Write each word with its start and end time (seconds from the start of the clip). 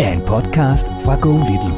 er 0.00 0.12
en 0.12 0.20
podcast 0.20 0.86
fra 1.04 1.14
Go 1.24 1.32
Little. 1.48 1.76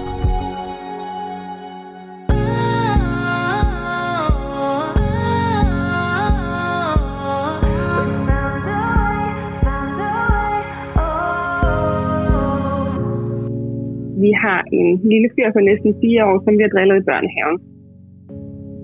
Vi 14.25 14.33
har 14.45 14.61
en 14.73 14.89
lille 15.13 15.29
fyr 15.35 15.53
på 15.53 15.61
næsten 15.61 15.95
fire 16.03 16.25
år, 16.31 16.43
som 16.45 16.53
vi 16.59 16.63
har 16.63 16.73
drillet 16.75 16.97
i 17.03 17.05
børnehaven. 17.11 17.59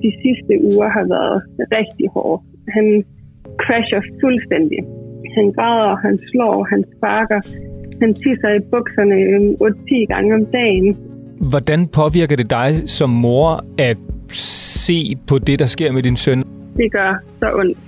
De 0.03 0.11
sidste 0.23 0.53
uger 0.71 0.89
har 0.89 1.07
været 1.15 1.39
rigtig 1.79 2.07
hårde. 2.15 2.43
Han 2.77 3.05
crasher 3.63 4.03
fuldstændig. 4.23 4.81
Han 5.37 5.47
græder, 5.57 5.97
han 6.07 6.19
slår, 6.31 6.57
han 6.73 6.85
sparker, 6.97 7.41
han 8.01 8.15
tisser 8.15 8.51
i 8.59 8.61
bukserne 8.73 9.17
8-10 9.63 10.13
gange 10.13 10.35
om 10.35 10.45
dagen. 10.47 10.97
Hvordan 11.51 11.89
påvirker 11.89 12.37
det 12.37 12.51
dig 12.51 12.71
som 12.87 13.11
mor 13.11 13.65
at 13.79 13.97
se 14.33 15.17
på 15.29 15.39
det, 15.39 15.59
der 15.59 15.67
sker 15.67 15.93
med 15.93 16.03
din 16.03 16.17
søn? 16.17 16.45
Det 16.77 16.93
gør 16.93 17.13
så 17.41 17.49
ondt. 17.61 17.79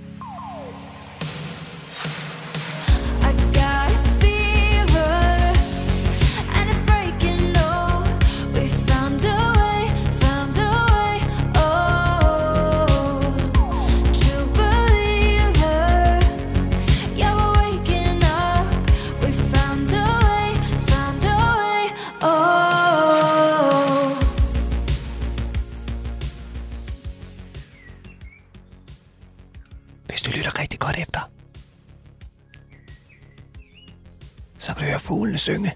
Synge. 35.42 35.72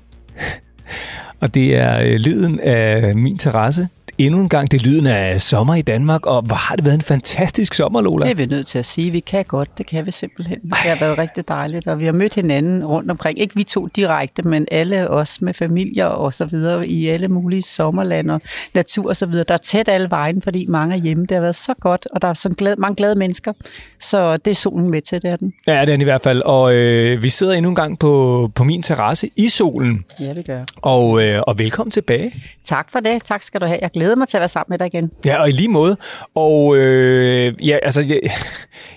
Og 1.40 1.54
det 1.54 1.76
er 1.76 2.00
øh, 2.00 2.14
lyden 2.14 2.60
af 2.60 3.16
min 3.16 3.38
terrasse. 3.38 3.88
Endnu 4.18 4.40
en 4.40 4.48
gang, 4.48 4.70
det 4.70 4.82
lyden 4.82 5.06
af 5.06 5.40
sommer 5.40 5.74
i 5.74 5.82
Danmark, 5.82 6.26
og 6.26 6.42
hvor 6.42 6.56
har 6.56 6.74
det 6.74 6.84
været 6.84 6.94
en 6.94 7.02
fantastisk 7.02 7.74
sommer, 7.74 8.00
Lola. 8.00 8.24
Det 8.24 8.30
er 8.30 8.34
vi 8.34 8.46
nødt 8.46 8.66
til 8.66 8.78
at 8.78 8.84
sige. 8.84 9.10
Vi 9.10 9.20
kan 9.20 9.44
godt, 9.44 9.78
det 9.78 9.86
kan 9.86 10.06
vi 10.06 10.10
simpelthen. 10.10 10.60
Det 10.62 10.74
har 10.74 10.96
været 11.00 11.18
rigtig 11.18 11.48
dejligt, 11.48 11.86
og 11.86 11.98
vi 11.98 12.04
har 12.04 12.12
mødt 12.12 12.34
hinanden 12.34 12.84
rundt 12.84 13.10
omkring. 13.10 13.40
Ikke 13.40 13.54
vi 13.54 13.64
to 13.64 13.86
direkte, 13.86 14.42
men 14.42 14.66
alle 14.70 15.10
os 15.10 15.42
med 15.42 15.54
familier 15.54 16.06
og 16.06 16.34
så 16.34 16.44
videre 16.44 16.88
i 16.88 17.08
alle 17.08 17.28
mulige 17.28 17.62
sommerlande 17.62 18.34
og 18.34 18.40
natur 18.74 19.08
og 19.08 19.16
så 19.16 19.26
videre. 19.26 19.44
Der 19.48 19.54
er 19.54 19.58
tæt 19.58 19.88
alle 19.88 20.10
vejen, 20.10 20.42
fordi 20.42 20.66
mange 20.68 20.94
er 20.94 20.98
hjemme. 20.98 21.26
Det 21.26 21.34
har 21.34 21.40
været 21.40 21.56
så 21.56 21.74
godt, 21.80 22.06
og 22.10 22.22
der 22.22 22.28
er 22.28 22.34
sådan 22.34 22.54
glad, 22.54 22.76
mange 22.76 22.96
glade 22.96 23.14
mennesker. 23.14 23.52
Så 24.00 24.36
det 24.36 24.50
er 24.50 24.54
solen 24.54 24.90
med 24.90 25.02
til, 25.02 25.22
det 25.22 25.30
er 25.30 25.36
den. 25.36 25.52
Ja, 25.66 25.72
det 25.72 25.80
er 25.80 25.84
den 25.84 26.00
i 26.00 26.04
hvert 26.04 26.22
fald. 26.22 26.42
Og 26.42 26.74
øh, 26.74 27.22
vi 27.22 27.28
sidder 27.28 27.52
endnu 27.52 27.68
en 27.68 27.76
gang 27.76 27.98
på, 27.98 28.50
på 28.54 28.64
min 28.64 28.82
terrasse 28.82 29.30
i 29.36 29.48
solen. 29.48 30.04
Ja, 30.20 30.34
det 30.34 30.46
gør. 30.46 30.64
Og, 30.76 31.22
øh, 31.22 31.42
og 31.46 31.58
velkommen 31.58 31.90
tilbage. 31.90 32.32
Tak 32.64 32.92
for 32.92 33.00
det. 33.00 33.22
Tak 33.24 33.42
skal 33.42 33.60
du 33.60 33.66
have. 33.66 33.78
Jeg 33.82 33.90
glæder 33.90 34.05
mig 34.14 34.28
til 34.28 34.36
at 34.36 34.40
være 34.40 34.48
sammen 34.48 34.72
med 34.72 34.78
dig 34.78 34.86
igen. 34.86 35.10
Ja, 35.24 35.40
og 35.40 35.48
i 35.48 35.52
lige 35.52 35.68
måde. 35.68 35.96
Og 36.34 36.76
øh, 36.76 37.68
ja, 37.68 37.78
altså, 37.82 38.00
jeg, 38.00 38.20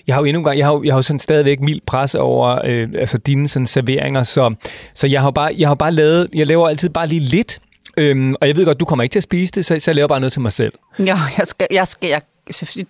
jeg 0.06 0.14
har 0.14 0.20
jo 0.20 0.24
endnu 0.24 0.40
en 0.40 0.44
gang, 0.44 0.58
jeg 0.58 0.66
har, 0.66 0.72
jo- 0.72 0.82
jeg 0.84 0.92
har 0.92 0.98
jo 0.98 1.02
sådan 1.02 1.18
stadigvæk 1.20 1.60
mild 1.60 1.80
pres 1.86 2.14
over 2.14 2.58
øh, 2.64 2.88
altså 2.98 3.18
dine 3.18 3.48
sådan 3.48 3.66
serveringer, 3.66 4.22
så, 4.22 4.54
så 4.94 5.06
jeg 5.06 5.22
har 5.22 5.30
bare, 5.30 5.54
jeg 5.58 5.68
har 5.68 5.74
bare 5.74 5.92
lavet, 5.92 6.28
jeg 6.34 6.46
laver 6.46 6.68
altid 6.68 6.88
bare 6.88 7.06
lige 7.06 7.20
lidt, 7.20 7.58
øhm, 7.96 8.34
og 8.40 8.48
jeg 8.48 8.56
ved 8.56 8.66
godt, 8.66 8.80
du 8.80 8.84
kommer 8.84 9.02
ikke 9.02 9.12
til 9.12 9.18
at 9.18 9.22
spise 9.22 9.52
det, 9.52 9.66
så, 9.66 9.76
så 9.80 9.90
jeg 9.90 9.96
laver 9.96 10.08
bare 10.08 10.20
noget 10.20 10.32
til 10.32 10.42
mig 10.42 10.52
selv. 10.52 10.72
Ja, 10.98 11.18
jeg 11.38 11.46
skal, 11.46 11.66
jeg 11.70 11.86
skal, 11.88 12.08
jeg, 12.08 12.20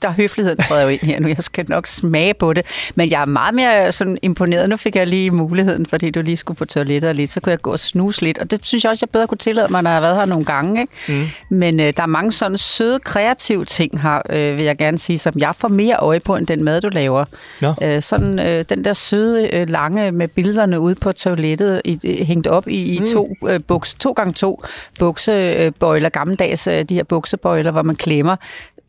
der 0.02 0.08
er 0.08 0.12
høfligheden 0.12 0.58
træder 0.58 0.82
jo 0.82 0.88
ind 0.88 1.00
her 1.00 1.20
nu. 1.20 1.28
Jeg 1.28 1.36
skal 1.38 1.64
nok 1.68 1.86
smage 1.86 2.34
på 2.34 2.52
det. 2.52 2.66
Men 2.94 3.10
jeg 3.10 3.20
er 3.20 3.24
meget 3.24 3.54
mere 3.54 3.92
sådan 3.92 4.18
imponeret. 4.22 4.68
Nu 4.68 4.76
fik 4.76 4.96
jeg 4.96 5.06
lige 5.06 5.30
muligheden, 5.30 5.86
fordi 5.86 6.10
du 6.10 6.22
lige 6.22 6.36
skulle 6.36 6.58
på 6.58 6.64
toilettet 6.64 7.08
og 7.08 7.14
lidt, 7.14 7.30
så 7.30 7.40
kunne 7.40 7.50
jeg 7.50 7.62
gå 7.62 7.72
og 7.72 7.80
snuse 7.80 8.22
lidt. 8.22 8.38
Og 8.38 8.50
det 8.50 8.66
synes 8.66 8.84
jeg 8.84 8.90
også, 8.90 9.06
jeg 9.06 9.10
bedre 9.10 9.26
kunne 9.26 9.38
tillade 9.38 9.68
mig, 9.70 9.82
når 9.82 9.90
jeg 9.90 9.96
har 9.96 10.00
været 10.00 10.16
her 10.16 10.24
nogle 10.24 10.44
gange. 10.44 10.80
Ikke? 10.80 10.92
Mm. 11.08 11.56
Men 11.56 11.80
øh, 11.80 11.92
der 11.96 12.02
er 12.02 12.06
mange 12.06 12.32
sådan 12.32 12.58
søde, 12.58 12.98
kreative 12.98 13.64
ting 13.64 14.02
her, 14.02 14.22
øh, 14.30 14.56
vil 14.56 14.64
jeg 14.64 14.78
gerne 14.78 14.98
sige, 14.98 15.18
som 15.18 15.34
jeg 15.36 15.54
får 15.54 15.68
mere 15.68 15.96
øje 15.96 16.20
på, 16.20 16.36
end 16.36 16.46
den 16.46 16.64
mad, 16.64 16.80
du 16.80 16.88
laver. 16.88 17.24
Nå. 17.60 17.74
Øh, 17.82 18.02
sådan 18.02 18.38
øh, 18.38 18.64
den 18.68 18.84
der 18.84 18.92
søde, 18.92 19.54
øh, 19.54 19.68
lange 19.68 20.12
med 20.12 20.28
billederne 20.28 20.80
ude 20.80 20.94
på 20.94 21.12
toilettet, 21.12 21.82
i, 21.84 22.24
hængt 22.24 22.46
op 22.46 22.68
i, 22.68 22.96
i 22.96 23.00
to, 23.12 23.36
øh, 23.48 23.60
buks, 23.66 23.94
to 23.94 24.12
gange 24.12 24.32
to 24.32 24.62
buksebøjler, 24.98 26.08
gammeldags 26.08 26.66
øh, 26.66 26.84
de 26.84 26.94
her 26.94 27.04
buksebøjler, 27.04 27.70
hvor 27.70 27.82
man 27.82 27.96
klemmer 27.96 28.36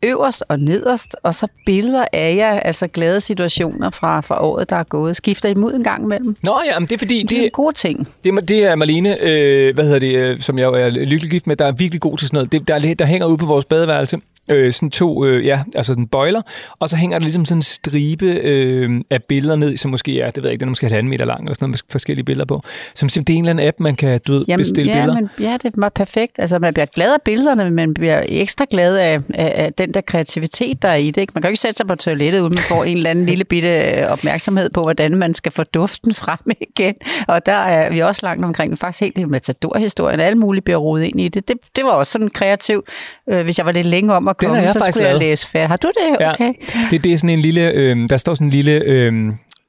øverst 0.02 0.44
og 0.48 0.60
nederst, 0.60 1.16
og 1.22 1.34
så 1.34 1.46
billeder 1.66 2.04
af 2.12 2.34
jer, 2.36 2.50
altså 2.60 2.86
glade 2.86 3.20
situationer 3.20 3.90
fra, 3.90 4.20
fra 4.20 4.44
året, 4.44 4.70
der 4.70 4.76
er 4.76 4.82
gået. 4.82 5.16
Skifter 5.16 5.48
I 5.48 5.54
mod 5.54 5.74
en 5.74 5.84
gang 5.84 6.02
imellem? 6.04 6.36
Nå 6.42 6.58
ja, 6.72 6.78
men 6.78 6.88
det 6.88 6.94
er 6.94 6.98
fordi, 6.98 7.22
Det 7.22 7.32
er 7.32 7.36
det, 7.36 7.44
en 7.44 7.50
god 7.52 7.72
ting. 7.72 8.08
det, 8.24 8.34
er- 8.34 8.40
det 8.40 8.64
er 8.64 8.74
Marlene, 8.74 9.16
øh, 9.22 9.74
hvad 9.74 9.84
hedder 9.84 9.98
det, 9.98 10.14
øh, 10.16 10.40
som 10.40 10.58
jeg 10.58 10.64
er 10.66 10.90
lykkelig 10.90 11.30
gift 11.30 11.46
med, 11.46 11.56
der 11.56 11.64
er 11.66 11.72
virkelig 11.72 12.00
god 12.00 12.18
til 12.18 12.28
sådan 12.28 12.36
noget. 12.36 12.52
Det, 12.52 12.68
der, 12.68 12.74
er- 12.74 12.94
der 12.94 13.04
hænger 13.04 13.26
ude 13.26 13.36
på 13.38 13.46
vores 13.46 13.64
badeværelse, 13.64 14.18
øh, 14.50 14.72
sådan 14.72 14.90
to, 14.90 15.24
øh, 15.24 15.46
ja, 15.46 15.62
altså 15.74 15.94
den 15.94 16.06
bøjler, 16.06 16.42
og 16.78 16.88
så 16.88 16.96
hænger 16.96 17.18
der 17.18 17.22
ligesom 17.22 17.44
sådan 17.44 17.58
en 17.58 17.62
stribe 17.62 18.26
øh, 18.26 19.00
af 19.10 19.22
billeder 19.22 19.56
ned, 19.56 19.76
som 19.76 19.90
måske 19.90 20.20
er, 20.20 20.30
det 20.30 20.36
ved 20.36 20.48
jeg 20.48 20.52
ikke, 20.52 20.60
den 20.60 20.68
er 20.68 20.70
måske 20.70 20.86
halvanden 20.86 21.10
meter 21.10 21.24
lang, 21.24 21.40
eller 21.40 21.54
sådan 21.54 21.64
noget 21.64 21.72
med 21.72 21.92
forskellige 21.92 22.24
billeder 22.24 22.44
på. 22.46 22.62
Som 22.94 23.08
simpelthen, 23.08 23.24
det 23.24 23.32
er 23.34 23.38
en 23.38 23.44
eller 23.44 23.50
anden 23.50 23.68
app, 23.68 23.80
man 23.80 23.96
kan, 23.96 24.20
du 24.26 24.32
ved, 24.32 24.56
bestille 24.56 24.92
ja, 24.92 24.98
billeder. 24.98 25.20
Men, 25.20 25.30
ja, 25.40 25.56
det 25.62 25.72
var 25.76 25.88
perfekt. 25.88 26.32
Altså, 26.38 26.58
man 26.58 26.74
bliver 26.74 26.86
glad 26.86 27.12
af 27.12 27.22
billederne, 27.24 27.64
men 27.64 27.74
man 27.74 27.94
bliver 27.94 28.22
ekstra 28.28 28.66
glad 28.70 28.96
af, 28.96 29.20
af, 29.34 29.64
af 29.64 29.72
den 29.72 29.94
der 29.94 30.00
kreativitet, 30.00 30.82
der 30.82 30.88
er 30.88 30.94
i 30.94 31.10
det. 31.10 31.20
Ikke? 31.20 31.32
Man 31.34 31.42
kan 31.42 31.48
jo 31.48 31.50
ikke 31.50 31.60
sætte 31.60 31.76
sig 31.76 31.86
på 31.86 31.94
toilettet, 31.94 32.40
uden 32.40 32.52
man 32.54 32.62
får 32.62 32.84
en 32.84 32.96
eller 32.96 33.10
anden 33.10 33.26
lille 33.26 33.44
bitte 33.44 33.68
øh, 33.68 34.12
opmærksomhed 34.12 34.70
på, 34.70 34.82
hvordan 34.82 35.16
man 35.16 35.34
skal 35.34 35.52
få 35.52 35.62
duften 35.62 36.14
frem 36.14 36.38
igen. 36.76 36.94
Og 37.28 37.46
der 37.46 37.52
er 37.52 37.90
vi 37.90 38.00
også 38.00 38.20
langt 38.26 38.44
omkring. 38.44 38.78
Faktisk 38.78 39.00
helt 39.00 39.16
det 39.16 39.28
matador-historien. 39.28 40.20
Alle 40.20 40.38
mulige 40.38 40.62
bliver 40.62 40.78
rodet 40.78 41.04
ind 41.04 41.20
i 41.20 41.28
det. 41.28 41.48
Det, 41.48 41.56
det 41.76 41.84
var 41.84 41.90
også 41.90 42.12
sådan 42.12 42.28
kreativ. 42.28 42.84
Øh, 43.28 43.44
hvis 43.44 43.58
jeg 43.58 43.66
var 43.66 43.72
lidt 43.72 43.86
længe 43.86 44.14
om 44.14 44.28
at 44.32 44.40
Den 44.40 44.48
har 44.48 44.54
komme, 44.54 44.64
jeg 44.64 44.72
så 44.72 44.78
faktisk 44.78 44.94
skulle 44.96 45.08
jeg 45.08 45.14
lavet. 45.18 45.30
læse 45.30 45.48
færdigt. 45.48 45.68
Har 45.70 45.76
du 45.76 45.92
det? 46.20 46.26
Okay. 46.28 46.54
Det, 46.90 47.04
det 47.04 47.12
er 47.12 47.16
sådan 47.16 47.30
en 47.30 47.40
lille, 47.42 47.70
øh, 47.70 48.08
der 48.08 48.16
står 48.16 48.34
sådan 48.34 48.46
en 48.46 48.50
lille, 48.50 48.72
øh, 48.72 49.12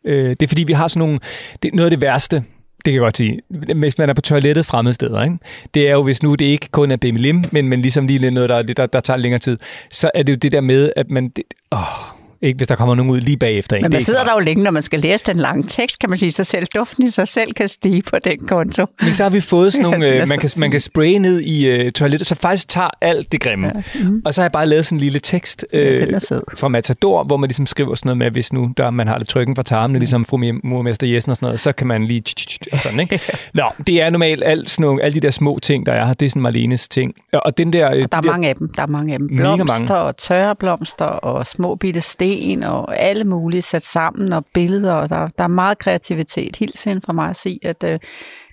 øh, 0.06 0.30
det 0.30 0.44
er 0.44 0.48
fordi, 0.48 0.64
vi 0.64 0.74
har 0.74 0.88
sådan 0.88 1.00
nogle, 1.00 1.20
det, 1.64 1.74
noget 1.74 1.86
af 1.86 1.92
det 1.92 2.02
værste, 2.02 2.36
det 2.36 2.92
kan 2.92 2.94
jeg 2.94 3.00
godt 3.02 3.18
sige, 3.18 3.42
hvis 3.76 3.98
man 3.98 4.10
er 4.10 4.14
på 4.14 4.22
toilettet 4.22 4.66
fremmede 4.66 4.94
steder, 4.94 5.24
ikke? 5.24 5.38
det 5.74 5.88
er 5.90 5.94
jo, 5.94 6.04
hvis 6.04 6.24
nu 6.24 6.36
det 6.36 6.46
ikke 6.46 6.68
kun 6.72 6.92
er 6.92 6.96
BMLM, 6.98 7.44
men, 7.52 7.70
men 7.70 7.82
ligesom 7.82 8.08
lige 8.08 8.32
noget, 8.32 8.50
der, 8.50 8.62
der, 8.62 8.86
der 8.86 9.00
tager 9.00 9.18
længere 9.18 9.40
tid, 9.40 9.58
så 9.92 10.12
er 10.14 10.24
det 10.24 10.34
jo 10.34 10.38
det 10.38 10.52
der 10.52 10.62
med, 10.62 10.92
at 10.96 11.10
man, 11.10 11.30
det, 11.30 11.44
åh, 11.72 11.80
Ikke 12.44 12.57
hvis 12.57 12.68
der 12.68 12.75
kommer 12.75 12.95
nogen 12.95 13.10
ud 13.12 13.19
lige 13.19 13.38
bagefter. 13.38 13.75
en. 13.78 13.81
Men 13.81 13.92
Det 13.92 13.95
man 13.95 14.01
sidder 14.01 14.24
der 14.24 14.31
jo 14.34 14.40
længe, 14.40 14.63
når 14.63 14.72
man 14.72 14.81
skal 14.81 15.00
læse 15.00 15.25
den 15.25 15.38
lange 15.38 15.63
tekst, 15.68 16.00
kan 16.00 16.10
man 16.10 16.18
sige 16.18 16.31
sig 16.31 16.45
selv. 16.45 16.68
Duften 16.75 17.04
i 17.04 17.10
sig 17.12 17.28
selv 17.28 17.54
kan 17.54 17.68
stige 17.68 18.01
på 18.01 18.16
den 18.24 18.48
konto. 18.48 18.86
Men 19.01 19.13
så 19.13 19.24
har 19.24 19.30
vi 19.30 19.42
fået 19.42 19.74
sådan 19.74 19.84
nogle, 19.84 20.07
er 20.07 20.22
øh, 20.22 20.30
man, 20.30 20.40
kan, 20.40 20.50
man 20.57 20.72
kan 20.72 20.80
spraye 20.80 21.18
ned 21.19 21.40
i 21.40 21.69
øh, 21.69 21.92
toilettet, 21.92 22.28
så 22.28 22.36
faktisk 22.36 22.68
tager 22.68 22.90
alt 23.01 23.31
det 23.31 23.42
grimme. 23.42 23.72
Ja. 23.75 23.81
Mm. 24.10 24.22
Og 24.25 24.34
så 24.34 24.42
har 24.42 24.45
jeg 24.45 24.51
bare 24.51 24.66
lavet 24.66 24.86
sådan 24.86 24.95
en 24.95 25.00
lille 25.01 25.19
tekst 25.19 25.66
Ja, 25.74 25.80
øh, 25.80 26.22
fra 26.57 26.68
Matador, 26.68 27.24
hvor 27.24 27.38
man 27.38 27.48
ligesom 27.48 27.66
skriver 27.66 27.95
sådan 27.95 28.07
noget 28.07 28.18
med, 28.18 28.31
hvis 28.31 28.54
nu 28.54 28.72
der, 28.78 28.89
man 28.89 29.07
har 29.07 29.18
lidt 29.18 29.30
trykken 29.30 29.56
fra 29.56 29.63
tarmene, 29.63 30.00
ligesom 30.00 30.25
fru 30.25 30.38
murmester 30.63 31.07
Jessen 31.07 31.30
og 31.30 31.36
sådan 31.36 31.46
noget, 31.46 31.60
så 31.60 31.72
kan 31.72 31.88
man 31.88 32.06
lige 32.07 32.24
og 32.72 32.80
sådan, 32.80 33.00
ikke? 33.00 33.19
Nå, 33.54 33.63
det 33.88 34.01
er 34.01 34.10
normalt 34.10 34.44
alt 34.44 34.69
sådan 34.69 34.84
nogle, 34.84 35.04
alle 35.04 35.16
de 35.16 35.19
der 35.19 35.30
små 35.31 35.60
ting, 35.62 35.86
der 35.86 35.94
er 35.94 36.06
her, 36.06 36.13
det 36.13 36.25
er 36.25 36.30
sådan 36.30 36.42
Marlenes 36.42 36.89
ting. 36.89 37.13
Og- 37.34 37.46
Og 37.46 37.57
den 37.57 37.74
der... 37.74 37.92
øh, 37.92 37.98
Der 38.00 38.07
de 38.07 38.18
er 38.18 38.22
der, 38.22 38.31
mange 38.31 38.50
af 38.50 38.56
dem. 38.56 38.69
Der 38.75 38.81
er 38.81 38.88
mange 38.88 39.13
af 39.13 39.19
dem. 39.19 39.28
Mega 39.31 39.44
mange. 39.44 39.63
Blomster 39.66 39.96
og 39.96 40.18
tørre 40.18 40.56
blomster 40.56 41.06
og 41.06 41.48
små 41.48 41.75
bitte 41.75 42.01
sten 42.01 42.33
og 42.64 43.00
alle 43.00 43.24
mulige 43.24 43.62
sat 43.62 43.82
sammen 43.82 44.34
og 44.34 44.46
billeder. 44.54 44.94
Og 44.94 45.10
der, 45.10 45.28
der 45.38 45.44
er 45.44 45.48
meget 45.48 45.78
kreativitet. 45.78 46.56
Hils 46.56 46.84
hende 46.84 47.02
fra 47.02 47.14
mig 47.14 47.30
at 47.30 47.36
sige, 47.36 47.60
at 47.62 47.84
øh, 47.84 48.00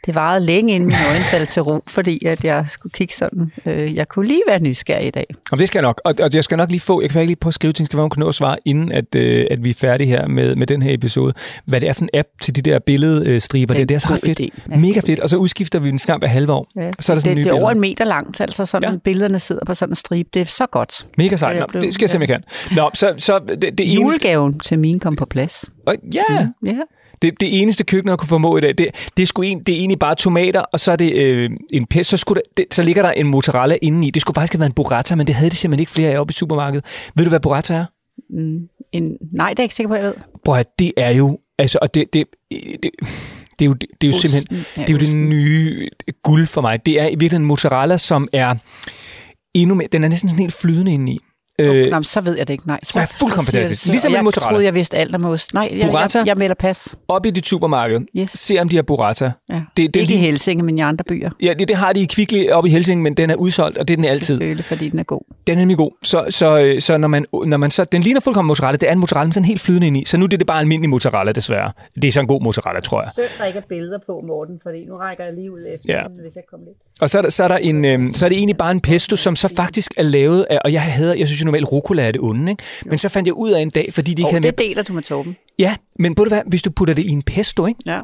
det 0.07 0.15
varede 0.15 0.47
længe 0.47 0.75
inden 0.75 0.87
mine 0.87 0.99
øjne 1.11 1.25
faldt 1.25 1.49
til 1.49 1.63
ro, 1.63 1.81
fordi 1.89 2.25
at 2.27 2.45
jeg 2.45 2.67
skulle 2.71 2.93
kigge 2.93 3.15
sådan. 3.15 3.53
Øh, 3.67 3.95
jeg 3.95 4.09
kunne 4.09 4.29
lige 4.29 4.43
være 4.49 4.61
nysgerrig 4.61 5.07
i 5.07 5.11
dag. 5.11 5.27
Og 5.53 5.59
det 5.59 5.69
skal 5.69 5.79
jeg 5.79 5.83
nok. 5.83 6.01
Og, 6.05 6.15
og 6.23 6.35
jeg 6.35 6.45
skal 6.45 6.57
nok 6.57 6.71
lige 6.71 6.81
få, 6.81 7.01
jeg 7.01 7.11
kan 7.11 7.15
faktisk 7.15 7.27
lige 7.27 7.37
prøve 7.37 7.51
at 7.51 7.55
skrive 7.55 7.73
til, 7.73 7.87
skal 7.87 7.99
hun 7.99 8.11
kan 8.11 8.21
nå 8.21 8.29
at 8.29 8.35
svare, 8.35 8.57
inden 8.65 8.93
at, 8.93 9.15
øh, 9.17 9.47
at 9.51 9.65
vi 9.65 9.71
er 9.71 9.75
færdige 9.75 10.09
her 10.09 10.29
med, 10.29 10.57
med 10.57 10.67
den 10.67 10.83
her 10.83 10.95
episode. 10.95 11.33
Hvad 11.65 11.81
det 11.81 11.89
er 11.89 11.93
for 11.93 12.03
en 12.03 12.09
app 12.15 12.29
til 12.43 12.57
de 12.57 12.63
der 12.63 12.79
billedstriber. 12.79 13.75
Det 13.75 13.83
er 13.83 13.87
Det, 13.87 13.95
er 13.95 13.99
så 13.99 14.09
ret 14.15 14.21
fedt. 14.21 14.41
idé. 14.41 14.49
Ja, 14.71 14.77
Mega 14.77 15.01
fedt. 15.01 15.21
Og 15.21 15.31
så 15.31 15.37
udskifter 15.37 15.79
vi 15.79 15.91
den 15.91 15.99
skam 15.99 16.19
hver 16.19 16.29
halve 16.29 16.53
år. 16.53 16.67
Ja. 16.77 16.91
Så 17.01 17.13
er 17.13 17.15
der 17.17 17.21
sådan 17.21 17.37
det, 17.37 17.37
nye 17.37 17.45
det 17.45 17.51
er 17.51 17.61
over 17.63 17.71
en 17.71 17.81
meter 17.81 18.05
langt, 18.05 18.41
altså 18.41 18.67
sådan 18.67 18.89
Ja. 18.89 18.93
ja. 18.93 18.99
billederne 19.05 19.39
sidder 19.39 19.65
på 19.65 19.75
sådan 19.75 19.93
en 19.93 19.97
stribe. 19.97 20.29
Det 20.35 20.43
er 20.43 20.47
så 20.47 20.67
godt. 20.71 21.07
Mega 21.19 21.37
sejt. 21.37 21.65
Nå, 21.75 21.81
det 21.81 21.95
skal 21.95 22.09
jeg 22.13 22.17
om 22.17 22.21
jeg 22.23 22.29
kan. 22.29 22.41
Nå, 22.77 22.91
så, 22.95 23.15
så 23.19 23.39
det, 23.39 23.63
det, 23.63 23.81
eneste, 23.81 23.95
Julegaven 23.95 24.59
til 24.59 24.79
min 24.79 25.01
kom 25.01 25.17
på 25.17 25.27
plads. 25.27 25.65
og, 25.87 25.97
ja, 26.15 26.49
Ja. 26.67 26.73
Det, 27.23 27.41
det 27.41 27.63
eneste 27.63 27.85
køkkenet 27.85 28.19
kunne 28.19 28.29
formå 28.29 28.57
i 28.57 28.61
dag, 28.61 28.79
det, 28.79 29.11
det, 29.17 29.23
er 29.23 29.27
sgu 29.27 29.43
en, 29.43 29.59
det 29.59 29.75
er 29.75 29.79
egentlig 29.79 29.99
bare 29.99 30.15
tomater, 30.15 30.61
og 30.61 30.81
så 30.81 30.93
er 30.93 30.97
det 30.97 31.15
øh, 31.15 31.51
en 31.73 31.87
pest, 31.87 32.11
så, 32.11 32.17
skulle 32.17 32.43
der, 32.43 32.51
det, 32.57 32.75
så 32.75 32.83
ligger 32.83 33.03
der 33.03 33.11
en 33.11 33.27
mozzarella 33.27 33.77
indeni. 33.83 34.11
Det 34.11 34.23
skulle 34.23 34.35
faktisk 34.35 34.53
have 34.53 34.61
været 34.61 34.71
en 34.71 34.75
burrata, 34.75 35.15
men 35.15 35.27
det 35.27 35.35
havde 35.35 35.51
de 35.51 35.57
simpelthen 35.57 35.81
ikke 35.81 35.93
flere 35.93 36.11
af 36.11 36.19
oppe 36.19 36.31
i 36.31 36.35
supermarkedet. 36.35 36.85
Ved 37.15 37.25
du, 37.25 37.29
hvad 37.29 37.41
burrata 37.41 37.75
er? 37.75 37.85
Mm. 38.31 38.69
En, 38.93 39.17
nej, 39.33 39.49
det 39.49 39.59
er 39.59 39.63
jeg 39.63 39.65
ikke 39.65 39.75
sikker 39.75 39.89
på, 39.89 39.95
jeg 39.95 40.05
ved. 40.05 40.15
Prøv 40.45 40.59
at 40.59 40.67
det 40.79 40.93
er 40.97 41.11
jo, 41.11 41.39
altså, 41.59 41.79
og 41.83 41.95
det, 41.95 42.13
det, 42.13 42.27
det, 42.51 42.91
det 43.59 43.65
er 43.65 43.67
jo, 43.67 43.73
det 43.73 44.09
er 44.09 44.13
jo 44.13 44.19
simpelthen, 44.19 44.65
det 44.77 44.89
er 44.89 44.93
jo 44.93 44.99
det 44.99 45.17
nye 45.17 45.89
guld 46.23 46.47
for 46.47 46.61
mig. 46.61 46.87
Det 46.87 47.01
er 47.01 47.07
i 47.07 47.11
virkeligheden 47.11 47.43
en 47.43 47.49
mozzarella, 47.49 47.97
som 47.97 48.29
er 48.33 48.55
endnu 49.55 49.75
mere, 49.75 49.89
den 49.93 50.05
er 50.05 50.09
næsten 50.09 50.29
sådan 50.29 50.43
helt 50.43 50.55
flydende 50.55 50.93
indeni. 50.93 51.19
Øh, 51.61 51.77
Øh, 51.85 51.91
Nå, 51.91 51.97
men 51.97 52.03
så 52.05 52.21
ved 52.21 52.37
jeg 52.39 52.49
det 52.49 52.55
ikke. 52.55 52.67
Nej, 52.67 52.81
så, 52.83 53.01
er 53.01 53.07
fuldkommen 53.21 53.47
så 53.47 53.53
fantastisk. 53.53 53.83
så. 53.83 53.91
Ligesom 53.91 54.13
jeg 54.13 54.25
mozzarella. 54.25 54.51
troede, 54.53 54.65
jeg 54.65 54.75
vidste 54.75 54.97
alt 54.97 55.15
om 55.15 55.25
ost. 55.25 55.55
Nej, 55.55 55.69
jeg, 55.77 55.89
Burrata? 55.89 56.19
jeg, 56.19 56.27
jeg 56.27 56.35
melder 56.39 56.55
pas. 56.55 56.95
op 57.09 57.27
i 57.27 57.31
dit 57.31 57.47
supermarked, 57.47 58.01
Yes. 58.19 58.31
se 58.31 58.59
om 58.61 58.69
de 58.69 58.77
har 58.77 58.83
burrata. 58.83 59.33
Ja. 59.49 59.55
Det, 59.55 59.61
det, 59.77 59.83
er 59.97 60.01
ikke 60.01 60.13
i 60.15 60.17
lige, 60.17 60.19
Helsinge, 60.27 60.63
men 60.65 60.79
i 60.79 60.81
andre 60.81 61.05
byer. 61.09 61.31
ja, 61.43 61.55
det, 61.59 61.69
det 61.69 61.77
har 61.77 61.93
de 61.93 62.01
i 62.01 62.05
Kvickly 62.07 62.49
op 62.51 62.67
i 62.67 62.71
Helsing, 62.71 63.03
men 63.03 63.15
den 63.15 63.31
er 63.31 63.35
udsolgt, 63.35 63.79
og 63.79 63.89
det 63.89 63.95
er 63.95 63.97
den 63.97 64.05
altid. 64.05 64.27
Selvfølgelig, 64.27 64.65
fordi 64.65 64.89
den 64.89 64.99
er 64.99 65.03
god. 65.03 65.21
Den 65.47 65.55
er 65.55 65.59
nemlig 65.59 65.77
god. 65.77 65.91
Så, 66.05 66.25
så, 66.31 66.59
øh, 66.59 66.81
så, 66.81 66.97
når 66.97 67.09
man, 67.09 67.25
når 67.47 67.57
man 67.57 67.71
så, 67.71 67.85
den 67.85 68.03
ligner 68.03 68.21
fuldkommen 68.21 68.47
mozzarella. 68.49 68.77
Det 68.77 68.89
er 68.89 68.93
en 68.93 68.99
mozzarella, 68.99 69.27
men 69.27 69.33
sådan 69.33 69.45
helt 69.45 69.61
flydende 69.61 69.87
ind 69.87 69.97
i. 69.97 70.05
Så 70.05 70.17
nu 70.17 70.25
er 70.25 70.29
det 70.29 70.47
bare 70.47 70.61
almindelig 70.61 70.91
mozzarella, 70.91 71.33
desværre. 71.33 71.73
Det 71.95 72.05
er 72.05 72.13
så 72.13 72.21
en 72.21 72.27
god 72.27 72.43
mozzarella, 72.43 72.81
tror 72.81 73.03
jeg. 73.03 73.11
Synd, 73.13 73.25
der 73.39 73.45
ikke 73.45 73.59
er 73.59 73.63
billeder 73.69 73.99
på, 74.07 74.23
Morten, 74.29 74.61
fordi 74.63 74.85
nu 74.85 74.95
rækker 74.97 75.25
jeg 75.25 75.33
lige 75.35 75.53
ud 75.53 75.65
efter 75.75 75.95
Ja. 75.95 76.03
hvis 76.23 76.35
jeg 76.35 76.43
kommer 76.51 76.67
lidt. 76.67 76.77
Og 77.01 77.11
så 77.11 77.19
er, 77.19 77.23
der, 77.23 77.29
så, 77.29 77.45
er 77.45 77.49
der 77.49 77.57
en, 77.57 77.85
øh, 77.85 78.15
så 78.15 78.25
er 78.25 78.29
det 78.29 78.39
egentlig 78.39 78.57
bare 78.57 78.71
en 78.71 78.81
pesto, 78.81 79.17
som 79.17 79.37
så 79.37 79.49
faktisk 79.57 79.93
er 79.97 80.03
lavet 80.03 80.47
af, 80.51 80.59
og 80.65 80.73
jeg 80.73 80.83
hader, 80.83 81.15
jeg 81.15 81.27
synes 81.27 81.41
jo 81.41 81.45
normalt 81.51 81.73
rucola 81.73 82.03
er 82.03 82.13
det 82.13 82.21
onde, 82.21 82.53
ikke? 82.53 82.63
men 82.87 82.99
så 82.99 83.09
fandt 83.09 83.27
jeg 83.27 83.35
ud 83.35 83.51
af 83.51 83.61
en 83.61 83.71
dag, 83.71 83.93
fordi 83.95 84.15
de 84.15 84.23
ikke 84.23 84.27
Og 84.27 84.31
havde 84.31 84.41
med... 84.41 84.53
det 84.53 84.59
deler 84.59 84.83
du 84.83 84.93
med 84.93 85.03
Torben. 85.03 85.37
Ja, 85.61 85.77
men 85.99 86.15
du 86.15 86.25
hvad, 86.25 86.41
hvis 86.47 86.63
du 86.63 86.71
putter 86.71 86.95
det 86.95 87.03
i 87.03 87.09
en 87.11 87.23
pesto, 87.23 87.67
ikke? 87.67 87.81
Ja. 87.87 88.01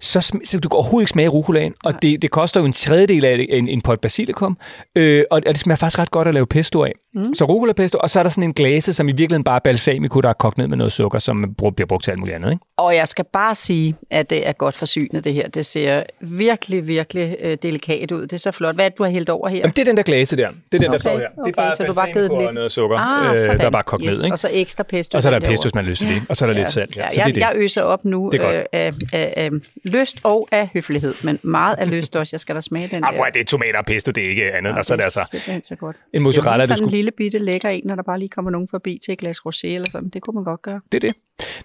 Så, 0.00 0.20
så 0.44 0.58
du 0.62 0.68
kan 0.68 0.76
overhovedet 0.76 1.02
ikke 1.02 1.10
smage 1.10 1.28
rucolaen, 1.28 1.74
og 1.84 2.02
det, 2.02 2.22
det 2.22 2.30
koster 2.30 2.60
jo 2.60 2.66
en 2.66 2.72
tredjedel 2.72 3.24
af 3.24 3.46
en, 3.50 3.68
en 3.68 3.80
pot 3.80 4.00
basilikum, 4.00 4.58
øh, 4.96 5.24
og, 5.30 5.36
og 5.46 5.54
det 5.54 5.58
smager 5.58 5.76
faktisk 5.76 5.98
ret 5.98 6.10
godt 6.10 6.28
at 6.28 6.34
lave 6.34 6.46
pesto 6.46 6.84
af. 6.84 6.92
Mm. 7.14 7.34
Så 7.34 7.44
rucola 7.44 7.72
pesto, 7.72 7.98
og 7.98 8.10
så 8.10 8.18
er 8.18 8.22
der 8.22 8.30
sådan 8.30 8.44
en 8.44 8.52
glase, 8.52 8.92
som 8.92 9.08
i 9.08 9.12
virkeligheden 9.12 9.44
bare 9.44 9.54
er 9.56 9.60
balsamico, 9.64 10.20
der 10.20 10.28
er 10.28 10.32
kogt 10.32 10.58
ned 10.58 10.68
med 10.68 10.76
noget 10.76 10.92
sukker, 10.92 11.18
som 11.18 11.54
bliver 11.76 11.86
brugt 11.86 12.04
til 12.04 12.10
alt 12.10 12.20
muligt 12.20 12.34
andet. 12.34 12.50
Ikke? 12.50 12.64
Og 12.78 12.94
jeg 12.96 13.08
skal 13.08 13.24
bare 13.32 13.54
sige, 13.54 13.94
at 14.10 14.30
det 14.30 14.48
er 14.48 14.52
godt 14.52 14.74
forsynet, 14.74 15.24
det 15.24 15.34
her. 15.34 15.48
Det 15.48 15.66
ser 15.66 16.02
virkelig, 16.20 16.86
virkelig 16.86 17.36
øh, 17.40 17.56
delikat 17.62 18.12
ud. 18.12 18.22
Det 18.22 18.32
er 18.32 18.36
så 18.36 18.50
flot. 18.52 18.74
Hvad 18.74 18.84
er 18.84 18.88
det, 18.88 18.98
du 18.98 19.04
har 19.04 19.10
hældt 19.10 19.28
over 19.28 19.48
her? 19.48 19.56
Jamen, 19.58 19.70
det 19.70 19.78
er 19.78 19.84
den 19.84 19.96
der 19.96 20.02
glase 20.02 20.36
der. 20.36 20.48
Det 20.48 20.56
er 20.56 20.78
den, 20.78 20.82
der 20.82 20.88
Okay, 20.88 20.98
står 20.98 21.10
her. 21.10 21.18
det 21.18 21.26
er 21.38 21.42
okay, 21.42 21.52
bare 21.52 21.76
så 21.76 21.82
du 21.84 21.92
bare 21.92 22.08
og 22.32 22.40
lidt- 22.42 22.54
noget 22.54 22.72
sukker, 22.72 22.96
Ah, 22.98 23.30
øh, 23.30 23.36
sådan. 23.36 23.58
der 23.58 23.66
er 23.66 23.70
bare 23.70 23.82
kogt 23.82 24.02
yes. 24.06 24.16
ned. 24.16 24.24
Ikke? 24.24 24.34
Og 24.34 24.38
så 24.38 24.48
ekstra 24.52 24.82
pesto. 24.84 25.16
Og 25.16 25.22
så 25.22 25.28
er 25.30 25.38
der 25.38 25.48
pesto, 25.48 25.62
hvis 25.64 25.74
man 25.74 25.84
har 25.84 25.88
lyst 25.90 26.00
til 26.00 26.08
det. 26.08 26.22
Og 26.28 26.36
så 26.36 26.44
er 26.44 26.46
der 26.46 26.56
lidt 26.58 26.70
salt. 26.72 26.97
Ja. 26.98 27.04
Ja, 27.04 27.10
Så 27.10 27.20
jeg, 27.20 27.34
det. 27.34 27.40
jeg 27.40 27.52
øser 27.54 27.82
op 27.82 28.04
nu 28.04 28.30
Det 28.32 28.40
øh, 28.40 28.46
af, 28.72 28.92
af, 29.12 29.32
af 29.36 29.50
lyst 29.84 30.16
og 30.24 30.48
af 30.52 30.70
høflighed, 30.74 31.14
men 31.24 31.38
meget 31.42 31.76
af 31.78 31.90
lyst 31.90 32.16
også. 32.16 32.34
Jeg 32.34 32.40
skal 32.40 32.54
da 32.54 32.60
smage 32.60 32.88
den 32.88 33.04
Ah, 33.04 33.14
der. 33.16 33.24
det 33.34 33.40
er 33.40 33.44
tomater 33.44 33.78
og 33.78 33.86
pesto, 33.86 34.12
det 34.12 34.24
er 34.24 34.28
ikke 34.28 34.52
andet. 34.52 34.72
og 34.78 34.84
så 34.84 34.94
er 34.94 34.96
det 34.96 35.04
altså 35.04 35.20
så 35.64 35.76
godt. 35.76 35.96
en 36.14 36.22
mozzarella, 36.22 36.54
det 36.54 36.62
er 36.62 36.66
sådan 36.66 36.76
skulle... 36.76 36.90
en 36.90 36.96
lille 36.96 37.10
bitte 37.10 37.38
lækker 37.38 37.68
en, 37.68 37.82
når 37.84 37.94
der 37.94 38.02
bare 38.02 38.18
lige 38.18 38.28
kommer 38.28 38.50
nogen 38.50 38.68
forbi 38.70 38.98
til 39.04 39.12
et 39.12 39.18
glas 39.18 39.38
rosé 39.38 39.66
eller 39.66 39.90
sådan. 39.90 40.08
Det 40.08 40.22
kunne 40.22 40.34
man 40.34 40.44
godt 40.44 40.62
gøre. 40.62 40.80
Det 40.92 41.04
er 41.04 41.08
det. 41.08 41.16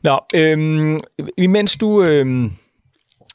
Nå, 0.03 0.19
øhm, 0.35 0.99
imens 1.37 1.77
du 1.77 2.03
øhm, 2.03 2.51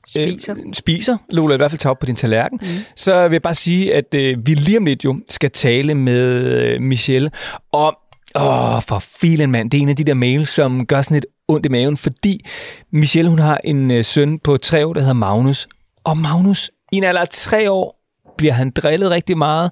Spiser. 0.06 0.55
Øh, 0.59 0.75
spiser, 0.75 1.17
Lola, 1.31 1.55
i 1.55 1.56
hvert 1.56 1.71
fald 1.71 1.79
tager 1.79 1.91
op 1.91 1.99
på 1.99 2.06
din 2.06 2.17
tallerken, 2.17 2.59
mm. 2.62 2.69
så 2.97 3.29
vil 3.29 3.35
jeg 3.35 3.43
bare 3.43 3.55
sige, 3.55 3.94
at 3.94 4.15
øh, 4.15 4.47
vi 4.47 4.55
lige 4.55 4.79
om 4.79 4.85
lidt 4.85 5.05
jo 5.05 5.21
skal 5.31 5.51
tale 5.51 5.94
med 5.94 6.44
øh, 6.44 6.81
Michelle. 6.81 7.31
Og 7.73 7.99
åh, 8.35 8.83
for 8.83 8.99
filen 8.99 9.51
mand, 9.51 9.71
det 9.71 9.79
er 9.79 9.83
en 9.83 9.89
af 9.89 9.97
de 9.97 10.05
der 10.05 10.15
mails, 10.15 10.51
som 10.51 10.87
gør 10.87 11.03
sådan 11.03 11.15
lidt 11.15 11.27
ondt 11.49 11.67
i 11.67 11.69
maven, 11.69 11.97
fordi 11.97 12.45
Michelle, 12.93 13.31
hun 13.31 13.39
har 13.39 13.61
en 13.65 13.91
øh, 13.91 14.05
søn 14.05 14.39
på 14.39 14.57
tre 14.57 14.87
år, 14.87 14.93
der 14.93 15.01
hedder 15.01 15.15
Magnus. 15.15 15.69
Og 16.05 16.19
Magnus, 16.19 16.71
i 16.93 16.97
en 16.97 17.05
alder 17.05 17.21
af 17.21 17.29
tre 17.29 17.71
år, 17.71 17.99
bliver 18.37 18.53
han 18.53 18.71
drillet 18.71 19.11
rigtig 19.11 19.39
meget, 19.39 19.71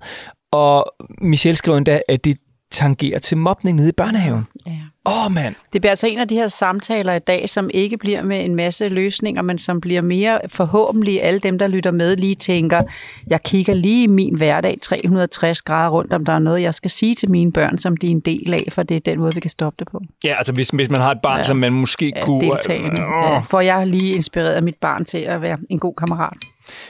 og 0.52 0.92
Michelle 1.20 1.56
skriver 1.56 1.78
endda, 1.78 2.00
at 2.08 2.24
det 2.24 2.36
tangerer 2.70 3.18
til 3.18 3.36
mobning 3.36 3.76
nede 3.76 3.88
i 3.88 3.92
børnehaven. 3.92 4.46
Ja. 4.66 4.72
Åh, 5.06 5.26
oh, 5.26 5.32
mand. 5.32 5.54
Det 5.72 5.80
bliver 5.80 5.90
altså 5.90 6.06
en 6.06 6.18
af 6.18 6.28
de 6.28 6.34
her 6.34 6.48
samtaler 6.48 7.14
i 7.14 7.18
dag, 7.18 7.48
som 7.48 7.70
ikke 7.74 7.96
bliver 7.96 8.22
med 8.22 8.44
en 8.44 8.54
masse 8.54 8.88
løsninger, 8.88 9.42
men 9.42 9.58
som 9.58 9.80
bliver 9.80 10.02
mere 10.02 10.40
forhåbentlig 10.48 11.22
alle 11.22 11.40
dem, 11.40 11.58
der 11.58 11.66
lytter 11.66 11.90
med, 11.90 12.16
lige 12.16 12.34
tænker, 12.34 12.82
jeg 13.26 13.42
kigger 13.42 13.74
lige 13.74 14.02
i 14.02 14.06
min 14.06 14.36
hverdag 14.36 14.78
360 14.82 15.62
grader 15.62 15.90
rundt, 15.90 16.12
om 16.12 16.24
der 16.24 16.32
er 16.32 16.38
noget, 16.38 16.62
jeg 16.62 16.74
skal 16.74 16.90
sige 16.90 17.14
til 17.14 17.30
mine 17.30 17.52
børn, 17.52 17.78
som 17.78 17.96
de 17.96 18.06
er 18.06 18.10
en 18.10 18.20
del 18.20 18.54
af, 18.54 18.68
for 18.72 18.82
det 18.82 18.96
er 18.96 19.00
den 19.00 19.18
måde, 19.20 19.34
vi 19.34 19.40
kan 19.40 19.50
stoppe 19.50 19.76
det 19.78 19.88
på. 19.92 20.00
Ja, 20.24 20.34
altså 20.36 20.52
hvis, 20.52 20.68
hvis 20.68 20.90
man 20.90 21.00
har 21.00 21.10
et 21.10 21.20
barn, 21.22 21.38
ja. 21.38 21.42
Som 21.42 21.56
man 21.56 21.72
måske 21.72 22.12
Ja, 22.16 22.24
kunne... 22.24 22.40
deltagende. 22.40 23.02
Ja, 23.02 23.38
for 23.38 23.60
jeg 23.60 23.74
har 23.74 23.84
lige 23.84 24.14
inspireret 24.14 24.64
mit 24.64 24.74
barn 24.80 25.04
til 25.04 25.18
at 25.18 25.42
være 25.42 25.58
en 25.70 25.78
god 25.78 25.94
kammerat. 25.98 26.36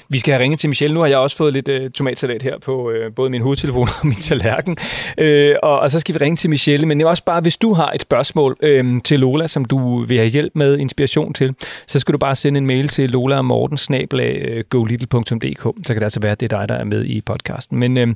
Vi 0.08 0.18
skal 0.18 0.32
have 0.32 0.42
ringet 0.42 0.60
til 0.60 0.68
Michelle. 0.68 0.94
Nu 0.94 1.00
har 1.00 1.06
jeg 1.06 1.18
også 1.18 1.36
fået 1.36 1.52
lidt 1.52 1.68
uh, 1.68 1.90
tomatsalat 1.90 2.42
her 2.42 2.58
på 2.58 2.90
uh, 2.90 3.14
både 3.16 3.30
min 3.30 3.42
hovedtelefon 3.42 3.88
og 4.00 4.06
min 4.06 4.16
tallerken. 4.16 4.76
Uh, 5.20 5.26
og, 5.62 5.78
og 5.78 5.90
så 5.90 6.00
skal 6.00 6.14
vi 6.14 6.18
ringe 6.18 6.36
til 6.36 6.50
Michelle. 6.50 6.86
Men 6.86 6.98
det 6.98 7.04
er 7.04 7.08
også 7.08 7.24
bare, 7.24 7.40
hvis 7.40 7.56
du 7.56 7.72
har 7.74 7.90
et 7.94 8.05
spørgsmål 8.06 8.56
øh, 8.62 9.00
til 9.04 9.20
Lola, 9.20 9.46
som 9.46 9.64
du 9.64 10.04
vil 10.04 10.16
have 10.18 10.28
hjælp 10.28 10.52
med, 10.54 10.78
inspiration 10.78 11.32
til, 11.32 11.54
så 11.86 11.98
skal 11.98 12.12
du 12.12 12.18
bare 12.18 12.34
sende 12.34 12.58
en 12.58 12.66
mail 12.66 12.88
til 12.88 13.10
lola 13.10 13.36
og 13.36 13.44
morten 13.44 13.94
øh, 13.94 14.64
golittle.dk. 14.70 15.62
Så 15.62 15.92
kan 15.92 15.96
det 15.96 16.02
altså 16.02 16.20
være, 16.20 16.32
at 16.32 16.40
det 16.40 16.52
er 16.52 16.58
dig, 16.58 16.68
der 16.68 16.74
er 16.74 16.84
med 16.84 17.04
i 17.04 17.20
podcasten. 17.20 17.78
Men 17.78 17.96
øh, 17.96 18.06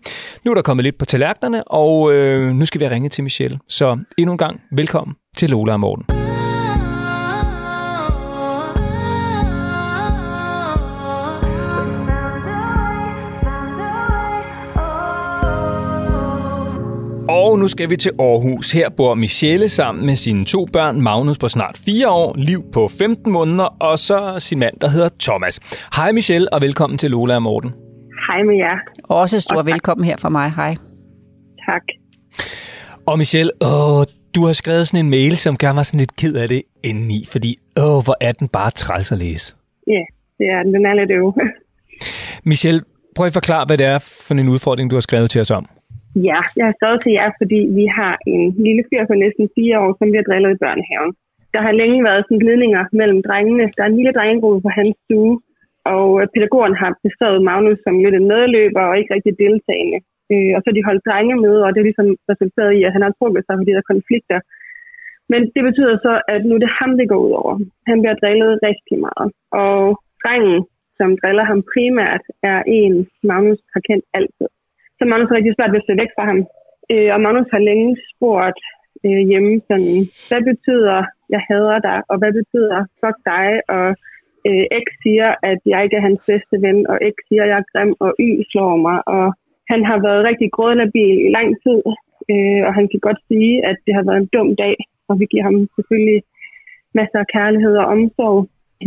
nu 0.44 0.50
er 0.50 0.54
der 0.54 0.62
kommet 0.62 0.84
lidt 0.84 0.98
på 0.98 1.04
tallerkenerne, 1.04 1.64
og 1.64 2.12
øh, 2.12 2.52
nu 2.52 2.66
skal 2.66 2.80
vi 2.80 2.88
ringe 2.88 3.08
til 3.08 3.24
Michelle. 3.24 3.58
Så 3.68 3.98
endnu 4.18 4.32
en 4.32 4.38
gang, 4.38 4.60
velkommen 4.72 5.16
til 5.36 5.50
Lola 5.50 5.72
og 5.72 5.80
Morten. 5.80 6.19
Og 17.44 17.58
nu 17.58 17.68
skal 17.68 17.90
vi 17.90 17.96
til 17.96 18.12
Aarhus. 18.18 18.72
Her 18.72 18.88
bor 18.96 19.14
Michelle 19.14 19.68
sammen 19.68 20.06
med 20.06 20.16
sine 20.16 20.44
to 20.44 20.66
børn, 20.72 21.00
Magnus 21.00 21.38
på 21.38 21.48
snart 21.48 21.80
4 21.86 22.08
år, 22.10 22.34
Liv 22.36 22.60
på 22.72 22.88
15 22.88 23.32
måneder, 23.32 23.64
og 23.80 23.98
så 23.98 24.36
sin 24.38 24.58
mand, 24.58 24.74
der 24.80 24.88
hedder 24.88 25.08
Thomas. 25.20 25.54
Hej 25.96 26.12
Michelle, 26.12 26.52
og 26.52 26.60
velkommen 26.60 26.98
til 26.98 27.10
Lola 27.10 27.34
og 27.34 27.42
Morten. 27.42 27.70
Hej 28.28 28.42
med 28.42 28.56
jer. 28.56 28.76
Også 29.04 29.36
et 29.36 29.42
stort 29.42 29.66
velkommen 29.66 30.04
her 30.04 30.16
fra 30.16 30.28
mig. 30.28 30.52
Hej. 30.56 30.76
Tak. 31.66 31.82
Og 33.06 33.18
Michelle, 33.18 33.52
åh, 33.64 34.04
du 34.34 34.46
har 34.46 34.52
skrevet 34.52 34.88
sådan 34.88 35.04
en 35.04 35.10
mail, 35.10 35.36
som 35.36 35.56
gør 35.56 35.72
mig 35.72 35.86
sådan 35.86 35.98
lidt 35.98 36.16
ked 36.16 36.34
af 36.34 36.48
det 36.48 36.62
indeni, 36.84 37.24
fordi 37.32 37.56
åh, 37.76 38.04
hvor 38.04 38.16
er 38.20 38.32
den 38.32 38.48
bare 38.48 38.70
træls 38.70 39.12
at 39.12 39.18
læse. 39.18 39.54
Ja, 39.86 40.02
det 40.38 40.46
er 40.54 40.62
den. 40.62 40.74
Den 40.74 40.86
er 40.86 40.94
lidt 40.94 41.10
øv. 41.10 41.34
Michelle, 42.50 42.80
prøv 43.16 43.26
at 43.26 43.32
forklare, 43.32 43.64
hvad 43.66 43.78
det 43.78 43.86
er 43.86 43.98
for 44.26 44.34
en 44.34 44.48
udfordring, 44.48 44.90
du 44.90 44.96
har 44.96 45.00
skrevet 45.00 45.30
til 45.30 45.40
os 45.40 45.50
om. 45.50 45.66
Ja, 46.14 46.40
jeg 46.58 46.66
har 46.68 46.74
skrevet 46.76 47.00
til 47.02 47.12
jer, 47.18 47.30
fordi 47.40 47.60
vi 47.78 47.84
har 47.98 48.14
en 48.32 48.42
lille 48.66 48.82
fyr 48.88 49.02
på 49.06 49.14
næsten 49.24 49.44
fire 49.56 49.76
år, 49.84 49.90
som 49.98 50.06
vi 50.12 50.16
har 50.18 50.26
drillet 50.28 50.54
i 50.54 50.62
børnehaven. 50.64 51.12
Der 51.54 51.60
har 51.66 51.72
længe 51.80 52.04
været 52.08 52.24
sådan 52.24 52.42
glidninger 52.44 52.82
mellem 53.00 53.20
drengene. 53.28 53.64
Der 53.76 53.82
er 53.82 53.90
en 53.90 53.98
lille 54.00 54.16
drengegruppe 54.18 54.60
på 54.66 54.70
hans 54.78 54.96
stue, 55.04 55.34
og 55.94 56.08
øh, 56.20 56.26
pædagogen 56.34 56.74
har 56.82 56.90
beskrevet 57.06 57.46
Magnus 57.48 57.78
som 57.84 58.02
lidt 58.04 58.16
en 58.18 58.30
medløber 58.32 58.82
og 58.90 58.98
ikke 58.98 59.14
rigtig 59.14 59.34
deltagende. 59.44 59.98
Øh, 60.32 60.52
og 60.56 60.60
så 60.62 60.68
de 60.76 60.88
holdt 60.88 61.06
drenge 61.08 61.36
med, 61.44 61.56
og 61.64 61.68
det 61.70 61.80
er 61.80 61.88
ligesom 61.90 62.08
resulteret 62.32 62.72
i, 62.78 62.80
at 62.86 62.94
han 62.94 63.02
har 63.06 63.12
trukket 63.18 63.42
sig 63.44 63.56
fordi 63.56 63.72
der 63.72 63.80
der 63.80 63.92
konflikter 63.94 64.38
Men 65.32 65.40
det 65.54 65.62
betyder 65.68 65.94
så, 66.06 66.12
at 66.34 66.40
nu 66.44 66.52
er 66.54 66.62
det 66.62 66.76
ham, 66.80 66.92
det 66.98 67.08
går 67.10 67.20
ud 67.26 67.32
over. 67.42 67.54
Han 67.90 67.98
bliver 68.00 68.16
drillet 68.22 68.52
rigtig 68.68 68.96
meget. 69.06 69.28
Og 69.62 69.80
drengen, 70.22 70.58
som 70.98 71.08
driller 71.20 71.44
ham 71.50 71.60
primært, 71.72 72.24
er 72.52 72.58
en, 72.78 72.94
Magnus 73.30 73.60
har 73.74 73.82
kendt 73.88 74.04
altid. 74.18 74.48
Så 75.00 75.06
Magnus 75.06 75.30
er 75.30 75.38
rigtig 75.38 75.54
svært 75.54 75.72
ved 75.72 75.82
at 75.82 75.88
se 75.88 76.00
væk 76.02 76.12
fra 76.16 76.24
ham. 76.30 76.40
Øh, 76.92 77.10
og 77.14 77.20
Magnus 77.24 77.52
har 77.54 77.62
længe 77.70 77.90
spurgt 78.10 78.60
øh, 79.06 79.22
hjemme 79.30 79.52
sådan, 79.68 79.98
hvad 80.28 80.42
betyder, 80.50 80.98
jeg 81.34 81.40
hader 81.48 81.78
dig, 81.88 81.98
og 82.10 82.16
hvad 82.20 82.32
betyder, 82.40 82.78
fuck 83.00 83.18
dig, 83.32 83.48
og 83.76 83.88
øh, 84.48 84.64
X 84.84 84.86
siger, 85.04 85.28
at 85.50 85.60
jeg 85.72 85.78
ikke 85.84 85.96
er 85.96 86.06
hans 86.08 86.20
bedste 86.30 86.56
ven, 86.64 86.78
og 86.90 86.96
X 87.12 87.16
siger, 87.28 87.42
at 87.44 87.50
jeg 87.52 87.58
er 87.62 87.70
grim, 87.72 87.92
og 88.04 88.10
Y 88.26 88.30
slår 88.50 88.76
mig, 88.86 88.98
og 89.16 89.26
han 89.72 89.80
har 89.88 89.98
været 90.06 90.26
rigtig 90.28 90.48
grådlabil 90.56 91.16
i 91.26 91.30
lang 91.36 91.48
tid, 91.64 91.78
øh, 92.32 92.60
og 92.68 92.72
han 92.78 92.86
kan 92.90 93.00
godt 93.06 93.20
sige, 93.28 93.54
at 93.70 93.76
det 93.86 93.92
har 93.96 94.04
været 94.08 94.20
en 94.20 94.32
dum 94.34 94.50
dag, 94.64 94.76
og 95.08 95.14
vi 95.20 95.24
giver 95.30 95.44
ham 95.48 95.56
selvfølgelig 95.76 96.20
masser 96.98 97.18
af 97.24 97.30
kærlighed 97.36 97.74
og 97.82 97.86
omsorg. 97.94 98.38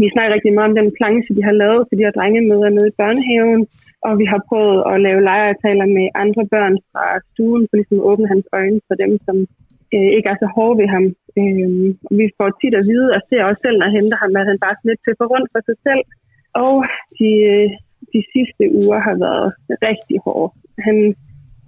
Vi 0.02 0.08
snakker 0.14 0.34
rigtig 0.36 0.54
meget 0.54 0.70
om 0.70 0.78
den 0.82 0.90
planche, 0.98 1.36
de 1.38 1.44
har 1.50 1.56
lavet 1.64 1.82
til 1.84 1.98
de 1.98 2.06
her 2.06 2.18
drengemøder 2.18 2.70
nede 2.70 2.90
i 2.92 2.98
børnehaven, 3.02 3.62
og 4.08 4.14
vi 4.22 4.26
har 4.32 4.42
prøvet 4.50 4.80
at 4.92 4.96
lave 5.06 5.26
legeaftaler 5.30 5.88
med 5.98 6.06
andre 6.24 6.44
børn 6.54 6.76
fra 6.92 7.06
stuen, 7.30 7.64
for 7.68 7.76
ligesom 7.78 8.00
at 8.00 8.08
åbne 8.10 8.28
hans 8.34 8.48
øjne 8.60 8.80
for 8.88 8.96
dem, 9.04 9.12
som 9.26 9.38
øh, 9.96 10.10
ikke 10.16 10.30
er 10.34 10.38
så 10.40 10.48
hårde 10.56 10.80
ved 10.82 10.88
ham. 10.96 11.06
Øh, 11.40 11.90
og 12.08 12.14
vi 12.20 12.26
får 12.38 12.50
tit 12.60 12.76
at 12.80 12.88
vide, 12.92 13.10
og 13.16 13.20
ser 13.22 13.48
også 13.50 13.62
selv, 13.64 13.78
når 13.78 13.88
jeg 13.88 13.98
henter 13.98 14.18
ham, 14.24 14.32
at 14.40 14.50
han 14.50 14.60
bare 14.66 14.76
lidt 14.90 15.02
tøffer 15.06 15.28
rundt 15.34 15.50
for 15.54 15.62
sig 15.68 15.78
selv. 15.88 16.04
Og 16.66 16.76
de, 17.18 17.32
øh, 17.54 17.70
de 18.14 18.22
sidste 18.34 18.64
uger 18.82 19.00
har 19.08 19.16
været 19.26 19.48
rigtig 19.90 20.18
hårde. 20.26 20.54
Han 20.88 20.98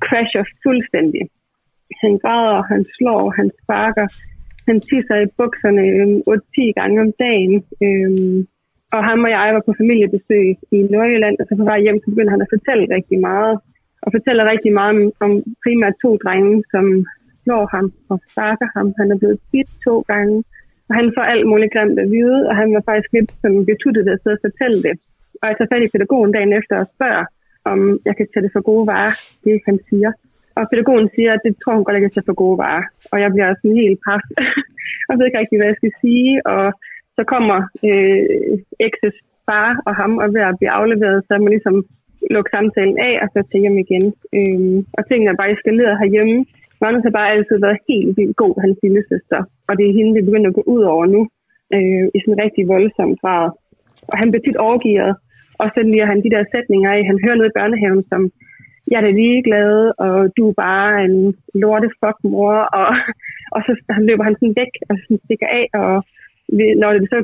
crasher 0.05 0.45
fuldstændig. 0.65 1.23
Han 2.03 2.13
græder, 2.23 2.59
han 2.73 2.81
slår, 2.95 3.23
han 3.39 3.47
sparker, 3.61 4.07
han 4.67 4.77
tisser 4.89 5.17
i 5.21 5.33
bukserne 5.39 5.83
øh, 5.99 6.07
8-10 6.29 6.79
gange 6.79 6.97
om 7.05 7.11
dagen. 7.25 7.55
Øh, 7.85 8.45
og 8.95 9.01
ham 9.09 9.25
og 9.27 9.31
jeg 9.35 9.55
var 9.55 9.63
på 9.65 9.73
familiebesøg 9.81 10.47
i 10.77 10.79
Nordjylland, 10.93 11.35
og 11.41 11.45
så 11.45 11.53
på 11.55 11.65
vej 11.71 11.79
hjem, 11.85 11.99
så 12.01 12.07
begyndte 12.11 12.35
han 12.35 12.45
at 12.45 12.53
fortælle 12.55 12.85
rigtig 12.97 13.19
meget. 13.29 13.55
Og 14.03 14.09
fortæller 14.17 14.51
rigtig 14.53 14.71
meget 14.79 14.91
om, 14.95 14.99
om 15.25 15.31
primært 15.63 15.95
to 16.03 16.11
drenge, 16.23 16.55
som 16.73 16.85
slår 17.43 17.65
ham 17.75 17.85
og 18.11 18.17
sparker 18.31 18.67
ham. 18.75 18.87
Han 18.99 19.07
er 19.11 19.17
blevet 19.21 19.39
bidt 19.51 19.71
to 19.85 19.95
gange, 20.11 20.35
og 20.87 20.93
han 20.99 21.07
får 21.15 21.25
alt 21.33 21.47
muligt 21.51 21.73
grimt 21.75 21.99
at 22.03 22.11
vide, 22.15 22.39
og 22.49 22.53
han 22.61 22.69
var 22.75 22.83
faktisk 22.89 23.09
lidt 23.13 23.31
sådan 23.41 23.65
betuttet 23.71 24.05
ved 24.05 24.13
at 24.13 24.21
sidde 24.21 24.37
og 24.39 24.45
fortælle 24.47 24.79
det. 24.87 24.95
Og 25.39 25.45
jeg 25.47 25.55
tager 25.55 25.71
fat 25.73 25.85
i 25.85 25.93
pædagogen 25.93 26.31
dagen 26.35 26.53
efter 26.59 26.75
og 26.83 26.87
spørger, 26.95 27.25
om 27.71 27.79
jeg 28.07 28.15
kan 28.17 28.27
tage 28.27 28.43
det 28.45 28.55
for 28.55 28.63
gode 28.71 28.85
varer, 28.91 29.15
det 29.43 29.55
han 29.67 29.77
siger. 29.89 30.11
Og 30.57 30.63
pædagogen 30.71 31.07
siger, 31.15 31.31
at 31.33 31.43
det 31.45 31.53
tror 31.55 31.75
hun 31.75 31.85
godt, 31.85 31.97
jeg 31.97 32.05
kan 32.05 32.15
tage 32.15 32.29
for 32.29 32.41
gode 32.43 32.57
varer. 32.63 32.83
Og 33.11 33.17
jeg 33.23 33.29
bliver 33.33 33.49
sådan 33.53 33.81
helt 33.83 33.99
paf, 34.05 34.23
og 35.07 35.13
ved 35.13 35.25
ikke 35.25 35.39
rigtig, 35.41 35.57
hvad 35.57 35.69
jeg 35.71 35.79
skal 35.79 35.93
sige. 36.03 36.31
Og 36.53 36.65
så 37.17 37.21
kommer 37.33 37.57
øh, 37.87 38.21
X's 38.93 39.17
far 39.47 39.69
og 39.87 39.93
ham 39.99 40.11
og 40.23 40.27
ved 40.33 40.43
at 40.49 40.57
blive 40.59 40.75
afleveret, 40.79 41.19
så 41.27 41.33
man 41.37 41.53
ligesom 41.55 41.77
lukke 42.35 42.53
samtalen 42.55 42.97
af, 43.09 43.15
og 43.23 43.27
så 43.33 43.39
til 43.49 43.61
hjem 43.63 43.77
igen. 43.85 44.05
Øhm, 44.37 44.77
og 44.97 45.01
tingene 45.03 45.31
er 45.31 45.41
bare 45.41 45.53
eskaleret 45.55 45.99
herhjemme. 46.01 46.37
Magnus 46.81 47.05
har 47.07 47.17
bare 47.19 47.33
altid 47.33 47.57
været 47.65 47.83
helt 47.89 48.11
vildt 48.17 48.35
god, 48.43 48.53
hans 48.63 48.77
lille 48.83 49.01
søster. 49.11 49.41
Og 49.67 49.73
det 49.77 49.85
er 49.85 49.97
hende, 49.97 50.15
det 50.15 50.27
begynder 50.27 50.49
at 50.49 50.57
gå 50.59 50.63
ud 50.75 50.83
over 50.93 51.05
nu, 51.15 51.21
øh, 51.75 52.05
i 52.15 52.17
sådan 52.19 52.33
en 52.33 52.43
rigtig 52.45 52.63
voldsom 52.73 53.11
grad. 53.21 53.45
Og 54.11 54.15
han 54.21 54.27
bliver 54.29 54.45
tit 54.45 54.63
overgivet, 54.67 55.13
og 55.61 55.67
så 55.73 55.79
lige 55.81 56.09
han 56.11 56.23
de 56.25 56.33
der 56.35 56.51
sætninger 56.53 56.89
af, 56.95 57.01
han 57.09 57.17
hører 57.23 57.37
noget 57.39 57.51
i 57.51 57.57
børnehaven, 57.59 58.03
som, 58.11 58.21
jeg 58.91 58.97
er 58.97 59.05
da 59.05 59.11
ligeglad, 59.11 59.75
og 60.05 60.15
du 60.37 60.43
er 60.49 60.59
bare 60.67 60.89
en 61.05 61.15
lorte 61.61 61.89
fuck 61.99 62.17
mor, 62.23 62.55
og, 62.79 62.87
og 63.55 63.59
så 63.65 63.71
han 63.95 64.03
løber 64.09 64.23
han 64.27 64.35
sådan 64.39 64.59
væk, 64.61 64.73
og 64.89 64.95
så 64.97 65.17
stikker 65.25 65.49
af, 65.59 65.65
og 65.81 65.93
når 66.81 66.89
det 66.93 67.07
så 67.13 67.19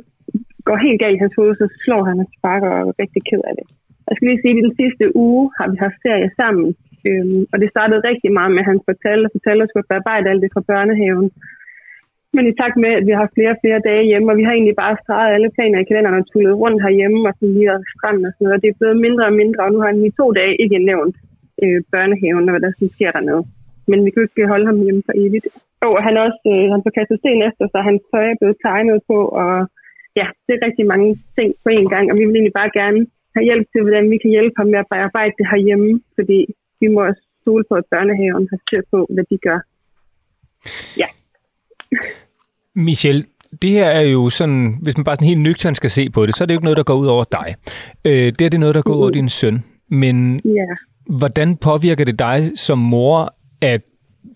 går 0.67 0.77
helt 0.85 0.99
galt 1.01 1.17
i 1.17 1.23
hans 1.23 1.35
hoved, 1.37 1.53
så 1.55 1.67
slår 1.83 2.03
han 2.09 2.17
og 2.23 2.27
sparker 2.37 2.69
og 2.75 2.79
er 2.89 2.99
rigtig 3.03 3.21
ked 3.29 3.41
af 3.49 3.53
det. 3.59 3.65
Jeg 4.07 4.15
skal 4.15 4.27
lige 4.27 4.41
sige, 4.41 4.57
at 4.57 4.65
den 4.67 4.75
sidste 4.81 5.05
uge 5.25 5.43
har 5.57 5.67
vi 5.71 5.77
haft 5.85 6.01
ferie 6.05 6.29
sammen, 6.41 6.67
øhm, 7.07 7.41
og 7.51 7.57
det 7.61 7.69
startede 7.73 8.07
rigtig 8.09 8.31
meget 8.37 8.51
med, 8.51 8.63
at 8.63 8.69
han 8.71 8.87
fortalte 8.89 9.25
og 9.27 9.33
fortalte, 9.37 9.63
at 9.79 9.89
bearbejde 9.89 10.29
alt 10.29 10.43
det 10.43 10.53
fra 10.53 10.67
børnehaven. 10.71 11.27
Men 12.35 12.43
i 12.51 12.53
takt 12.61 12.77
med, 12.83 12.91
at 12.99 13.05
vi 13.09 13.13
har 13.19 13.33
flere 13.35 13.53
og 13.55 13.61
flere 13.63 13.85
dage 13.89 14.09
hjemme, 14.09 14.31
og 14.31 14.37
vi 14.39 14.43
har 14.47 14.53
egentlig 14.53 14.77
bare 14.83 15.01
streget 15.03 15.35
alle 15.35 15.49
planer 15.55 15.79
i 15.79 15.87
kalenderen 15.87 16.21
og 16.21 16.27
tullet 16.31 16.59
rundt 16.61 16.83
herhjemme 16.85 17.19
og 17.29 17.33
sådan 17.37 17.55
lige 17.57 17.71
og 17.73 17.79
og 17.79 18.33
sådan 18.33 18.43
noget, 18.45 18.57
og 18.57 18.61
det 18.61 18.69
er 18.69 18.79
blevet 18.79 18.97
mindre 19.05 19.25
og 19.29 19.35
mindre, 19.41 19.63
og 19.65 19.71
nu 19.71 19.79
har 19.79 19.89
han 19.91 20.05
i 20.09 20.17
to 20.19 20.25
dage 20.39 20.53
ikke 20.63 20.79
nævnt 20.91 21.15
øh, 21.65 21.77
børnehaven, 21.93 22.47
og 22.47 22.51
hvad 22.53 22.63
der 22.63 22.71
sådan 22.73 22.95
sker 22.97 23.11
dernede. 23.17 23.43
Men 23.89 23.99
vi 24.05 24.09
jo 24.15 24.21
ikke 24.21 24.51
holde 24.53 24.69
ham 24.69 24.79
hjemme 24.85 25.03
for 25.07 25.15
evigt. 25.23 25.47
Og 25.85 25.93
han 26.05 26.13
er 26.17 26.21
også 26.27 26.41
øh, 26.51 26.65
han 26.73 26.83
får 26.85 26.93
kastet 26.97 27.17
sten 27.19 27.41
efter, 27.49 27.63
så 27.73 27.77
hans 27.89 28.01
tøj 28.11 28.25
er 28.31 28.39
blevet 28.41 28.57
tegnet 28.65 28.99
på, 29.09 29.17
og 29.41 29.53
ja, 30.19 30.25
det 30.45 30.51
er 30.53 30.65
rigtig 30.67 30.85
mange 30.93 31.09
ting 31.37 31.49
på 31.63 31.69
en 31.77 31.87
gang, 31.93 32.05
og 32.11 32.15
vi 32.17 32.23
vil 32.25 32.35
egentlig 32.37 32.59
bare 32.61 32.71
gerne 32.81 32.99
have 33.35 33.45
hjælp 33.49 33.65
til, 33.71 33.81
hvordan 33.85 34.05
vi 34.13 34.17
kan 34.23 34.31
hjælpe 34.35 34.55
ham 34.59 34.67
med 34.73 34.79
at 34.83 34.89
bearbejde 34.93 35.33
det 35.39 35.45
herhjemme, 35.51 35.91
fordi 36.17 36.39
vi 36.81 36.87
må 36.93 36.99
også 37.09 37.23
stole 37.41 37.63
på, 37.69 37.73
at 37.81 37.85
børnehaven 37.93 38.45
har 38.51 38.59
styr 38.65 38.81
på, 38.93 38.99
hvad 39.13 39.25
de 39.31 39.37
gør. 39.47 39.59
Ja. 41.01 41.07
Michelle, 42.89 43.23
det 43.61 43.69
her 43.69 43.89
er 43.99 44.05
jo 44.17 44.29
sådan, 44.29 44.61
hvis 44.83 44.97
man 44.97 45.03
bare 45.03 45.15
sådan 45.15 45.27
helt 45.27 45.41
nøgtern 45.47 45.75
skal 45.75 45.89
se 45.89 46.09
på 46.09 46.25
det, 46.25 46.35
så 46.35 46.43
er 46.43 46.45
det 46.45 46.53
jo 46.53 46.57
ikke 46.57 46.69
noget, 46.69 46.81
der 46.81 46.83
går 46.91 46.97
ud 47.03 47.07
over 47.15 47.25
dig. 47.39 47.47
Øh, 48.05 48.27
det 48.37 48.41
er 48.41 48.49
det 48.49 48.59
noget, 48.59 48.75
der 48.75 48.81
går 48.81 48.93
ud 48.93 49.01
over 49.01 49.09
din 49.19 49.29
søn. 49.29 49.63
Men 49.87 50.41
Ja 50.45 50.71
hvordan 51.05 51.57
påvirker 51.57 52.05
det 52.05 52.19
dig 52.19 52.57
som 52.57 52.77
mor 52.77 53.35
at 53.61 53.81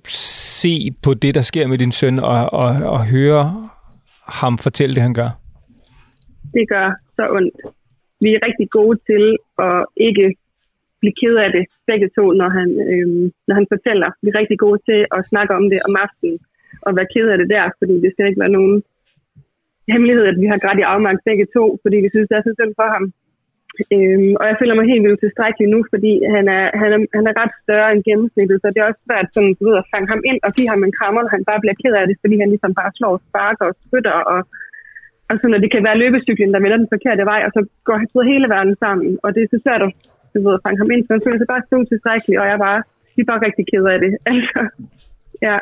se 0.07 0.95
på 1.03 1.13
det, 1.13 1.35
der 1.35 1.41
sker 1.41 1.67
med 1.67 1.77
din 1.77 1.91
søn, 1.91 2.19
og, 2.19 2.53
og, 2.53 2.67
og 2.93 3.07
høre 3.07 3.69
ham 4.27 4.57
fortælle 4.57 4.93
det, 4.93 5.01
han 5.01 5.13
gør? 5.13 5.29
det 6.55 6.65
gør 6.73 6.87
så 7.17 7.23
ondt. 7.37 7.55
Vi 8.23 8.29
er 8.35 8.45
rigtig 8.47 8.67
gode 8.77 8.97
til 9.09 9.23
at 9.67 9.79
ikke 10.07 10.27
blive 11.01 11.17
ked 11.21 11.35
af 11.45 11.49
det, 11.55 11.65
begge 11.91 12.09
to, 12.17 12.25
når 12.41 12.49
han, 12.57 12.69
øhm, 12.91 13.25
når 13.47 13.53
han 13.59 13.67
fortæller. 13.73 14.09
Vi 14.23 14.27
er 14.29 14.39
rigtig 14.41 14.59
gode 14.65 14.79
til 14.89 14.99
at 15.17 15.21
snakke 15.31 15.51
om 15.59 15.65
det 15.71 15.79
om 15.87 15.95
aftenen, 16.05 16.37
og 16.85 16.91
være 16.97 17.11
ked 17.13 17.27
af 17.33 17.37
det 17.41 17.49
der, 17.55 17.65
fordi 17.79 17.95
det 18.03 18.09
skal 18.11 18.27
ikke 18.27 18.43
være 18.43 18.57
nogen 18.57 18.75
hemmelighed, 19.91 20.25
at 20.31 20.37
vi 20.41 20.47
har 20.51 20.59
grædt 20.63 20.81
i 20.81 20.89
afmagt 20.93 21.27
begge 21.29 21.47
to, 21.55 21.63
fordi 21.83 21.97
vi 22.05 22.09
synes, 22.11 22.27
det 22.29 22.37
er 22.37 22.45
så 22.45 22.53
synd 22.59 22.73
for 22.79 22.87
ham. 22.95 23.05
Øhm, 23.95 24.33
og 24.39 24.45
jeg 24.49 24.55
føler 24.59 24.75
mig 24.75 24.85
helt 24.91 25.03
vildt 25.05 25.21
tilstrækkelig 25.25 25.67
nu, 25.75 25.79
fordi 25.93 26.13
han 26.35 26.45
er, 26.57 26.63
han, 26.81 26.89
er, 26.95 26.99
han 27.17 27.25
er 27.29 27.35
ret 27.41 27.53
større 27.63 27.89
end 27.93 28.05
gennemsnittet, 28.09 28.57
så 28.59 28.67
det 28.73 28.79
er 28.79 28.89
også 28.89 29.03
svært 29.07 29.27
sådan, 29.35 29.53
du 29.59 29.63
ved, 29.67 29.81
at 29.81 29.89
fange 29.93 30.07
ham 30.13 30.21
ind 30.29 30.39
og 30.47 30.51
give 30.57 30.69
ham 30.73 30.81
en 30.83 30.97
krammer, 30.97 31.21
og 31.25 31.33
han 31.35 31.43
bare 31.49 31.61
bliver 31.63 31.77
ked 31.81 31.93
af 31.99 32.05
det, 32.09 32.15
fordi 32.23 32.35
han 32.41 32.49
ligesom 32.53 32.73
bare 32.79 32.91
slår, 32.97 33.15
sparker 33.29 33.65
og 33.69 33.75
spytter 33.85 34.17
og 34.33 34.39
og 35.29 35.35
så 35.41 35.45
når 35.51 35.59
det 35.63 35.71
kan 35.71 35.83
være 35.87 36.01
løbecyklen, 36.03 36.53
der 36.53 36.63
vender 36.63 36.79
den 36.81 36.93
forkerte 36.95 37.23
vej, 37.31 37.41
og 37.47 37.51
så 37.55 37.61
går 37.87 37.97
han 37.99 38.07
hele 38.31 38.47
verden 38.55 38.75
sammen. 38.83 39.09
Og 39.23 39.29
det 39.33 39.41
er 39.41 39.49
så 39.53 39.59
svært 39.65 39.81
at 39.87 39.91
du 40.33 40.37
ved, 40.45 40.53
at 40.57 40.63
fange 40.65 40.79
ham 40.81 40.91
ind, 40.93 41.03
så 41.03 41.11
han 41.15 41.23
føler 41.25 41.39
sig 41.39 41.49
bare 41.53 41.63
så 41.69 41.75
utilstrækkelig, 41.83 42.35
og 42.39 42.45
jeg 42.47 42.55
er 42.59 42.63
bare, 42.67 42.81
vi 43.15 43.19
er 43.21 43.29
bare 43.31 43.45
rigtig 43.47 43.65
ked 43.71 43.85
af 43.93 43.97
det. 44.03 44.11
Altså, 44.31 44.59
ja. 45.47 45.57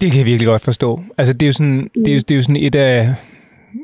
Det 0.00 0.06
kan 0.10 0.18
jeg 0.20 0.28
virkelig 0.30 0.48
godt 0.52 0.64
forstå. 0.70 0.90
Altså, 1.18 1.32
det 1.36 1.44
er 1.46 1.50
jo 1.52 1.56
sådan, 1.60 1.80
det 2.04 2.10
er 2.12 2.16
jo, 2.18 2.22
det 2.26 2.32
er 2.34 2.38
jo 2.40 2.46
sådan 2.48 2.62
et 2.66 2.76
af 2.88 2.94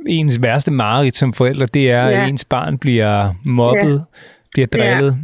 ens 0.07 0.43
værste 0.43 0.71
mareridt 0.71 1.17
som 1.17 1.33
forældre, 1.33 1.67
det 1.67 1.91
er, 1.91 2.05
Ja. 2.09 2.23
at 2.23 2.29
ens 2.29 2.45
barn 2.45 2.79
bliver 2.79 3.15
mobbet, 3.45 4.05
bliver 4.53 4.67
drillet, 4.67 5.17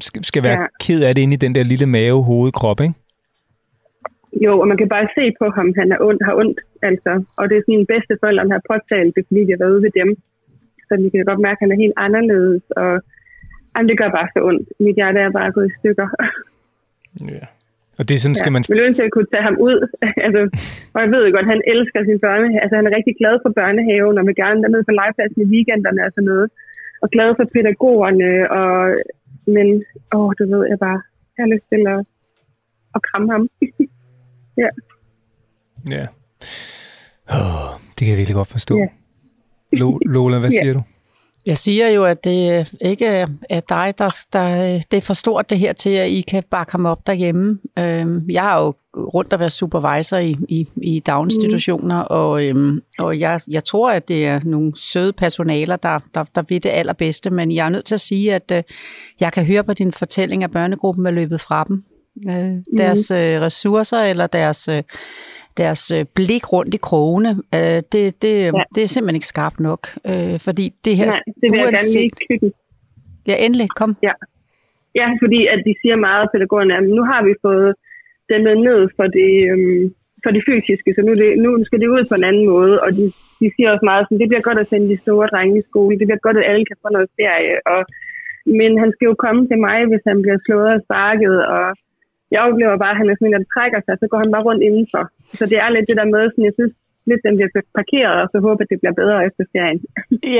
skal, 0.00 0.24
skal 0.24 0.42
være 0.44 0.60
Ja. 0.60 0.66
ked 0.84 1.02
af 1.02 1.14
det 1.14 1.22
inde 1.22 1.34
i 1.34 1.42
den 1.44 1.54
der 1.54 1.64
lille 1.72 1.86
mave, 1.86 2.22
hoved, 2.24 2.52
krop, 2.52 2.80
ikke? 2.80 2.94
Jo, 4.44 4.52
og 4.62 4.66
man 4.68 4.76
kan 4.80 4.88
bare 4.88 5.08
se 5.18 5.24
på 5.40 5.46
ham, 5.56 5.68
han 5.80 5.88
er 5.94 5.98
ondt, 6.08 6.22
har 6.28 6.34
ondt, 6.42 6.58
altså. 6.88 7.12
Og 7.38 7.44
det 7.48 7.54
er 7.56 7.62
sådan 7.66 7.86
bedste 7.94 8.14
forældre, 8.22 8.42
har 8.56 8.62
påtalt 8.72 9.12
det, 9.16 9.22
fordi 9.28 9.40
vi 9.48 9.52
har 9.54 9.62
været 9.62 9.74
ude 9.74 9.82
ved 9.86 9.92
dem. 10.00 10.10
Så 10.88 10.92
vi 11.02 11.08
kan 11.10 11.24
godt 11.30 11.42
mærke, 11.46 11.58
at 11.58 11.64
han 11.64 11.72
er 11.74 11.82
helt 11.84 11.96
anderledes, 12.06 12.62
og 12.82 12.92
jamen, 13.72 13.88
det 13.90 13.96
gør 14.00 14.10
bare 14.18 14.28
så 14.34 14.40
ondt. 14.48 14.66
Mit 14.84 14.96
hjerte 14.98 15.18
er 15.26 15.30
bare 15.38 15.50
gået 15.56 15.68
i 15.70 15.76
stykker. 15.80 16.08
Ja. 17.34 17.44
Og 17.98 18.02
det 18.08 18.14
er 18.14 18.22
sådan, 18.24 18.40
skal 18.42 18.52
man... 18.54 18.62
Jeg 18.68 18.76
vil 18.76 18.86
ønske, 18.88 19.00
at 19.02 19.06
jeg 19.08 19.14
kunne 19.16 19.30
tage 19.34 19.46
ham 19.48 19.56
ud. 19.68 19.78
altså, 20.26 20.40
og 20.94 20.98
jeg 21.04 21.10
ved 21.14 21.22
jo 21.26 21.30
godt, 21.36 21.52
han 21.54 21.62
elsker 21.74 21.98
sin 22.08 22.18
børnehave. 22.26 22.60
Altså, 22.62 22.74
han 22.78 22.86
er 22.88 22.96
rigtig 22.98 23.14
glad 23.20 23.34
for 23.44 23.50
børnehaven, 23.60 24.18
og 24.18 24.24
vil 24.28 24.36
gerne 24.44 24.58
dernede 24.64 24.84
på 24.88 24.92
legepladsen 25.00 25.40
i 25.44 25.50
weekenderne 25.54 26.00
og 26.06 26.10
sådan 26.14 26.28
noget. 26.32 26.46
Og 27.02 27.08
glad 27.14 27.28
for 27.38 27.44
pædagogerne. 27.54 28.30
Og, 28.58 28.72
men, 29.56 29.66
åh, 30.16 30.30
du 30.38 30.42
ved, 30.52 30.62
jeg 30.72 30.78
bare, 30.86 31.00
jeg 31.34 31.40
har 31.44 31.50
lyst 31.54 31.66
til 31.72 31.82
at, 31.94 32.00
at 32.96 33.00
kramme 33.08 33.26
ham. 33.34 33.42
ja. 34.62 34.68
Ja. 35.96 36.04
Oh, 37.36 37.70
det 37.94 38.00
kan 38.04 38.10
jeg 38.14 38.20
virkelig 38.22 38.38
godt 38.42 38.52
forstå. 38.56 38.74
Ja. 38.82 38.88
Lo- 39.80 40.02
Lola, 40.14 40.36
hvad 40.42 40.50
Ja. 40.56 40.60
siger 40.62 40.74
du? 40.78 40.82
Jeg 41.46 41.58
siger 41.58 41.88
jo, 41.88 42.04
at 42.04 42.24
det 42.24 42.58
øh, 42.58 42.66
ikke 42.80 43.06
er 43.50 43.60
dig, 43.68 43.94
der, 43.98 44.16
der... 44.32 44.80
Det 44.90 44.96
er 44.96 45.00
for 45.00 45.14
stort 45.14 45.50
det 45.50 45.58
her 45.58 45.72
til, 45.72 45.90
at 45.90 46.08
I 46.08 46.20
kan 46.20 46.42
bakke 46.50 46.72
ham 46.72 46.86
op 46.86 47.06
derhjemme. 47.06 47.58
Øhm, 47.78 48.30
Jeg 48.30 48.42
har 48.42 48.60
jo 48.60 48.74
rundt 48.96 49.32
at 49.32 49.40
være 49.40 49.50
supervisor 49.50 50.16
i, 50.16 50.36
i, 50.48 50.68
i 50.82 50.98
daginstitutioner, 50.98 52.02
mm. 52.02 52.06
og, 52.10 52.44
øhm, 52.44 52.80
og 52.98 53.20
jeg, 53.20 53.40
jeg 53.48 53.64
tror, 53.64 53.90
at 53.90 54.08
det 54.08 54.26
er 54.26 54.40
nogle 54.44 54.72
søde 54.76 55.12
personaler, 55.12 55.76
der, 55.76 55.98
der, 56.14 56.24
der 56.34 56.42
ved 56.48 56.60
det 56.60 56.70
allerbedste, 56.70 57.30
men 57.30 57.52
jeg 57.52 57.66
er 57.66 57.70
nødt 57.70 57.84
til 57.84 57.94
at 57.94 58.00
sige, 58.00 58.34
at 58.34 58.52
øh, 58.52 58.62
jeg 59.20 59.32
kan 59.32 59.44
høre 59.44 59.64
på 59.64 59.72
din 59.74 59.92
fortælling, 59.92 60.44
at 60.44 60.50
børnegruppen 60.50 61.06
er 61.06 61.10
løbet 61.10 61.40
fra 61.40 61.64
dem. 61.68 61.84
Øh, 62.28 62.78
deres 62.78 63.10
øh, 63.10 63.40
ressourcer 63.40 64.00
eller 64.00 64.26
deres... 64.26 64.68
Øh, 64.68 64.82
deres 65.62 65.90
øh, 65.96 66.04
blik 66.16 66.44
rundt 66.52 66.74
i 66.74 66.80
krogene, 66.88 67.30
øh, 67.56 67.78
det, 67.92 68.04
det, 68.22 68.34
ja. 68.58 68.62
det 68.74 68.82
er 68.82 68.90
simpelthen 68.92 69.20
ikke 69.20 69.32
skarpt 69.34 69.60
nok. 69.60 69.82
Øh, 70.10 70.36
fordi 70.46 70.64
det 70.84 70.94
her... 71.00 71.10
Nej, 71.14 71.22
det 71.40 71.48
vil 71.50 71.58
jeg 71.60 71.72
gerne 71.78 71.92
lige. 71.94 72.52
Ja, 73.28 73.36
endelig, 73.44 73.66
kom. 73.80 73.90
Ja. 74.08 74.14
ja, 75.00 75.08
fordi 75.22 75.40
at 75.54 75.60
de 75.66 75.72
siger 75.82 75.96
meget, 76.08 76.30
pædagogerne, 76.32 76.76
at 76.78 76.84
nu 76.98 77.02
har 77.10 77.20
vi 77.28 77.32
fået 77.46 77.70
dæmmet 78.30 78.56
ned 78.68 78.80
for 78.96 79.06
det, 79.18 79.30
øhm, 79.50 79.84
for 80.22 80.30
det 80.36 80.42
fysiske, 80.48 80.90
så 80.96 81.00
nu, 81.08 81.12
det, 81.22 81.28
nu 81.44 81.50
skal 81.66 81.80
det 81.82 81.88
ud 81.96 82.02
på 82.08 82.14
en 82.18 82.28
anden 82.30 82.46
måde, 82.54 82.74
og 82.84 82.90
de, 82.98 83.04
de 83.40 83.46
siger 83.54 83.68
også 83.72 83.86
meget 83.90 84.04
sådan, 84.04 84.20
det 84.22 84.30
bliver 84.30 84.46
godt 84.48 84.62
at 84.62 84.70
sende 84.70 84.88
de 84.92 85.02
store 85.04 85.26
drenge 85.32 85.58
i 85.58 85.68
skole, 85.70 85.98
det 85.98 86.06
bliver 86.08 86.26
godt, 86.26 86.38
at 86.40 86.48
alle 86.50 86.64
kan 86.66 86.78
få 86.82 86.88
noget 86.96 87.08
ferie, 87.18 87.56
og, 87.72 87.80
men 88.60 88.72
han 88.82 88.90
skal 88.92 89.06
jo 89.10 89.16
komme 89.24 89.42
til 89.50 89.58
mig, 89.66 89.78
hvis 89.90 90.04
han 90.10 90.18
bliver 90.24 90.38
slået 90.46 90.70
og 90.76 90.80
sparket, 90.86 91.36
og 91.54 91.64
jeg 92.32 92.40
oplever 92.46 92.76
bare, 92.82 92.94
at 92.94 93.00
han 93.00 93.08
er 93.10 93.16
sådan 93.16 93.28
en, 93.28 93.36
der 93.38 93.52
trækker 93.54 93.80
sig, 93.82 93.94
så 93.98 94.06
går 94.10 94.18
han 94.24 94.32
bare 94.34 94.46
rundt 94.48 94.62
indenfor. 94.68 95.04
Så 95.38 95.44
det 95.50 95.58
er 95.64 95.68
lidt 95.74 95.86
det 95.90 95.96
der 96.00 96.08
med, 96.14 96.22
sådan, 96.30 96.44
jeg 96.50 96.56
synes, 96.58 96.72
lidt 97.06 97.20
den 97.26 97.34
bliver 97.36 97.50
parkeret, 97.78 98.16
og 98.22 98.28
så 98.32 98.38
håber, 98.46 98.62
at 98.64 98.70
det 98.70 98.78
bliver 98.82 98.94
bedre 99.02 99.18
efter 99.28 99.44
ferien. 99.52 99.80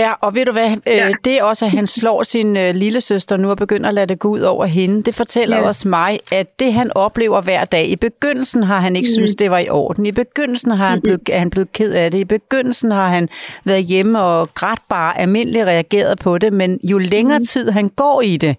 Ja, 0.01 0.11
og 0.21 0.35
ved 0.35 0.45
du 0.45 0.53
hvad, 0.53 0.69
ja. 0.87 1.11
det 1.25 1.39
er 1.39 1.43
også, 1.45 1.65
at 1.65 1.71
han 1.71 1.87
slår 1.87 2.23
sin 2.23 2.57
øh, 2.57 2.75
lille 2.75 3.01
søster 3.01 3.37
nu 3.37 3.51
og 3.51 3.57
begynder 3.57 3.89
at 3.89 3.95
lade 3.95 4.07
det 4.07 4.19
gå 4.19 4.29
ud 4.29 4.41
over 4.41 4.65
hende. 4.65 5.03
Det 5.03 5.15
fortæller 5.15 5.57
ja. 5.57 5.67
også 5.67 5.89
mig, 5.89 6.19
at 6.33 6.61
det 6.61 6.73
han 6.73 6.91
oplever 6.95 7.41
hver 7.43 7.65
dag, 7.65 7.87
i 7.89 7.97
begyndelsen 7.97 8.63
har 8.63 8.81
han 8.81 8.97
ikke 8.97 9.09
mm. 9.11 9.17
synes 9.19 9.35
det 9.35 9.51
var 9.51 9.59
i 9.59 9.69
orden. 9.69 10.07
I 10.07 10.13
begyndelsen 10.13 10.71
har 10.71 10.89
han 10.89 11.01
blevet, 11.01 11.21
er 11.33 11.39
han 11.39 11.51
blevet 11.51 11.73
ked 11.73 11.93
af 11.93 12.11
det. 12.11 12.19
I 12.19 12.25
begyndelsen 12.25 12.91
har 12.91 13.09
han 13.09 13.29
været 13.65 13.85
hjemme 13.85 14.23
og 14.23 14.55
grædt 14.55 14.81
bare 14.89 15.21
almindeligt 15.21 15.65
reageret 15.65 16.19
på 16.19 16.39
det, 16.39 16.53
men 16.53 16.81
jo 16.83 16.99
længere 16.99 17.39
mm. 17.39 17.45
tid 17.45 17.71
han 17.71 17.89
går 17.89 18.23
i 18.23 18.37
det, 18.37 18.57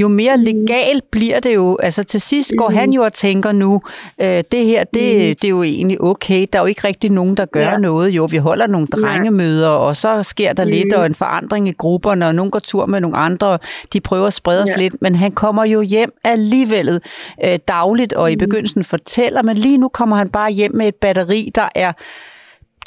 jo 0.00 0.08
mere 0.08 0.38
legal 0.38 1.02
bliver 1.10 1.40
det 1.40 1.54
jo. 1.54 1.78
Altså 1.82 2.04
til 2.04 2.20
sidst 2.20 2.52
går 2.58 2.70
han 2.70 2.90
jo 2.90 3.02
og 3.02 3.12
tænker 3.12 3.52
nu, 3.52 3.82
øh, 4.20 4.44
det 4.52 4.64
her, 4.64 4.84
det, 4.84 5.42
det 5.42 5.44
er 5.44 5.48
jo 5.48 5.62
egentlig 5.62 6.00
okay. 6.00 6.46
Der 6.52 6.58
er 6.58 6.62
jo 6.62 6.66
ikke 6.66 6.88
rigtig 6.88 7.10
nogen, 7.10 7.36
der 7.36 7.44
gør 7.44 7.70
ja. 7.70 7.78
noget. 7.78 8.10
Jo, 8.10 8.24
vi 8.30 8.36
holder 8.36 8.66
nogle 8.66 8.86
drengemøder, 8.86 9.68
og 9.68 9.96
så 9.96 10.22
sker 10.22 10.52
der 10.52 10.64
mm. 10.64 10.70
lidt, 10.70 10.94
og 10.94 11.06
en 11.06 11.14
forandring 11.14 11.68
i 11.68 11.72
grupperne, 11.72 12.26
og 12.26 12.34
nogen 12.34 12.50
går 12.50 12.58
tur 12.58 12.86
med 12.86 13.00
nogle 13.00 13.16
andre, 13.16 13.58
de 13.92 14.00
prøver 14.00 14.26
at 14.26 14.32
sprede 14.32 14.62
os 14.62 14.70
Ja. 14.76 14.82
lidt, 14.82 15.02
men 15.02 15.14
han 15.14 15.32
kommer 15.32 15.64
jo 15.64 15.80
hjem 15.80 16.12
alligevel 16.24 17.00
øh, 17.44 17.58
dagligt, 17.68 18.12
og 18.12 18.32
i 18.32 18.36
begyndelsen 18.36 18.84
fortæller, 18.84 19.42
men 19.42 19.56
lige 19.56 19.78
nu 19.78 19.88
kommer 19.88 20.16
han 20.16 20.28
bare 20.28 20.50
hjem 20.50 20.74
med 20.74 20.88
et 20.88 20.94
batteri, 20.94 21.50
der 21.54 21.68
er 21.74 21.92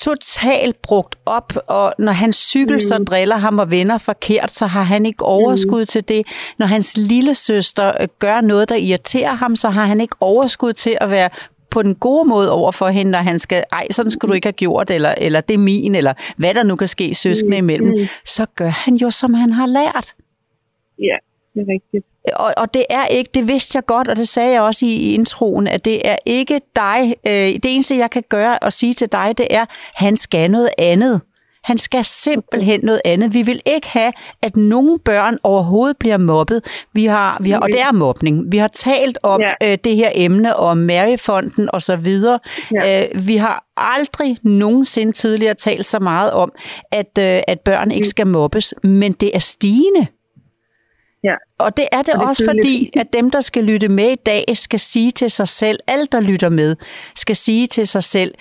totalt 0.03 0.81
brugt 0.81 1.15
op, 1.25 1.53
og 1.67 1.93
når 1.99 2.11
hans 2.11 2.35
cykel 2.35 2.75
mm. 2.75 2.81
så 2.81 2.97
driller 2.97 3.35
ham 3.37 3.59
og 3.59 3.71
vender 3.71 3.97
forkert, 3.97 4.51
så 4.51 4.65
har 4.65 4.83
han 4.83 5.05
ikke 5.05 5.25
overskud 5.25 5.81
mm. 5.81 5.85
til 5.85 6.07
det. 6.09 6.27
Når 6.59 6.65
hans 6.65 6.97
lille 6.97 7.35
søster 7.35 7.91
øh, 8.01 8.07
gør 8.19 8.41
noget, 8.41 8.69
der 8.69 8.75
irriterer 8.75 9.33
ham, 9.33 9.55
så 9.55 9.69
har 9.69 9.85
han 9.85 10.01
ikke 10.01 10.15
overskud 10.19 10.73
til 10.73 10.97
at 11.01 11.09
være 11.09 11.29
på 11.71 11.83
den 11.83 11.95
gode 11.95 12.29
måde 12.29 12.51
over 12.51 12.71
for 12.71 12.87
hende, 12.87 13.11
når 13.11 13.19
han 13.19 13.39
skal, 13.39 13.63
ej, 13.71 13.87
sådan 13.91 14.11
skulle 14.11 14.29
du 14.29 14.35
ikke 14.35 14.45
have 14.47 14.53
gjort, 14.53 14.89
eller, 14.89 15.15
eller 15.17 15.41
det 15.41 15.53
er 15.53 15.57
min, 15.57 15.95
eller 15.95 16.13
hvad 16.37 16.53
der 16.53 16.63
nu 16.63 16.75
kan 16.75 16.87
ske 16.87 17.15
søskende 17.15 17.57
imellem, 17.57 17.87
Mm. 17.87 18.05
så 18.25 18.45
gør 18.55 18.67
han 18.67 18.95
jo, 18.95 19.09
som 19.11 19.33
han 19.33 19.51
har 19.51 19.67
lært. 19.67 20.15
Ja, 20.99 21.17
det 21.53 21.61
er 21.61 21.73
rigtigt. 21.73 22.05
Og, 22.35 22.53
og 22.57 22.73
det 22.73 22.85
er 22.89 23.05
ikke, 23.05 23.29
det 23.33 23.47
vidste 23.47 23.75
jeg 23.75 23.85
godt, 23.85 24.07
og 24.07 24.15
det 24.15 24.27
sagde 24.27 24.51
jeg 24.51 24.61
også 24.61 24.85
i, 24.85 24.89
i 24.89 25.13
introen, 25.13 25.67
at 25.67 25.85
det 25.85 26.07
er 26.07 26.15
ikke 26.25 26.61
dig. 26.75 27.15
Øh, 27.27 27.33
det 27.33 27.65
eneste, 27.65 27.97
jeg 27.97 28.11
kan 28.11 28.23
gøre 28.29 28.59
og 28.59 28.73
sige 28.73 28.93
til 28.93 29.11
dig, 29.11 29.33
det 29.37 29.47
er, 29.49 29.65
han 29.95 30.17
skal 30.17 30.51
noget 30.51 30.69
andet. 30.77 31.21
Han 31.63 31.77
skal 31.77 32.05
simpelthen 32.05 32.79
noget 32.83 33.01
andet. 33.05 33.33
Vi 33.33 33.41
vil 33.41 33.61
ikke 33.65 33.87
have, 33.89 34.11
at 34.41 34.55
nogen 34.55 34.99
børn 34.99 35.37
overhovedet 35.43 35.97
bliver 35.97 36.17
mobbet. 36.17 36.85
Vi 36.93 37.05
har, 37.05 37.37
vi 37.41 37.51
har, 37.51 37.59
og 37.59 37.67
det 37.69 37.81
er 37.81 37.91
mobning. 37.91 38.51
Vi 38.51 38.57
har 38.57 38.67
talt 38.67 39.17
om 39.23 39.41
Ja. 39.41 39.71
øh, 39.71 39.77
det 39.83 39.95
her 39.95 40.09
emne 40.15 40.55
om 40.55 40.77
Maryfonden 40.77 41.69
og 41.73 41.81
så 41.81 41.95
videre. 41.95 42.39
Ja. 42.73 43.03
Øh, 43.13 43.27
vi 43.27 43.37
har 43.37 43.63
aldrig 43.77 44.37
nogensinde 44.43 45.11
tidligere 45.11 45.53
talt 45.53 45.85
så 45.85 45.99
meget 45.99 46.31
om, 46.31 46.51
at, 46.91 47.17
øh, 47.19 47.41
at 47.47 47.59
børn 47.59 47.91
ikke 47.91 48.07
skal 48.07 48.27
mobbes, 48.27 48.73
men 48.83 49.11
det 49.11 49.31
er 49.35 49.39
stigende. 49.39 50.07
Ja. 51.23 51.35
Og 51.57 51.77
det 51.77 51.87
er 51.91 52.01
det, 52.01 52.13
Og 52.13 52.19
det 52.19 52.27
også 52.27 52.43
tydeligt. 52.43 52.65
fordi, 52.65 52.91
at 52.99 53.13
dem, 53.13 53.29
der 53.29 53.41
skal 53.41 53.63
lytte 53.63 53.89
med 53.89 54.09
i 54.11 54.15
dag, 54.15 54.45
skal 54.53 54.79
sige 54.79 55.11
til 55.11 55.31
sig 55.31 55.47
selv, 55.47 55.79
alle 55.87 56.05
der 56.05 56.19
lytter 56.19 56.49
med, 56.49 56.75
skal 57.15 57.35
sige 57.35 57.67
til 57.67 57.87
sig 57.87 58.03
selv, 58.03 58.33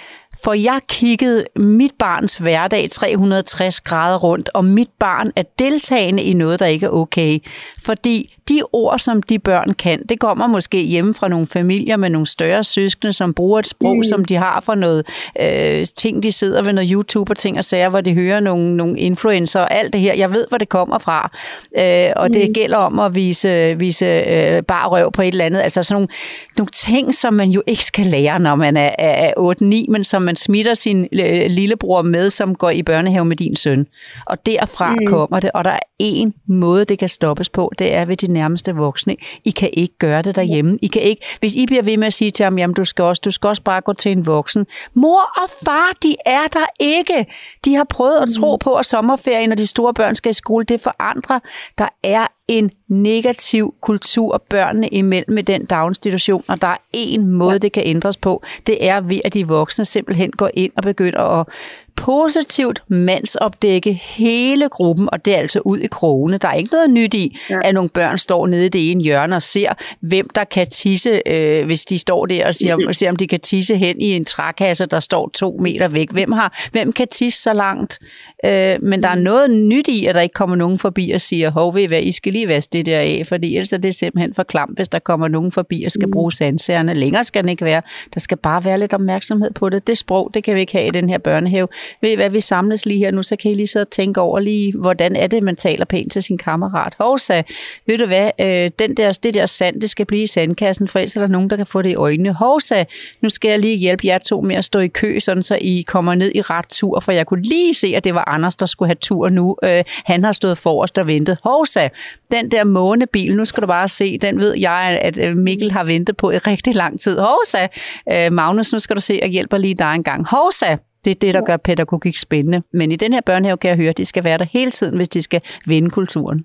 for 0.44 0.52
jeg 0.52 0.80
kiggede 0.88 1.44
mit 1.56 1.92
barns 1.98 2.36
hverdag 2.36 2.90
360 2.90 3.80
grader 3.80 4.18
rundt, 4.18 4.50
og 4.54 4.64
mit 4.64 4.88
barn 4.98 5.32
er 5.36 5.42
deltagende 5.58 6.22
i 6.22 6.32
noget, 6.32 6.60
der 6.60 6.66
ikke 6.66 6.86
er 6.86 6.90
okay. 6.90 7.38
Fordi 7.84 8.34
de 8.48 8.62
ord, 8.72 8.98
som 8.98 9.22
de 9.22 9.38
børn 9.38 9.74
kan, 9.74 10.02
det 10.08 10.20
kommer 10.20 10.46
måske 10.46 10.82
hjemme 10.82 11.14
fra 11.14 11.28
nogle 11.28 11.46
familier 11.46 11.96
med 11.96 12.10
nogle 12.10 12.26
større 12.26 12.64
søskende, 12.64 13.12
som 13.12 13.34
bruger 13.34 13.58
et 13.58 13.66
sprog, 13.66 13.96
mm. 13.96 14.02
som 14.02 14.24
de 14.24 14.34
har 14.34 14.60
fra 14.60 14.74
noget 14.74 15.06
øh, 15.40 15.86
ting, 15.96 16.22
de 16.22 16.32
sidder 16.32 16.62
ved 16.62 16.72
noget 16.72 16.90
YouTube 16.92 17.32
og 17.32 17.36
ting 17.36 17.58
og 17.58 17.64
sager, 17.64 17.88
hvor 17.88 18.00
de 18.00 18.14
hører 18.14 18.40
nogle, 18.40 18.76
nogle 18.76 18.98
influencer 18.98 19.60
og 19.60 19.74
alt 19.74 19.92
det 19.92 20.00
her. 20.00 20.14
Jeg 20.14 20.30
ved, 20.30 20.46
hvor 20.48 20.58
det 20.58 20.68
kommer 20.68 20.98
fra. 20.98 21.30
Øh, 21.78 22.12
og 22.16 22.32
det 22.32 22.54
gælder 22.54 22.76
om 22.76 22.98
at 22.98 23.14
vise, 23.14 23.78
vise 23.78 24.06
øh, 24.06 24.62
bare 24.62 24.88
røv 24.88 25.12
på 25.12 25.22
et 25.22 25.28
eller 25.28 25.44
andet. 25.44 25.60
Altså 25.60 25.82
sådan 25.82 25.94
nogle, 25.94 26.08
nogle 26.56 26.70
ting, 26.70 27.14
som 27.14 27.34
man 27.34 27.50
jo 27.50 27.62
ikke 27.66 27.84
skal 27.84 28.06
lære, 28.06 28.38
når 28.38 28.54
man 28.54 28.76
er, 28.76 28.90
er, 28.98 29.32
er 29.36 29.54
8-9, 29.86 29.90
men 29.92 30.04
som 30.04 30.22
man 30.22 30.31
smitter 30.36 30.74
sin 30.74 31.08
øh, 31.12 31.46
lillebror 31.50 32.02
med, 32.02 32.30
som 32.30 32.54
går 32.54 32.70
i 32.70 32.82
børnehave 32.82 33.24
med 33.24 33.36
din 33.36 33.56
søn. 33.56 33.86
Og 34.26 34.46
derfra 34.46 34.94
mm. 34.94 35.06
kommer 35.06 35.40
det, 35.40 35.50
og 35.54 35.64
der 35.64 35.70
er 35.70 35.78
en 35.98 36.34
måde, 36.46 36.84
det 36.84 36.98
kan 36.98 37.08
stoppes 37.08 37.48
på, 37.48 37.72
det 37.78 37.94
er 37.94 38.04
ved 38.04 38.16
de 38.16 38.26
nærmeste 38.32 38.74
voksne. 38.74 39.16
I 39.44 39.50
kan 39.50 39.70
ikke 39.72 39.98
gøre 39.98 40.22
det 40.22 40.36
derhjemme. 40.36 40.78
I 40.82 40.86
kan 40.86 41.02
ikke, 41.02 41.24
hvis 41.40 41.54
I 41.54 41.66
bliver 41.66 41.82
ved 41.82 41.96
med 41.96 42.06
at 42.06 42.14
sige 42.14 42.30
til 42.30 42.44
ham, 42.44 42.58
jamen 42.58 42.74
du 42.74 42.84
skal 42.84 43.04
også, 43.04 43.22
du 43.24 43.30
skal 43.30 43.48
også 43.48 43.62
bare 43.62 43.80
gå 43.80 43.92
til 43.92 44.12
en 44.12 44.26
voksen. 44.26 44.66
Mor 44.94 45.20
og 45.42 45.50
far, 45.64 45.92
de 46.02 46.16
er 46.26 46.46
der 46.52 46.66
ikke. 46.80 47.26
De 47.64 47.74
har 47.74 47.84
prøvet 47.84 48.16
at 48.16 48.28
tro 48.40 48.56
på, 48.56 48.74
at 48.74 48.86
sommerferien, 48.86 49.48
når 49.48 49.56
de 49.56 49.66
store 49.66 49.94
børn 49.94 50.14
skal 50.14 50.30
i 50.30 50.32
skole, 50.32 50.64
det 50.64 50.80
forandrer. 50.80 51.38
Der 51.78 51.88
er 52.02 52.26
en 52.48 52.70
negativ 52.88 53.74
kultur 53.80 54.44
børnene 54.50 54.88
imellem 54.88 55.34
med 55.34 55.42
den 55.42 55.64
daginstitution, 55.64 56.44
og 56.48 56.60
der 56.60 56.66
er 56.66 56.76
en 56.92 57.26
måde, 57.26 57.58
det 57.58 57.72
kan 57.72 57.82
ændres 57.86 58.16
på. 58.16 58.42
Det 58.66 58.86
er 58.88 59.00
ved, 59.00 59.20
at 59.24 59.34
de 59.34 59.48
voksne 59.48 59.84
simpelthen 59.84 60.21
går 60.30 60.50
ind 60.54 60.72
og 60.76 60.82
begynder 60.82 61.40
at 61.40 61.46
positivt 61.96 62.82
mandsopdække 62.88 63.92
hele 63.92 64.68
gruppen, 64.68 65.08
og 65.12 65.24
det 65.24 65.34
er 65.34 65.38
altså 65.38 65.60
ud 65.64 65.78
i 65.78 65.86
krogene. 65.86 66.38
Der 66.38 66.48
er 66.48 66.54
ikke 66.54 66.72
noget 66.72 66.90
nyt 66.90 67.14
i, 67.14 67.38
ja. 67.50 67.58
at 67.64 67.74
nogle 67.74 67.90
børn 67.90 68.18
står 68.18 68.46
nede 68.46 68.66
i 68.66 68.68
det 68.68 68.90
ene 68.90 69.02
hjørne 69.02 69.36
og 69.36 69.42
ser, 69.42 69.72
hvem 70.00 70.28
der 70.34 70.44
kan 70.44 70.66
tisse, 70.66 71.22
øh, 71.26 71.66
hvis 71.66 71.84
de 71.84 71.98
står 71.98 72.26
der 72.26 72.46
og 72.46 72.54
siger, 72.54 72.76
og 72.88 72.94
ser, 72.94 73.10
om 73.10 73.16
de 73.16 73.26
kan 73.26 73.40
tisse 73.40 73.76
hen 73.76 74.00
i 74.00 74.16
en 74.16 74.24
trækasse, 74.24 74.86
der 74.86 75.00
står 75.00 75.30
to 75.34 75.56
meter 75.60 75.88
væk. 75.88 76.10
Hvem, 76.10 76.32
har, 76.32 76.68
hvem 76.72 76.92
kan 76.92 77.08
tisse 77.08 77.42
så 77.42 77.52
langt? 77.52 77.98
Øh, 78.44 78.82
men 78.82 79.02
der 79.02 79.08
er 79.08 79.14
noget 79.14 79.50
nyt 79.50 79.88
i, 79.88 80.06
at 80.06 80.14
der 80.14 80.20
ikke 80.20 80.32
kommer 80.32 80.56
nogen 80.56 80.78
forbi 80.78 81.10
og 81.10 81.20
siger, 81.20 81.50
hov, 81.50 81.74
ved 81.74 81.82
I 81.82 81.86
hvad, 81.86 82.02
I 82.02 82.12
skal 82.12 82.32
lige 82.32 82.48
vaske 82.48 82.72
det 82.72 82.86
der 82.86 82.98
af, 82.98 83.22
fordi 83.28 83.56
ellers 83.56 83.72
er 83.72 83.78
det 83.78 83.94
simpelthen 83.94 84.34
for 84.34 84.42
klamt, 84.42 84.78
hvis 84.78 84.88
der 84.88 84.98
kommer 84.98 85.28
nogen 85.28 85.52
forbi 85.52 85.82
og 85.86 85.92
skal 85.92 86.10
bruge 86.10 86.32
sandsagerne. 86.32 86.94
Længere 86.94 87.24
skal 87.24 87.42
den 87.42 87.48
ikke 87.48 87.64
være. 87.64 87.82
Der 88.14 88.20
skal 88.20 88.36
bare 88.36 88.64
være 88.64 88.80
lidt 88.80 88.94
opmærksomhed 88.94 89.50
på 89.50 89.68
det. 89.68 89.86
Det 89.86 89.98
sprog, 89.98 90.30
det 90.34 90.44
kan 90.44 90.54
vi 90.54 90.60
ikke 90.60 90.72
have 90.72 90.86
i 90.86 90.90
den 90.90 91.08
her 91.08 91.18
børnehave. 91.18 91.68
Ved 92.00 92.10
I 92.10 92.14
hvad, 92.14 92.30
vi 92.30 92.40
samles 92.40 92.86
lige 92.86 92.98
her 92.98 93.10
nu, 93.10 93.22
så 93.22 93.36
kan 93.36 93.50
I 93.50 93.54
lige 93.54 93.66
sidde 93.66 93.84
og 93.84 93.90
tænke 93.90 94.20
over 94.20 94.40
lige, 94.40 94.72
hvordan 94.78 95.16
er 95.16 95.26
det, 95.26 95.42
man 95.42 95.56
taler 95.56 95.84
pænt 95.84 96.12
til 96.12 96.22
sin 96.22 96.38
kammerat. 96.38 96.94
Hovsa, 96.98 97.42
ved 97.86 97.98
du 97.98 98.06
hvad, 98.06 98.30
øh, 98.40 98.70
den 98.78 98.96
der, 98.96 99.18
det 99.22 99.34
der 99.34 99.46
sand, 99.46 99.80
det 99.80 99.90
skal 99.90 100.06
blive 100.06 100.22
i 100.22 100.26
sandkassen, 100.26 100.88
for 100.88 100.98
ellers 100.98 101.16
er 101.16 101.20
der 101.20 101.28
nogen, 101.28 101.50
der 101.50 101.56
kan 101.56 101.66
få 101.66 101.82
det 101.82 101.90
i 101.90 101.94
øjnene. 101.94 102.32
Hovsa, 102.32 102.84
nu 103.20 103.28
skal 103.28 103.48
jeg 103.48 103.58
lige 103.58 103.76
hjælpe 103.76 104.06
jer 104.06 104.18
to 104.18 104.40
med 104.40 104.56
at 104.56 104.64
stå 104.64 104.78
i 104.78 104.88
kø, 104.88 105.20
sådan 105.20 105.42
så 105.42 105.58
I 105.60 105.84
kommer 105.86 106.14
ned 106.14 106.32
i 106.34 106.40
ret 106.40 106.68
tur, 106.68 107.00
for 107.00 107.12
jeg 107.12 107.26
kunne 107.26 107.42
lige 107.42 107.74
se, 107.74 107.92
at 107.96 108.04
det 108.04 108.14
var 108.14 108.28
Anders, 108.28 108.56
der 108.56 108.66
skulle 108.66 108.88
have 108.88 108.96
tur 109.00 109.28
nu. 109.28 109.56
Øh, 109.64 109.84
han 110.04 110.24
har 110.24 110.32
stået 110.32 110.58
forrest 110.58 110.98
og 110.98 111.06
ventet. 111.06 111.38
Hovsa, 111.44 111.88
den 112.30 112.50
der 112.50 112.64
månebil, 112.64 113.36
nu 113.36 113.44
skal 113.44 113.60
du 113.60 113.66
bare 113.66 113.88
se, 113.88 114.18
den 114.18 114.38
ved 114.38 114.54
jeg, 114.58 114.98
at 115.02 115.18
øh, 115.18 115.36
Mikkel 115.36 115.72
har 115.72 115.84
ventet 115.84 116.16
på 116.16 116.30
i 116.30 116.38
rigtig 116.38 116.74
lang 116.74 117.00
tid. 117.00 117.18
Hovsa, 117.18 117.66
øh, 118.12 118.32
Magnus, 118.32 118.72
nu 118.72 118.78
skal 118.78 118.96
du 118.96 119.00
se, 119.00 119.18
jeg 119.22 119.28
hjælper 119.28 119.58
lige 119.58 119.74
dig 119.74 119.94
en 119.94 120.04
gang. 120.04 120.26
Hovsa, 120.28 120.76
det 121.04 121.10
er 121.10 121.14
det, 121.14 121.34
der 121.34 121.40
gør 121.44 121.56
pædagogik 121.56 122.16
spændende. 122.16 122.62
Men 122.72 122.92
i 122.92 122.96
den 122.96 123.12
her 123.12 123.20
børnehave 123.26 123.56
kan 123.56 123.68
jeg 123.68 123.76
høre, 123.76 123.88
at 123.88 123.96
de 123.98 124.04
skal 124.04 124.24
være 124.24 124.38
der 124.38 124.44
hele 124.44 124.70
tiden, 124.70 124.96
hvis 124.96 125.08
de 125.08 125.22
skal 125.22 125.40
vinde 125.66 125.90
kulturen. 125.90 126.44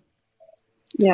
Ja. 1.01 1.13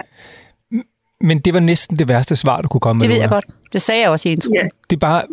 Men 1.22 1.40
det 1.40 1.54
var 1.54 1.60
næsten 1.60 2.00
det 2.00 2.08
værste 2.08 2.36
svar, 2.36 2.62
du 2.62 2.68
kunne 2.68 2.82
komme 2.82 3.00
Det 3.00 3.10
med. 3.10 3.16
ved 3.16 3.22
jeg 3.22 3.30
godt. 3.30 3.46
Det 3.74 3.82
sagde 3.82 4.02
jeg 4.02 4.10
også 4.10 4.30
i 4.30 4.32
introen. 4.32 4.56
Ja. 4.56 4.62
Det 4.90 4.96
er 4.96 5.00
bare, 5.00 5.24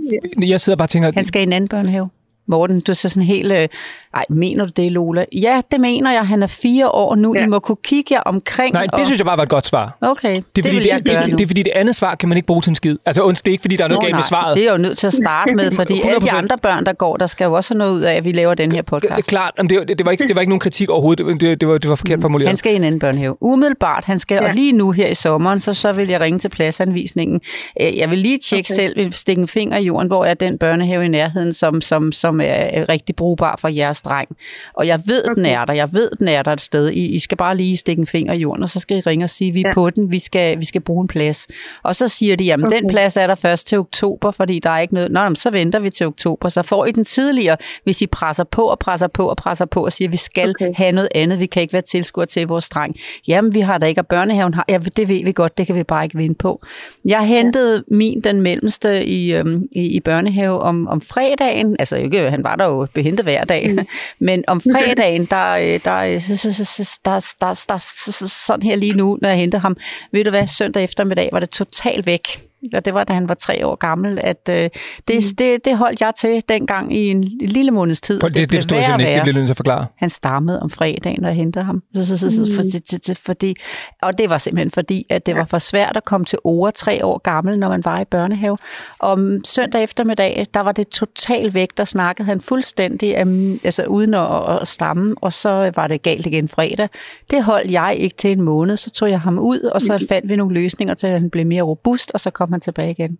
jeg 0.48 0.60
sidder 0.60 0.76
bare 0.76 0.86
og 0.86 0.90
tænker, 0.90 1.12
Han 1.14 1.24
skal 1.24 1.40
i 1.40 1.42
en 1.42 1.52
anden 1.52 1.68
børnehave. 1.68 2.08
Morten, 2.50 2.80
du 2.80 2.92
er 2.92 2.96
så 2.96 3.08
sådan 3.08 3.22
helt, 3.22 3.52
øh, 3.52 3.68
ej, 4.14 4.24
mener 4.30 4.64
du 4.64 4.70
det, 4.76 4.92
Lola? 4.92 5.24
Ja, 5.32 5.60
det 5.70 5.80
mener 5.80 6.12
jeg. 6.12 6.26
Han 6.26 6.42
er 6.42 6.46
fire 6.46 6.88
år 6.88 7.14
nu. 7.14 7.34
Ja. 7.36 7.42
I 7.44 7.46
må 7.46 7.58
kunne 7.58 7.76
kigge 7.84 8.14
jer 8.14 8.20
omkring. 8.20 8.72
Nej, 8.72 8.82
det 8.82 8.92
og... 8.92 9.06
synes 9.06 9.18
jeg 9.18 9.26
bare 9.26 9.36
var 9.36 9.42
et 9.42 9.48
godt 9.48 9.66
svar. 9.66 9.96
Okay, 10.00 10.28
Det 10.34 10.36
er, 10.38 10.42
det 10.54 10.64
fordi 10.64 10.76
det, 10.78 10.86
jeg 10.86 10.98
det, 10.98 11.18
det, 11.26 11.38
det 11.38 11.44
er 11.44 11.46
fordi, 11.46 11.62
det 11.62 11.72
andet 11.74 11.96
svar 11.96 12.14
kan 12.14 12.28
man 12.28 12.36
ikke 12.38 12.46
bruge 12.46 12.62
til 12.62 12.70
en 12.70 12.74
skid. 12.74 12.96
Altså, 13.06 13.28
det 13.28 13.46
er 13.46 13.50
ikke 13.50 13.60
fordi, 13.62 13.76
der 13.76 13.84
er 13.84 13.88
noget 13.88 14.02
Nå, 14.02 14.06
galt 14.06 14.14
med 14.16 14.22
svaret. 14.22 14.56
Det 14.56 14.68
er 14.68 14.72
jo 14.72 14.78
nødt 14.78 14.98
til 14.98 15.06
at 15.06 15.12
starte 15.12 15.54
med, 15.54 15.70
fordi 15.72 16.00
alle 16.04 16.20
de 16.20 16.28
100%. 16.30 16.36
andre 16.36 16.58
børn, 16.58 16.86
der 16.86 16.92
går, 16.92 17.16
der 17.16 17.26
skal 17.26 17.44
jo 17.44 17.52
også 17.52 17.74
have 17.74 17.78
noget 17.78 17.92
ud 17.92 18.00
af, 18.00 18.14
at 18.14 18.24
vi 18.24 18.32
laver 18.32 18.54
den 18.54 18.72
her 18.72 18.82
Det 18.82 18.86
er 18.92 18.98
podcast. 19.00 19.26
klart, 19.28 19.52
men 19.58 19.70
det, 19.70 19.88
det, 19.98 20.06
var 20.06 20.12
ikke, 20.12 20.28
det 20.28 20.36
var 20.36 20.40
ikke 20.40 20.50
nogen 20.50 20.60
kritik 20.60 20.90
overhovedet. 20.90 21.40
Det, 21.40 21.60
det, 21.60 21.68
var, 21.68 21.78
det 21.78 21.88
var 21.90 21.94
forkert 21.94 22.20
formuleret. 22.20 22.48
Han 22.48 22.56
skal 22.56 22.72
i 22.72 22.76
en 22.76 22.84
anden 22.84 22.98
børnehave. 23.00 23.36
Umiddelbart, 23.42 24.04
han 24.04 24.18
skal, 24.18 24.34
ja. 24.42 24.48
Og 24.48 24.54
lige 24.54 24.72
nu 24.72 24.90
her 24.90 25.06
i 25.06 25.14
sommeren, 25.14 25.60
så, 25.60 25.74
så 25.74 25.92
vil 25.92 26.08
jeg 26.08 26.20
ringe 26.20 26.38
til 26.38 26.48
pladsanvisningen. 26.48 27.40
Øh, 27.80 27.98
Jeg 27.98 28.10
vil 28.10 28.18
lige 28.18 28.38
tjekke 28.38 28.68
okay. 28.74 28.74
Selv, 28.94 29.12
stikke 29.12 29.42
en 29.42 29.48
finger 29.48 29.78
i 29.78 29.82
jorden, 29.84 30.06
hvor 30.08 30.24
er 30.24 30.34
den 30.34 30.58
børnehave 30.58 31.04
i 31.04 31.08
nærheden, 31.08 31.52
som, 31.52 31.80
som, 31.80 32.12
som 32.12 32.39
er 32.46 32.88
rigtig 32.88 33.16
brugbar 33.16 33.56
for 33.60 33.68
jeres 33.68 34.00
dreng. 34.00 34.28
Og 34.74 34.86
jeg 34.86 35.00
ved, 35.06 35.24
okay. 35.24 35.34
den 35.34 35.46
er 35.46 35.64
der. 35.64 35.72
Jeg 35.72 35.92
ved, 35.92 36.10
den 36.18 36.28
er 36.28 36.42
der 36.42 36.52
et 36.52 36.60
sted. 36.60 36.88
I, 36.88 37.06
I 37.06 37.18
skal 37.18 37.36
bare 37.36 37.56
lige 37.56 37.76
stikke 37.76 38.00
en 38.00 38.06
finger 38.06 38.32
i 38.32 38.38
jorden, 38.38 38.62
og 38.62 38.68
så 38.68 38.80
skal 38.80 38.96
I 38.96 39.00
ringe 39.00 39.24
og 39.24 39.30
sige, 39.30 39.52
vi 39.52 39.60
er 39.60 39.62
ja. 39.64 39.68
Ja. 39.68 39.74
på 39.74 39.90
den, 39.90 40.12
vi 40.12 40.18
skal, 40.18 40.60
vi 40.60 40.64
skal 40.64 40.80
bruge 40.80 41.02
en 41.02 41.08
plads. 41.08 41.48
Og 41.82 41.96
så 41.96 42.08
siger 42.08 42.36
de, 42.36 42.44
jamen 42.44 42.66
okay. 42.66 42.76
den 42.76 42.88
plads 42.90 43.16
er 43.16 43.26
der 43.26 43.34
først 43.34 43.66
til 43.66 43.78
oktober, 43.78 44.30
fordi 44.30 44.58
der 44.58 44.70
er 44.70 44.78
ikke 44.78 44.94
noget. 44.94 45.12
Nå, 45.12 45.20
jamen, 45.20 45.36
så 45.36 45.50
venter 45.50 45.78
vi 45.78 45.90
til 45.90 46.06
oktober. 46.06 46.48
Så 46.48 46.62
får 46.62 46.86
I 46.86 46.92
den 46.92 47.04
tidligere, 47.04 47.56
hvis 47.84 48.02
I 48.02 48.06
presser 48.06 48.44
på 48.44 48.62
og 48.62 48.78
presser 48.78 49.06
på 49.06 49.28
og 49.28 49.36
presser 49.36 49.64
på 49.64 49.84
og 49.84 49.92
siger, 49.92 50.08
vi 50.08 50.16
skal 50.16 50.50
okay. 50.50 50.70
Have 50.74 50.92
noget 50.92 51.08
andet. 51.14 51.38
Vi 51.38 51.46
kan 51.46 51.62
ikke 51.62 51.72
være 51.72 51.82
tilskuer 51.82 52.24
til 52.24 52.46
vores 52.46 52.68
dreng. 52.68 52.96
Jamen, 53.28 53.54
vi 53.54 53.60
har 53.60 53.78
da 53.78 53.86
ikke, 53.86 54.00
og 54.00 54.06
børnehaven 54.06 54.54
har. 54.54 54.64
Ja, 54.68 54.78
det 54.96 55.08
ved 55.08 55.24
vi 55.24 55.32
godt, 55.32 55.58
det 55.58 55.66
kan 55.66 55.76
vi 55.76 55.82
bare 55.82 56.04
ikke 56.04 56.16
vinde 56.16 56.34
på. 56.34 56.62
Jeg 57.04 57.26
hentede 57.26 57.84
min, 57.90 58.20
den 58.20 58.40
mellemste, 58.40 59.04
i, 59.04 59.34
øhm, 59.34 59.64
i, 59.72 59.96
i 59.96 60.00
børnehave 60.00 60.60
om, 60.60 60.88
om 60.88 61.00
fredagen. 61.00 61.76
Altså, 61.78 61.96
ikke, 61.96 62.19
han 62.28 62.44
var 62.44 62.56
der 62.56 62.64
jo 62.64 62.86
behentet 62.94 63.24
hver 63.24 63.44
dag. 63.44 63.70
Mm. 63.70 63.86
Men 64.26 64.44
om 64.46 64.60
fredagen, 64.60 65.24
der, 65.24 65.50
øh, 65.52 65.80
der, 65.84 65.96
øh, 65.98 66.12
der, 66.12 66.90
der, 67.04 67.34
der, 67.40 67.64
der, 67.68 67.78
s- 67.78 68.32
sådan 68.32 68.62
her 68.68 68.76
lige 68.76 68.92
nu, 68.92 69.18
når 69.22 69.28
jeg 69.28 69.38
hentede 69.38 69.60
ham, 69.60 69.76
ved 70.12 70.24
du 70.24 70.30
hvad, 70.30 70.46
søndag 70.46 70.84
eftermiddag 70.84 71.28
var 71.32 71.40
det 71.40 71.50
totalt 71.50 72.06
væk. 72.06 72.28
Og 72.74 72.84
det 72.84 72.94
var, 72.94 73.04
da 73.04 73.12
han 73.12 73.28
var 73.28 73.34
tre 73.34 73.66
år 73.66 73.74
gammel, 73.76 74.18
at 74.22 74.48
øh, 74.50 74.54
det, 74.56 74.70
mm. 75.08 75.22
det, 75.38 75.64
det 75.64 75.76
holdt 75.78 76.00
jeg 76.00 76.12
til 76.18 76.42
dengang 76.48 76.96
i 76.96 77.08
en 77.10 77.24
lille 77.40 77.70
måneds 77.70 78.00
tid. 78.00 78.20
Det, 78.20 78.22
det, 78.22 78.32
blev 78.34 78.46
det 78.46 78.58
forstod 78.58 78.78
jeg 78.78 79.00
ikke. 79.00 79.20
Det 79.20 79.26
jeg 79.26 79.32
nødt 79.34 79.46
til 79.46 79.52
at 79.52 79.56
forklare. 79.56 79.86
Han 79.96 80.10
stammede 80.10 80.60
om 80.62 80.70
fredagen, 80.70 81.20
når 81.20 81.28
jeg 81.28 81.36
hentede 81.36 81.64
ham. 81.64 81.82
Så, 81.94 82.06
så, 82.06 82.18
så, 82.18 82.30
så, 82.30 82.40
Mm. 82.40 82.54
fordi, 82.56 82.70
det- 82.70 83.18
fordi, 83.26 83.54
og 84.02 84.18
det 84.18 84.30
var 84.30 84.38
simpelthen 84.38 84.70
fordi, 84.70 85.06
at 85.10 85.26
det 85.26 85.36
var 85.36 85.44
for 85.44 85.58
svært 85.58 85.96
at 85.96 86.04
komme 86.04 86.24
til 86.24 86.38
ord 86.44 86.74
tre 86.74 87.04
år 87.04 87.18
gammel, 87.18 87.58
når 87.58 87.68
man 87.68 87.84
var 87.84 88.00
i 88.00 88.04
børnehave. 88.04 88.58
Om 89.00 89.44
søndag 89.44 89.82
eftermiddag, 89.82 90.46
der 90.54 90.60
var 90.60 90.72
det 90.72 90.88
totalt 90.88 91.54
væk, 91.54 91.68
der 91.76 91.84
snakkede 91.84 92.26
han 92.26 92.40
fuldstændig, 92.40 93.22
um, 93.22 93.60
altså 93.64 93.84
uden 93.84 94.14
at, 94.14 94.60
at 94.60 94.68
stamme, 94.68 95.14
og 95.20 95.32
så 95.32 95.72
var 95.76 95.86
det 95.86 96.02
galt 96.02 96.26
igen 96.26 96.48
fredag. 96.48 96.88
Det 97.30 97.44
holdt 97.44 97.70
jeg 97.72 97.94
ikke 97.98 98.16
til 98.16 98.30
en 98.32 98.40
måned, 98.42 98.76
så 98.76 98.90
tog 98.90 99.10
jeg 99.10 99.20
ham 99.20 99.38
ud, 99.38 99.60
og 99.60 99.80
så 99.80 100.06
fandt 100.08 100.28
vi 100.28 100.36
nogle 100.36 100.54
løsninger 100.54 100.94
til, 100.94 101.06
at 101.06 101.20
han 101.20 101.30
blev 101.30 101.46
mere 101.46 101.62
robust, 101.62 102.10
og 102.14 102.20
så 102.20 102.30
kom 102.30 102.49
han 102.52 102.60
tilbage 102.60 102.90
igen. 102.90 103.18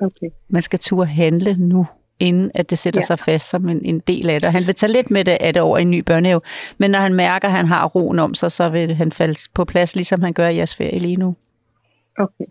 Okay. 0.00 0.26
Man 0.48 0.62
skal 0.62 0.78
turde 0.78 1.06
handle 1.06 1.56
nu, 1.58 1.86
inden 2.20 2.50
at 2.54 2.70
det 2.70 2.78
sætter 2.78 2.98
ja. 2.98 3.02
Ja. 3.02 3.06
sig 3.06 3.18
fast 3.18 3.50
som 3.50 3.68
en, 3.68 3.84
en 3.84 3.98
del 3.98 4.30
af 4.30 4.40
det. 4.40 4.46
Og 4.46 4.52
Han 4.52 4.66
vil 4.66 4.74
tage 4.74 4.92
lidt 4.92 5.10
med 5.10 5.24
det, 5.24 5.38
af 5.40 5.54
det 5.54 5.62
over 5.62 5.78
i 5.78 5.82
en 5.82 5.90
ny 5.90 6.00
børnehave, 6.00 6.40
men 6.78 6.90
når 6.90 6.98
han 6.98 7.14
mærker, 7.14 7.48
at 7.48 7.54
han 7.54 7.66
har 7.66 7.86
roen 7.86 8.18
om 8.18 8.34
sig, 8.34 8.52
så 8.52 8.68
vil 8.68 8.94
han 8.94 9.12
falde 9.12 9.38
på 9.54 9.64
plads, 9.64 9.94
ligesom 9.94 10.22
han 10.22 10.32
gør 10.32 10.48
i 10.48 10.56
jeres 10.56 10.74
ferie 10.76 10.98
lige 10.98 11.16
nu. 11.16 11.36
Okay. 12.18 12.44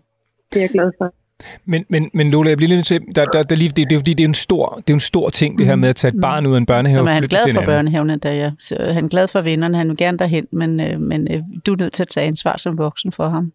Det 0.52 0.56
er 0.56 0.60
jeg 0.60 0.70
glad 0.70 0.92
for. 0.98 1.14
Men, 1.64 1.84
men, 1.88 2.10
men 2.14 2.30
Lola, 2.30 2.48
jeg 2.48 2.56
bliver 2.56 2.68
lige 2.68 2.76
nødt 2.76 2.86
til, 2.86 3.00
der, 3.14 3.24
der, 3.24 3.42
der 3.42 3.56
lige, 3.56 3.68
det, 3.68 3.76
det, 3.76 3.92
er 3.92 3.94
jo 3.94 3.98
fordi, 3.98 4.14
det 4.14 4.24
er 4.24 4.28
en 4.28 4.34
stor, 4.34 4.74
det 4.86 4.90
er 4.90 4.94
en 4.94 5.00
stor 5.00 5.28
ting, 5.28 5.58
det 5.58 5.66
her 5.66 5.76
med 5.76 5.88
at 5.88 5.96
tage 5.96 6.14
et 6.14 6.20
barn 6.20 6.46
ud 6.46 6.54
af 6.54 6.58
en 6.58 6.66
børnehave. 6.66 6.96
Som 6.96 7.06
er 7.06 7.12
han 7.12 7.22
glad 7.22 7.54
for 7.54 7.64
børnehaven, 7.64 8.18
da 8.18 8.36
jeg, 8.36 8.52
så 8.58 8.92
han 8.92 9.04
er 9.04 9.08
glad 9.08 9.28
for 9.28 9.40
vennerne, 9.40 9.78
han 9.78 9.88
vil 9.88 9.96
gerne 9.96 10.18
derhen, 10.18 10.46
men, 10.52 10.80
øh, 10.80 11.00
men 11.00 11.28
øh, 11.30 11.42
du 11.66 11.72
er 11.72 11.76
nødt 11.76 11.92
til 11.92 12.02
at 12.02 12.08
tage 12.08 12.26
ansvar 12.26 12.56
som 12.56 12.78
voksen 12.78 13.12
for 13.12 13.28
ham. 13.28 13.52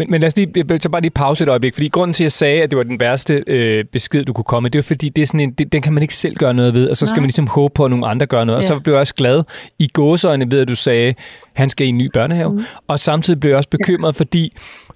Men, 0.00 0.10
men 0.10 0.20
lad 0.20 0.26
os 0.28 0.36
lige, 0.36 0.80
så 0.80 0.88
bare 0.88 1.02
lige 1.02 1.10
pause 1.10 1.44
et 1.44 1.48
øjeblik, 1.48 1.74
fordi 1.74 1.88
grunden 1.88 2.12
til, 2.14 2.22
at 2.22 2.24
jeg 2.24 2.32
sagde, 2.32 2.62
at 2.62 2.70
det 2.70 2.76
var 2.76 2.82
den 2.82 3.00
værste 3.00 3.44
øh, 3.46 3.84
besked, 3.92 4.24
du 4.24 4.32
kunne 4.32 4.44
komme 4.44 4.68
det 4.68 4.78
er 4.78 4.82
fordi, 4.82 5.08
det 5.08 5.22
er 5.22 5.26
sådan 5.26 5.40
en, 5.40 5.50
det, 5.50 5.72
den 5.72 5.82
kan 5.82 5.92
man 5.92 6.02
ikke 6.02 6.14
selv 6.14 6.36
gøre 6.36 6.54
noget 6.54 6.74
ved, 6.74 6.88
og 6.88 6.96
så 6.96 7.06
skal 7.06 7.14
Nej. 7.16 7.20
man 7.20 7.26
ligesom 7.26 7.46
håbe 7.46 7.72
på, 7.74 7.84
at 7.84 7.90
nogle 7.90 8.06
andre 8.06 8.26
gør 8.26 8.44
noget. 8.44 8.56
Og 8.56 8.62
Ja. 8.62 8.68
så 8.68 8.78
blev 8.78 8.94
jeg 8.94 9.00
også 9.00 9.14
glad 9.14 9.42
i 9.78 9.88
gåseøjne 9.92 10.50
ved, 10.50 10.60
at 10.60 10.68
du 10.68 10.74
sagde, 10.74 11.14
han 11.54 11.70
skal 11.70 11.86
i 11.86 11.90
en 11.90 11.98
ny 11.98 12.10
børnehave. 12.14 12.52
Mm. 12.52 12.62
Og 12.88 13.00
samtidig 13.00 13.40
blev 13.40 13.50
jeg 13.50 13.56
også 13.56 13.68
bekymret, 13.70 14.16
fordi 14.16 14.52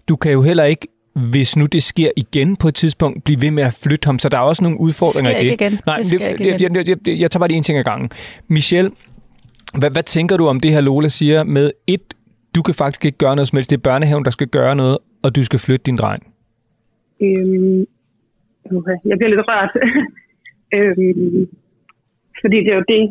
du 0.08 0.16
kan 0.16 0.32
jo 0.32 0.42
heller 0.42 0.64
ikke 0.64 0.86
hvis 1.28 1.56
nu 1.56 1.66
det 1.66 1.82
sker 1.82 2.10
igen 2.16 2.56
på 2.56 2.68
et 2.68 2.74
tidspunkt, 2.74 3.24
blive 3.24 3.42
ved 3.42 3.50
med 3.50 3.62
at 3.62 3.74
flytte 3.82 4.06
ham. 4.06 4.18
Så 4.18 4.28
der 4.28 4.36
er 4.38 4.42
også 4.42 4.62
nogle 4.62 4.80
udfordringer 4.80 5.30
sker 5.30 5.40
i 5.40 5.46
det. 5.46 5.52
igen. 5.60 5.78
Nej, 5.86 5.96
Det 5.96 6.06
sker 6.06 6.26
jeg, 6.28 6.40
jeg, 6.40 6.60
jeg, 6.60 6.76
jeg, 6.76 6.88
jeg, 7.06 7.18
jeg 7.20 7.30
tager 7.30 7.38
bare 7.38 7.48
lige 7.48 7.56
en 7.56 7.62
ting 7.62 7.78
ad 7.78 7.84
gangen. 7.84 8.10
Michelle, 8.48 8.90
hvad, 9.78 9.90
hvad 9.90 10.02
tænker 10.02 10.36
du 10.36 10.46
om 10.48 10.60
det 10.60 10.70
her, 10.70 10.80
Lola 10.80 11.08
siger 11.08 11.44
med 11.44 11.70
et, 11.86 12.00
du 12.54 12.62
kan 12.66 12.74
faktisk 12.74 13.04
ikke 13.04 13.18
gøre 13.18 13.36
noget 13.36 13.48
som 13.48 13.56
helst. 13.56 13.70
Det 13.70 13.76
er 13.76 13.88
børnehaven, 13.90 14.24
der 14.24 14.30
skal 14.30 14.48
gøre 14.48 14.74
noget, 14.76 14.98
og 15.24 15.36
du 15.36 15.44
skal 15.44 15.58
flytte 15.66 15.84
din 15.88 15.96
dreng. 15.96 16.22
Øhm, 17.24 17.86
okay. 18.76 18.96
Jeg 19.10 19.16
bliver 19.18 19.30
lidt 19.34 19.48
rørt. 19.48 19.72
øhm, 20.76 21.48
fordi 22.42 22.56
det 22.64 22.70
er 22.72 22.78
jo 22.80 22.86
det, 22.94 23.04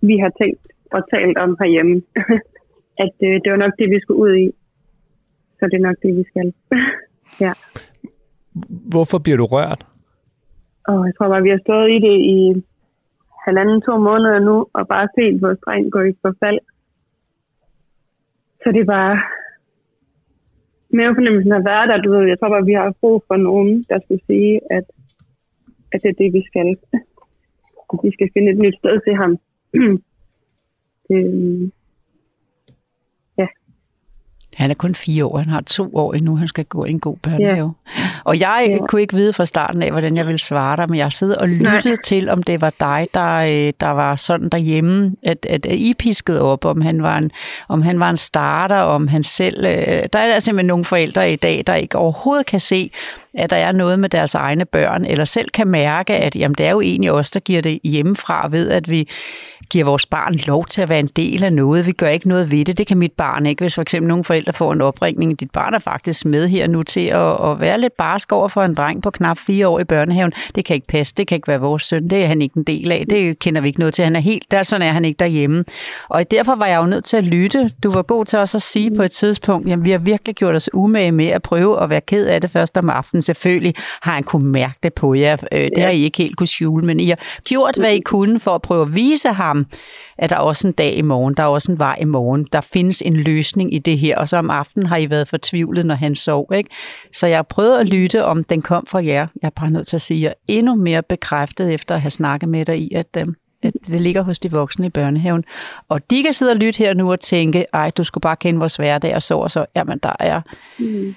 vi 0.00 0.16
har 0.22 0.32
tænkt 0.40 0.62
og 0.96 1.02
talt 1.12 1.38
om 1.44 1.56
herhjemme. 1.60 2.02
at 3.04 3.16
øh, 3.28 3.34
det 3.42 3.48
var 3.52 3.60
nok 3.64 3.74
det, 3.78 3.90
vi 3.90 4.00
skulle 4.00 4.22
ud 4.26 4.34
i. 4.44 4.46
Så 5.58 5.62
det 5.70 5.76
er 5.78 5.86
nok 5.88 5.98
det, 6.02 6.16
vi 6.16 6.24
skal. 6.30 6.48
ja. 7.44 7.52
Hvorfor 8.92 9.18
bliver 9.24 9.36
du 9.36 9.46
rørt? 9.46 9.86
Og 10.90 11.06
jeg 11.06 11.14
tror 11.14 11.28
bare, 11.28 11.42
vi 11.42 11.54
har 11.54 11.62
stået 11.66 11.88
i 11.96 11.98
det 12.08 12.16
i 12.36 12.38
halvanden, 13.46 13.78
to 13.86 13.98
måneder 14.08 14.38
nu, 14.38 14.56
og 14.76 14.88
bare 14.88 15.08
set 15.16 15.42
vores 15.42 15.58
dreng 15.64 15.92
gå 15.92 16.00
i 16.00 16.12
forfald. 16.22 16.60
Så 18.66 18.72
det 18.72 18.80
er 18.80 18.94
bare 18.98 19.16
mavefornemmelsen 20.98 21.52
har 21.52 21.64
været 21.70 21.88
der, 21.88 22.02
du 22.02 22.10
ved. 22.10 22.28
Jeg 22.28 22.38
tror 22.38 22.48
bare, 22.48 22.70
vi 22.70 22.72
har 22.72 22.94
brug 23.00 23.24
for 23.26 23.36
nogen, 23.36 23.84
der 23.90 23.98
skal 24.04 24.20
sige, 24.26 24.60
at, 24.76 24.84
at 25.92 26.02
det 26.02 26.08
er 26.10 26.20
det, 26.22 26.32
vi 26.32 26.42
skal. 26.46 26.68
At 27.92 27.98
vi 28.04 28.10
skal 28.12 28.30
finde 28.34 28.52
et 28.52 28.58
nyt 28.58 28.76
sted 28.78 29.00
til 29.06 29.14
ham. 29.14 29.38
det, 29.72 30.02
øhm, 31.16 31.72
han 34.56 34.70
er 34.70 34.74
kun 34.74 34.94
fire 34.94 35.24
år, 35.24 35.38
han 35.38 35.48
har 35.48 35.60
to 35.60 35.90
år 35.94 36.12
endnu, 36.14 36.36
han 36.36 36.48
skal 36.48 36.64
gå 36.64 36.84
i 36.84 36.90
en 36.90 37.00
god 37.00 37.16
børnehave. 37.22 37.74
Og 38.24 38.40
jeg 38.40 38.66
Ja. 38.70 38.86
kunne 38.86 39.00
ikke 39.00 39.14
vide 39.14 39.32
fra 39.32 39.46
starten 39.46 39.82
af, 39.82 39.90
hvordan 39.90 40.16
jeg 40.16 40.26
ville 40.26 40.38
svare 40.38 40.76
dig, 40.76 40.88
men 40.88 40.96
jeg 40.98 41.04
har 41.04 41.10
siddet 41.10 41.36
og 41.36 41.48
lyttet 41.48 41.84
Nej. 41.84 41.96
til, 42.04 42.28
om 42.28 42.42
det 42.42 42.60
var 42.60 42.74
dig, 42.80 43.06
der, 43.14 43.34
øh, 43.36 43.72
der 43.80 43.88
var 43.90 44.16
sådan 44.16 44.48
derhjemme, 44.48 45.12
at, 45.22 45.46
at 45.50 45.66
I 45.66 45.94
piskede 45.98 46.42
op, 46.42 46.64
om 46.64 46.80
han 46.80 47.02
var 47.02 47.18
en, 47.18 47.30
om 47.68 47.82
han 47.82 48.00
var 48.00 48.10
en 48.10 48.16
starter, 48.16 48.76
om 48.76 49.08
han 49.08 49.24
selv... 49.24 49.64
Øh, 49.64 49.72
der 50.12 50.18
er 50.18 50.26
der 50.32 50.38
simpelthen 50.38 50.66
nogle 50.66 50.84
forældre 50.84 51.32
i 51.32 51.36
dag, 51.36 51.64
der 51.66 51.74
ikke 51.74 51.98
overhovedet 51.98 52.46
kan 52.46 52.60
se, 52.60 52.90
at 53.34 53.50
der 53.50 53.56
er 53.56 53.72
noget 53.72 53.98
med 53.98 54.08
deres 54.08 54.34
egne 54.34 54.64
børn, 54.64 55.04
eller 55.04 55.24
selv 55.24 55.48
kan 55.54 55.66
mærke, 55.68 56.14
at 56.16 56.36
jamen, 56.36 56.54
det 56.58 56.66
er 56.66 56.70
jo 56.70 56.80
egentlig 56.80 57.12
os, 57.12 57.30
der 57.30 57.40
giver 57.40 57.62
det 57.62 57.80
hjemmefra, 57.84 58.48
ved 58.50 58.70
at 58.70 58.88
vi 58.90 59.08
giver 59.70 59.84
vores 59.84 60.06
barn 60.06 60.34
lov 60.46 60.66
til 60.66 60.82
at 60.82 60.88
være 60.88 61.00
en 61.00 61.08
del 61.16 61.44
af 61.44 61.52
noget. 61.52 61.86
Vi 61.86 61.92
gør 61.92 62.08
ikke 62.08 62.28
noget 62.28 62.50
ved 62.50 62.64
det. 62.64 62.78
Det 62.78 62.86
kan 62.86 62.98
mit 62.98 63.12
barn 63.12 63.46
ikke. 63.46 63.64
Hvis 63.64 63.74
for 63.74 63.82
eksempel 63.82 64.08
nogle 64.08 64.24
forældre 64.24 64.52
får 64.52 64.72
en 64.72 64.80
opringning, 64.80 65.40
dit 65.40 65.50
barn 65.50 65.74
er 65.74 65.78
faktisk 65.78 66.24
med 66.24 66.48
her 66.48 66.66
nu 66.66 66.82
til 66.82 67.06
at, 67.06 67.50
at 67.50 67.60
være 67.60 67.80
lidt 67.80 67.96
barsk 67.98 68.32
over 68.32 68.48
for 68.48 68.62
en 68.62 68.74
dreng 68.74 69.02
på 69.02 69.10
knap 69.10 69.38
fire 69.38 69.68
år 69.68 69.80
i 69.80 69.84
børnehaven. 69.84 70.32
Det 70.54 70.64
kan 70.64 70.74
ikke 70.74 70.86
passe. 70.86 71.14
Det 71.16 71.26
kan 71.26 71.36
ikke 71.36 71.48
være 71.48 71.60
vores 71.60 71.82
søn. 71.82 72.10
Det 72.10 72.22
er 72.22 72.26
han 72.26 72.42
ikke 72.42 72.56
en 72.56 72.62
del 72.64 72.92
af. 72.92 73.04
Det 73.10 73.38
kender 73.38 73.60
vi 73.60 73.68
ikke 73.68 73.80
noget 73.80 73.94
til. 73.94 74.04
Han 74.04 74.16
er 74.16 74.20
helt, 74.20 74.50
der, 74.50 74.62
sådan 74.62 74.86
er 74.86 74.92
han 74.92 75.04
ikke 75.04 75.18
derhjemme. 75.18 75.64
Og 76.08 76.30
derfor 76.30 76.54
var 76.54 76.66
jeg 76.66 76.76
jo 76.76 76.86
nødt 76.86 77.04
til 77.04 77.16
at 77.16 77.24
lytte. 77.24 77.70
Du 77.82 77.90
var 77.90 78.02
god 78.02 78.24
til 78.24 78.38
også 78.38 78.58
at 78.58 78.62
sige 78.62 78.96
på 78.96 79.02
et 79.02 79.10
tidspunkt, 79.10 79.68
jamen 79.68 79.84
vi 79.84 79.90
har 79.90 79.98
virkelig 79.98 80.34
gjort 80.34 80.54
os 80.54 80.70
umage 80.74 81.12
med 81.12 81.26
at 81.26 81.42
prøve 81.42 81.82
at 81.82 81.90
være 81.90 82.00
ked 82.00 82.26
af 82.26 82.40
det 82.40 82.50
først 82.50 82.78
om 82.78 82.90
aftenen. 82.90 83.22
Selvfølgelig 83.22 83.74
har 84.02 84.12
han 84.12 84.22
kunne 84.22 84.46
mærke 84.46 84.74
det 84.82 84.94
på 84.94 85.14
jer. 85.14 85.36
Øh, 85.52 85.68
Det 85.76 85.82
har 85.84 85.90
I 85.90 86.02
ikke 86.02 86.18
helt 86.18 86.36
kunne 86.36 86.46
skjule, 86.46 86.86
men 86.86 87.00
I 87.00 87.08
har 87.08 87.18
gjort, 87.44 87.76
hvad 87.76 87.92
I 87.92 88.00
kunne 88.00 88.40
for 88.40 88.54
at 88.54 88.62
prøve 88.62 88.82
at 88.82 88.94
vise 88.94 89.28
ham, 89.28 89.55
at 90.18 90.30
der 90.30 90.36
er 90.36 90.40
også 90.40 90.66
en 90.66 90.72
dag 90.72 90.94
i 90.94 91.02
morgen, 91.02 91.34
der 91.34 91.42
er 91.42 91.46
også 91.46 91.72
en 91.72 91.78
vej 91.78 91.98
i 92.00 92.04
morgen. 92.04 92.46
Der 92.52 92.60
findes 92.60 93.02
en 93.02 93.16
løsning 93.16 93.74
i 93.74 93.78
det 93.78 93.98
her, 93.98 94.18
og 94.18 94.28
så 94.28 94.36
om 94.36 94.50
aftenen 94.50 94.86
har 94.86 94.96
I 94.96 95.10
været 95.10 95.28
fortvivlet, 95.28 95.86
når 95.86 95.94
han 95.94 96.14
sov. 96.14 96.50
Ikke? 96.54 96.70
Så 97.12 97.26
jeg 97.26 97.38
har 97.38 97.42
prøvet 97.42 97.78
at 97.78 97.86
lytte, 97.86 98.24
om 98.24 98.44
den 98.44 98.62
kom 98.62 98.86
fra 98.86 99.04
jer. 99.04 99.26
Jeg 99.42 99.46
er 99.46 99.50
bare 99.50 99.70
nødt 99.70 99.86
til 99.86 99.96
at 99.96 100.02
sige, 100.02 100.18
at 100.18 100.22
jeg 100.22 100.28
er 100.28 100.58
endnu 100.58 100.74
mere 100.74 101.02
bekræftet 101.02 101.74
efter 101.74 101.94
at 101.94 102.00
have 102.00 102.10
snakket 102.10 102.48
med 102.48 102.64
dig 102.64 102.78
i, 102.78 102.94
at, 102.94 103.06
øh, 103.18 103.26
at 103.62 103.72
det 103.86 104.00
ligger 104.00 104.22
hos 104.22 104.38
de 104.38 104.50
voksne 104.50 104.86
i 104.86 104.90
børnehaven. 104.90 105.44
Og 105.88 106.10
de 106.10 106.22
kan 106.22 106.32
sidde 106.32 106.52
og 106.52 106.56
lytte 106.56 106.78
her 106.78 106.94
nu 106.94 107.12
og 107.12 107.20
tænke, 107.20 107.66
ej, 107.72 107.90
du 107.90 108.04
skulle 108.04 108.22
bare 108.22 108.36
kende 108.36 108.58
vores 108.58 108.76
hverdag 108.76 109.14
og 109.14 109.22
så 109.22 109.38
og 109.38 109.50
så. 109.50 109.66
Jamen, 109.76 109.98
der 110.02 110.12
er, 110.20 110.40
mm 110.78 111.14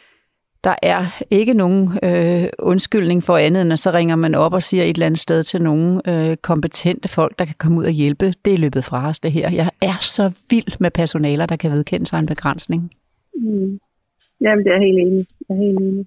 der 0.64 0.76
er 0.84 1.24
ikke 1.30 1.54
nogen 1.54 1.90
øh, 2.04 2.50
undskyldning 2.60 3.24
for 3.24 3.38
andet, 3.38 3.62
end 3.62 3.74
at 3.74 3.80
så 3.80 3.92
ringer 3.92 4.16
man 4.16 4.36
op 4.36 4.54
og 4.54 4.64
siger 4.64 4.84
et 4.84 4.90
eller 4.90 5.06
andet 5.06 5.20
sted 5.20 5.44
til 5.44 5.62
nogle 5.62 6.02
øh, 6.08 6.38
kompetente 6.38 7.08
folk, 7.08 7.40
der 7.40 7.46
kan 7.46 7.56
komme 7.60 7.80
ud 7.80 7.86
og 7.86 7.92
hjælpe. 7.92 8.34
Det 8.46 8.54
er 8.54 8.58
løbet 8.58 8.84
fra 8.84 9.10
os, 9.10 9.20
det 9.20 9.32
her. 9.32 9.52
Jeg 9.52 9.70
er 9.82 9.98
så 10.02 10.44
vild 10.50 10.80
med 10.80 10.92
personaler, 10.92 11.46
der 11.46 11.56
kan 11.56 11.72
vedkende 11.72 12.08
sig 12.08 12.20
en 12.20 12.26
begrænsning. 12.26 12.92
mm. 13.36 13.80
Jamen, 14.42 14.66
det 14.66 14.72
er 14.74 14.80
helt 14.80 15.00
enig. 15.00 15.28
Jeg 15.50 15.56
er 15.56 15.62
helt 15.62 15.80
enig. 15.80 16.06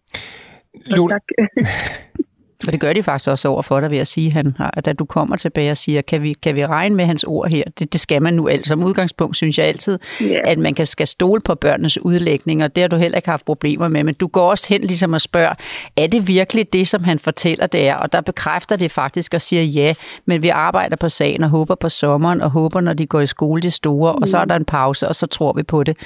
Lola, 0.75 1.15
tak. 1.15 1.23
For 2.65 2.71
det 2.71 2.81
gør 2.81 2.93
de 2.93 3.03
faktisk 3.03 3.31
også 3.31 3.49
over 3.49 3.63
for 3.63 3.81
dig 3.81 3.91
ved 3.91 3.99
at 3.99 4.09
sige, 4.09 4.33
han 4.33 4.55
har, 4.57 4.71
at 4.77 4.85
da 4.85 4.93
du 4.93 5.05
kommer 5.05 5.37
tilbage 5.37 5.71
og 5.71 5.77
siger, 5.77 6.03
kan 6.03 6.23
vi, 6.23 6.33
kan 6.33 6.57
vi 6.57 6.67
regne 6.67 6.95
med 6.97 7.05
hans 7.05 7.25
ord 7.25 7.51
her? 7.51 7.63
Det, 7.79 7.93
det 7.93 8.01
skal 8.01 8.23
man 8.23 8.35
nu 8.35 8.49
alt. 8.49 8.67
Som 8.69 8.85
udgangspunkt 8.85 9.37
synes 9.37 9.59
jeg 9.59 9.67
altid, 9.67 9.99
Ja. 10.21 10.41
at 10.45 10.59
man 10.59 10.75
kan, 10.75 10.87
skal 10.87 11.07
stole 11.07 11.41
på 11.41 11.55
børnenes 11.55 11.99
udlægning, 12.03 12.65
og 12.65 12.77
det 12.77 12.83
har 12.83 12.89
du 12.89 12.97
heller 12.97 13.19
ikke 13.19 13.29
haft 13.31 13.45
problemer 13.45 13.89
med. 13.89 14.05
Men 14.05 14.15
du 14.15 14.27
går 14.27 14.51
også 14.51 14.67
hen 14.69 14.81
ligesom 14.81 15.13
og 15.13 15.21
spørger, 15.21 15.55
er 15.97 16.07
det 16.07 16.29
virkelig 16.29 16.73
det, 16.73 16.89
som 16.89 17.05
han 17.05 17.19
fortæller, 17.19 17.67
det 17.67 17.89
er? 17.89 17.95
Og 17.95 18.13
der 18.13 18.21
bekræfter 18.21 18.77
det 18.77 18.91
faktisk 18.91 19.35
og 19.35 19.41
siger 19.43 19.63
ja, 19.63 19.95
men 20.27 20.43
vi 20.43 20.49
arbejder 20.49 20.97
på 20.97 21.09
sagen 21.09 21.43
og 21.45 21.51
håber 21.51 21.75
på 21.75 21.89
sommeren, 21.89 22.41
og 22.41 22.51
håber, 22.51 22.81
når 22.81 22.93
de 22.93 23.07
går 23.07 23.21
i 23.21 23.27
skole, 23.27 23.63
de 23.63 23.71
store, 23.71 24.13
og 24.13 24.29
så 24.29 24.39
er 24.39 24.45
der 24.45 24.57
en 24.57 24.65
pause, 24.65 25.09
og 25.09 25.15
så 25.15 25.27
tror 25.27 25.53
vi 25.53 25.63
på 25.63 25.83
det. 25.85 25.97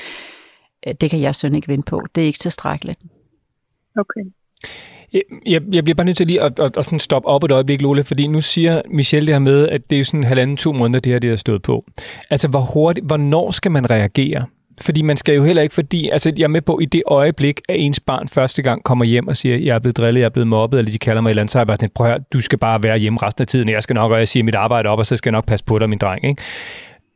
Det 1.00 1.10
kan 1.10 1.20
jeg 1.20 1.34
sådan 1.34 1.54
ikke 1.54 1.68
vinde 1.68 1.82
på. 1.82 2.02
Det 2.14 2.22
er 2.22 2.26
ikke 2.26 2.38
tilstrækkeligt. 2.38 3.00
Okay. 3.98 4.20
Jeg, 5.12 5.60
jeg, 5.72 5.84
bliver 5.84 5.94
bare 5.94 6.04
nødt 6.04 6.16
til 6.16 6.26
lige 6.26 6.42
at, 6.42 6.58
at, 6.58 6.76
at 6.76 6.84
sådan 6.84 6.98
stoppe 6.98 7.28
op 7.28 7.44
et 7.44 7.50
øjeblik, 7.50 7.82
Lola, 7.82 8.02
fordi 8.02 8.26
nu 8.26 8.40
siger 8.40 8.82
Michelle 8.90 9.26
det 9.26 9.34
her 9.34 9.38
med, 9.38 9.68
at 9.68 9.90
det 9.90 10.00
er 10.00 10.04
sådan 10.04 10.24
halvanden, 10.24 10.56
to 10.56 10.72
måneder, 10.72 11.00
det 11.00 11.12
her 11.12 11.18
det 11.18 11.30
har 11.30 11.36
stået 11.36 11.62
på. 11.62 11.84
Altså, 12.30 12.48
hvor 12.48 12.60
hurtigt, 12.74 13.06
hvornår 13.06 13.50
skal 13.50 13.72
man 13.72 13.90
reagere? 13.90 14.44
Fordi 14.80 15.02
man 15.02 15.16
skal 15.16 15.34
jo 15.34 15.44
heller 15.44 15.62
ikke, 15.62 15.74
fordi, 15.74 16.08
altså 16.08 16.32
jeg 16.36 16.44
er 16.44 16.48
med 16.48 16.62
på, 16.62 16.78
i 16.82 16.84
det 16.84 17.02
øjeblik, 17.06 17.60
at 17.68 17.76
ens 17.78 18.00
barn 18.00 18.28
første 18.28 18.62
gang 18.62 18.84
kommer 18.84 19.04
hjem 19.04 19.28
og 19.28 19.36
siger, 19.36 19.56
jeg 19.56 19.74
er 19.74 19.78
blevet 19.78 19.96
drillet, 19.96 20.20
jeg 20.20 20.26
er 20.26 20.30
blevet 20.30 20.46
mobbet, 20.46 20.78
eller 20.78 20.92
de 20.92 20.98
kalder 20.98 21.20
mig 21.20 21.28
et 21.28 21.30
eller 21.30 21.42
andet, 21.42 21.52
så 21.52 21.58
er 21.58 21.60
jeg 21.60 21.66
bare 21.66 21.76
sådan, 21.76 21.90
prøv 21.94 22.06
at 22.06 22.12
høre, 22.12 22.20
du 22.32 22.40
skal 22.40 22.58
bare 22.58 22.82
være 22.82 22.98
hjemme 22.98 23.18
resten 23.22 23.42
af 23.42 23.46
tiden, 23.46 23.68
jeg 23.68 23.82
skal 23.82 23.94
nok, 23.94 24.12
og 24.12 24.18
jeg 24.18 24.28
siger 24.28 24.44
mit 24.44 24.54
arbejde 24.54 24.88
op, 24.88 24.98
og 24.98 25.06
så 25.06 25.16
skal 25.16 25.30
jeg 25.30 25.32
nok 25.32 25.46
passe 25.46 25.64
på 25.64 25.78
dig, 25.78 25.88
min 25.88 25.98
dreng, 25.98 26.24
ikke? 26.24 26.42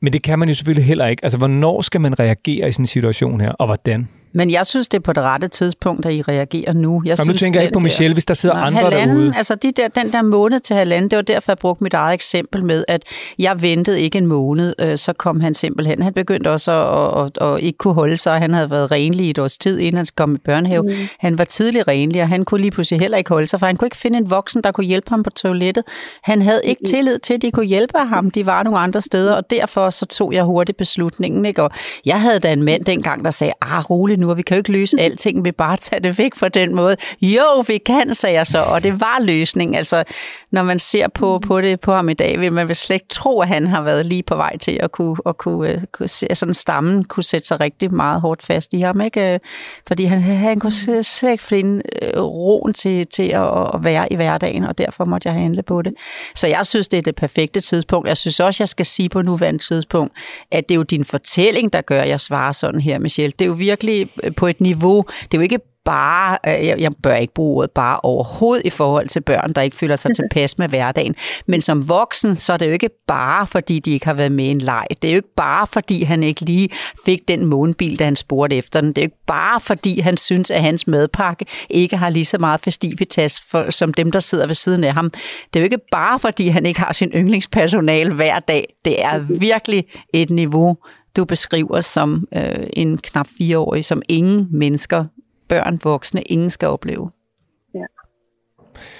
Men 0.03 0.12
det 0.12 0.22
kan 0.22 0.38
man 0.38 0.48
jo 0.48 0.55
selvfølgelig 0.55 0.85
heller 0.85 1.07
ikke. 1.07 1.24
Altså, 1.24 1.38
hvornår 1.38 1.81
skal 1.81 2.00
man 2.00 2.18
reagere 2.20 2.68
i 2.68 2.72
sådan 2.72 2.83
en 2.83 2.87
situation 2.87 3.40
her, 3.40 3.53
og 3.53 3.66
hvordan? 3.66 4.09
Men 4.33 4.51
jeg 4.51 4.66
synes, 4.66 4.88
det 4.88 4.99
er 4.99 5.03
på 5.03 5.12
det 5.12 5.23
rette 5.23 5.49
tidspunkt, 5.49 6.07
at 6.07 6.14
I 6.14 6.23
reagerer 6.23 6.73
nu. 6.73 7.03
Jeg 7.05 7.16
Nå, 7.19 7.25
nu 7.25 7.33
tænker 7.33 7.61
jeg 7.61 7.64
ikke 7.64 7.75
på 7.75 7.81
Michelle, 7.81 8.14
hvis 8.14 8.25
der 8.25 8.35
sidder 8.35 8.55
Nå, 8.55 8.61
andre 8.61 8.81
halvanden, 8.81 9.16
derude. 9.16 9.33
Altså 9.37 9.55
de 9.55 9.73
der, 9.77 9.88
den 9.88 10.12
der 10.12 10.23
måned 10.23 10.61
til 10.61 10.77
halvanden, 10.77 11.11
det 11.11 11.16
var 11.16 11.23
derfor, 11.23 11.53
jeg 11.53 11.59
brugte 11.59 11.85
mit 11.85 11.95
eget 11.95 12.14
eksempel 12.14 12.64
med, 12.64 12.85
at 12.88 13.03
jeg 13.38 13.62
ventede 13.62 14.01
ikke 14.01 14.19
en 14.19 14.27
måned, 14.27 14.75
øh, 14.79 14.99
så 14.99 15.12
kom 15.12 15.40
han 15.40 15.55
simpelthen. 15.55 16.03
Han 16.03 16.12
begyndte 16.12 16.51
også 16.51 16.73
at, 16.73 17.25
at, 17.25 17.49
at, 17.49 17.55
at 17.55 17.62
ikke 17.62 17.79
kunne 17.79 17.95
holde 17.95 18.16
sig. 18.16 18.38
Han 18.38 18.55
havde 18.55 18.71
været 18.71 18.90
renlig 18.90 19.27
i 19.27 19.31
et 19.31 19.38
års 19.38 19.59
tid, 19.59 19.79
inden 19.79 19.97
han 19.97 20.07
kom 20.16 20.35
i 20.35 20.38
børnehave. 20.38 20.83
Mm. 20.83 20.93
Han 21.19 21.38
var 21.38 21.45
tidlig 21.45 21.88
renlig, 21.88 22.23
og 22.23 22.29
han 22.29 22.45
kunne 22.45 22.61
lige 22.61 22.71
pludselig 22.71 23.01
heller 23.01 23.19
ikke 23.19 23.29
holde 23.29 23.49
sig, 23.49 23.61
for 23.61 23.66
han 23.66 23.77
kunne 23.77 23.87
ikke 23.87 23.97
finde 23.97 24.19
en 24.19 24.31
voksen, 24.31 24.62
der 24.62 24.73
kunne 24.73 24.87
hjælpe 24.87 25.11
ham 25.11 25.23
på 25.23 25.31
toilettet. 25.31 25.85
Han 26.23 26.43
havde 26.43 26.61
ikke 26.64 26.83
tillid 26.87 27.19
til, 27.19 27.35
at 27.35 27.43
de 27.43 27.51
kunne 27.51 27.66
hjælpe 27.66 27.99
ham. 27.99 28.31
De 28.31 28.47
var 28.47 28.62
nogle 28.62 28.79
andre 28.79 29.01
steder, 29.01 29.35
og 29.35 29.51
derfor 29.51 29.90
så 29.90 30.07
tog 30.07 30.33
jeg 30.33 30.45
hurtigt 30.45 30.79
beslutningen. 30.79 31.45
Ikke? 31.45 31.62
Og 31.62 31.71
jeg 32.05 32.21
havde 32.21 32.38
da 32.38 32.53
en 32.53 32.62
mand 32.62 32.85
dengang, 32.85 33.25
der 33.25 33.31
sagde, 33.31 33.53
ah, 33.62 33.90
rolig 33.90 34.19
nu, 34.20 34.35
vi 34.35 34.42
kan 34.42 34.56
jo 34.56 34.59
ikke 34.59 34.72
løse 34.72 35.00
alting, 35.00 35.44
vi 35.44 35.52
bare 35.52 35.76
tage 35.76 36.00
det 36.00 36.18
væk 36.18 36.38
på 36.38 36.48
den 36.48 36.74
måde. 36.74 36.96
Jo, 37.22 37.64
vi 37.66 37.78
kan, 37.78 38.14
sagde 38.14 38.37
jeg 38.37 38.46
så, 38.46 38.62
og 38.62 38.85
det 38.85 39.00
var 39.00 39.18
løsningen. 39.20 39.74
Altså, 39.74 40.04
når 40.50 40.62
man 40.62 40.78
ser 40.78 41.09
på, 41.09 41.40
på 41.46 41.61
det 41.61 41.80
på 41.80 41.92
ham 41.92 42.09
i 42.09 42.14
dag, 42.14 42.40
vil 42.40 42.52
man 42.52 42.68
vel 42.68 42.76
slet 42.76 42.94
ikke 42.94 43.06
tro, 43.09 43.40
at 43.40 43.48
han 43.48 43.66
har 43.66 43.83
været 43.83 44.06
lige 44.06 44.22
på 44.22 44.37
vej 44.37 44.56
til 44.56 44.78
at 44.80 44.92
kunne, 44.92 45.16
at 45.26 45.37
kunne, 45.37 45.70
øh, 45.70 45.80
kunne 45.92 46.09
se, 46.09 46.26
sådan 46.35 46.54
stammen 46.54 47.04
kunne 47.04 47.24
sætte 47.24 47.46
sig 47.46 47.61
rigtig 47.61 47.94
meget 47.94 48.20
hårdt 48.20 48.42
fast 48.42 48.72
i 48.72 48.80
ham, 48.80 49.00
ikke? 49.00 49.35
Øh, 49.35 49.40
fordi 49.87 50.04
han, 50.04 50.22
han 50.22 50.61
kunne 50.61 51.02
slet 51.02 51.33
ikke 51.33 51.44
finde 51.44 51.83
øh, 52.02 52.22
roen 52.22 52.72
til, 52.72 53.06
til 53.06 53.22
at, 53.22 53.74
at 53.74 53.85
være 53.85 54.12
i 54.12 54.16
hverdagen, 54.16 54.64
og 54.64 54.78
derfor 54.78 55.04
måtte 55.04 55.28
jeg 55.28 55.35
handle 55.35 55.62
på 55.62 55.83
det. 55.83 55.94
Så 56.35 56.48
jeg 56.48 56.66
synes, 56.66 56.88
det 56.88 56.98
er 56.98 57.02
det 57.02 57.14
perfekte 57.14 57.61
tidspunkt. 57.61 58.09
Jeg 58.09 58.16
synes 58.16 58.40
også, 58.40 58.62
jeg 58.62 58.68
skal 58.68 58.87
sige 58.87 59.09
på 59.09 59.22
nuværende 59.22 59.62
tidspunkt, 59.62 60.12
at 60.50 60.68
det 60.68 60.74
er 60.74 60.76
jo 60.76 60.83
din 60.83 61.04
fortælling, 61.04 61.72
der 61.72 61.80
gør, 61.80 62.02
at 62.02 62.09
jeg 62.09 62.20
svarer 62.20 62.52
sådan 62.52 62.80
her, 62.80 62.98
Michelle. 62.98 63.33
Det 63.38 63.44
er 63.44 63.48
jo 63.48 63.52
virkelig 63.52 64.09
på 64.37 64.46
et 64.46 64.61
niveau, 64.61 65.05
det 65.23 65.35
er 65.35 65.38
jo 65.38 65.42
ikke 65.42 65.59
bare, 65.85 66.38
øh, 66.46 66.66
jeg, 66.66 66.79
jeg 66.79 66.92
bør 67.03 67.14
ikke 67.14 67.35
bruge 67.35 67.57
ordet 67.57 67.70
bare 67.70 68.01
overhovedet 68.01 68.66
i 68.66 68.70
forhold 68.70 69.09
til 69.09 69.20
børn, 69.20 69.53
der 69.53 69.62
ikke 69.62 69.77
føler 69.77 69.96
sig 69.96 70.11
tilpas 70.16 70.59
med 70.59 70.68
hverdagen. 70.68 71.14
Men 71.46 71.61
som 71.61 71.88
voksen, 71.88 72.37
så 72.37 72.53
er 72.53 72.57
det 72.57 72.66
jo 72.66 72.73
ikke 72.73 72.90
bare, 73.07 73.46
fordi 73.46 73.79
de 73.79 73.90
ikke 73.90 74.07
har 74.07 74.14
været 74.14 74.33
med 74.33 74.44
i 74.44 74.49
en 74.49 74.61
leg. 74.61 74.87
Det 75.03 75.09
er 75.09 75.12
jo 75.12 75.16
ikke 75.16 75.35
bare, 75.37 75.66
fordi 75.66 76.03
han 76.03 76.23
ikke 76.23 76.44
lige 76.44 76.68
fik 77.05 77.29
den 77.29 77.46
månebil, 77.46 77.99
da 77.99 78.05
han 78.05 78.16
spurgte 78.16 78.57
efter 78.57 78.81
den. 78.81 78.88
Det 78.88 78.99
er 78.99 79.03
jo 79.03 79.07
ikke 79.07 79.25
bare, 79.27 79.61
fordi 79.61 80.01
han 80.01 80.16
synes, 80.16 80.51
at 80.51 80.62
hans 80.62 80.87
madpakke 80.87 81.46
ikke 81.70 81.96
har 81.96 82.09
lige 82.09 82.25
så 82.25 82.38
meget 82.38 82.61
festivitas 82.61 83.40
for, 83.51 83.70
som 83.70 83.94
dem, 83.94 84.12
der 84.12 84.20
sidder 84.20 84.46
ved 84.46 84.55
siden 84.55 84.85
af 84.85 84.94
ham. 84.94 85.11
Det 85.55 85.57
er 85.57 85.61
jo 85.61 85.64
ikke 85.64 85.81
bare, 85.92 86.18
fordi 86.18 86.49
han 86.49 86.66
ikke 86.66 86.81
har 86.81 86.92
sin 86.92 87.11
yndlingspersonale 87.14 88.14
hver 88.14 88.38
dag. 88.38 88.75
Det 88.85 89.05
er 89.05 89.18
virkelig 89.18 89.85
et 90.14 90.31
niveau, 90.31 90.77
du 91.16 91.25
beskriver 91.25 91.81
som 91.81 92.27
øh, 92.37 92.66
en 92.73 92.99
knap 92.99 93.27
fireårig, 93.38 93.85
som 93.85 94.03
ingen 94.09 94.49
mennesker, 94.51 95.05
børn, 95.49 95.81
voksne, 95.85 96.23
ingen 96.23 96.51
skal 96.51 96.68
opleve. 96.68 97.11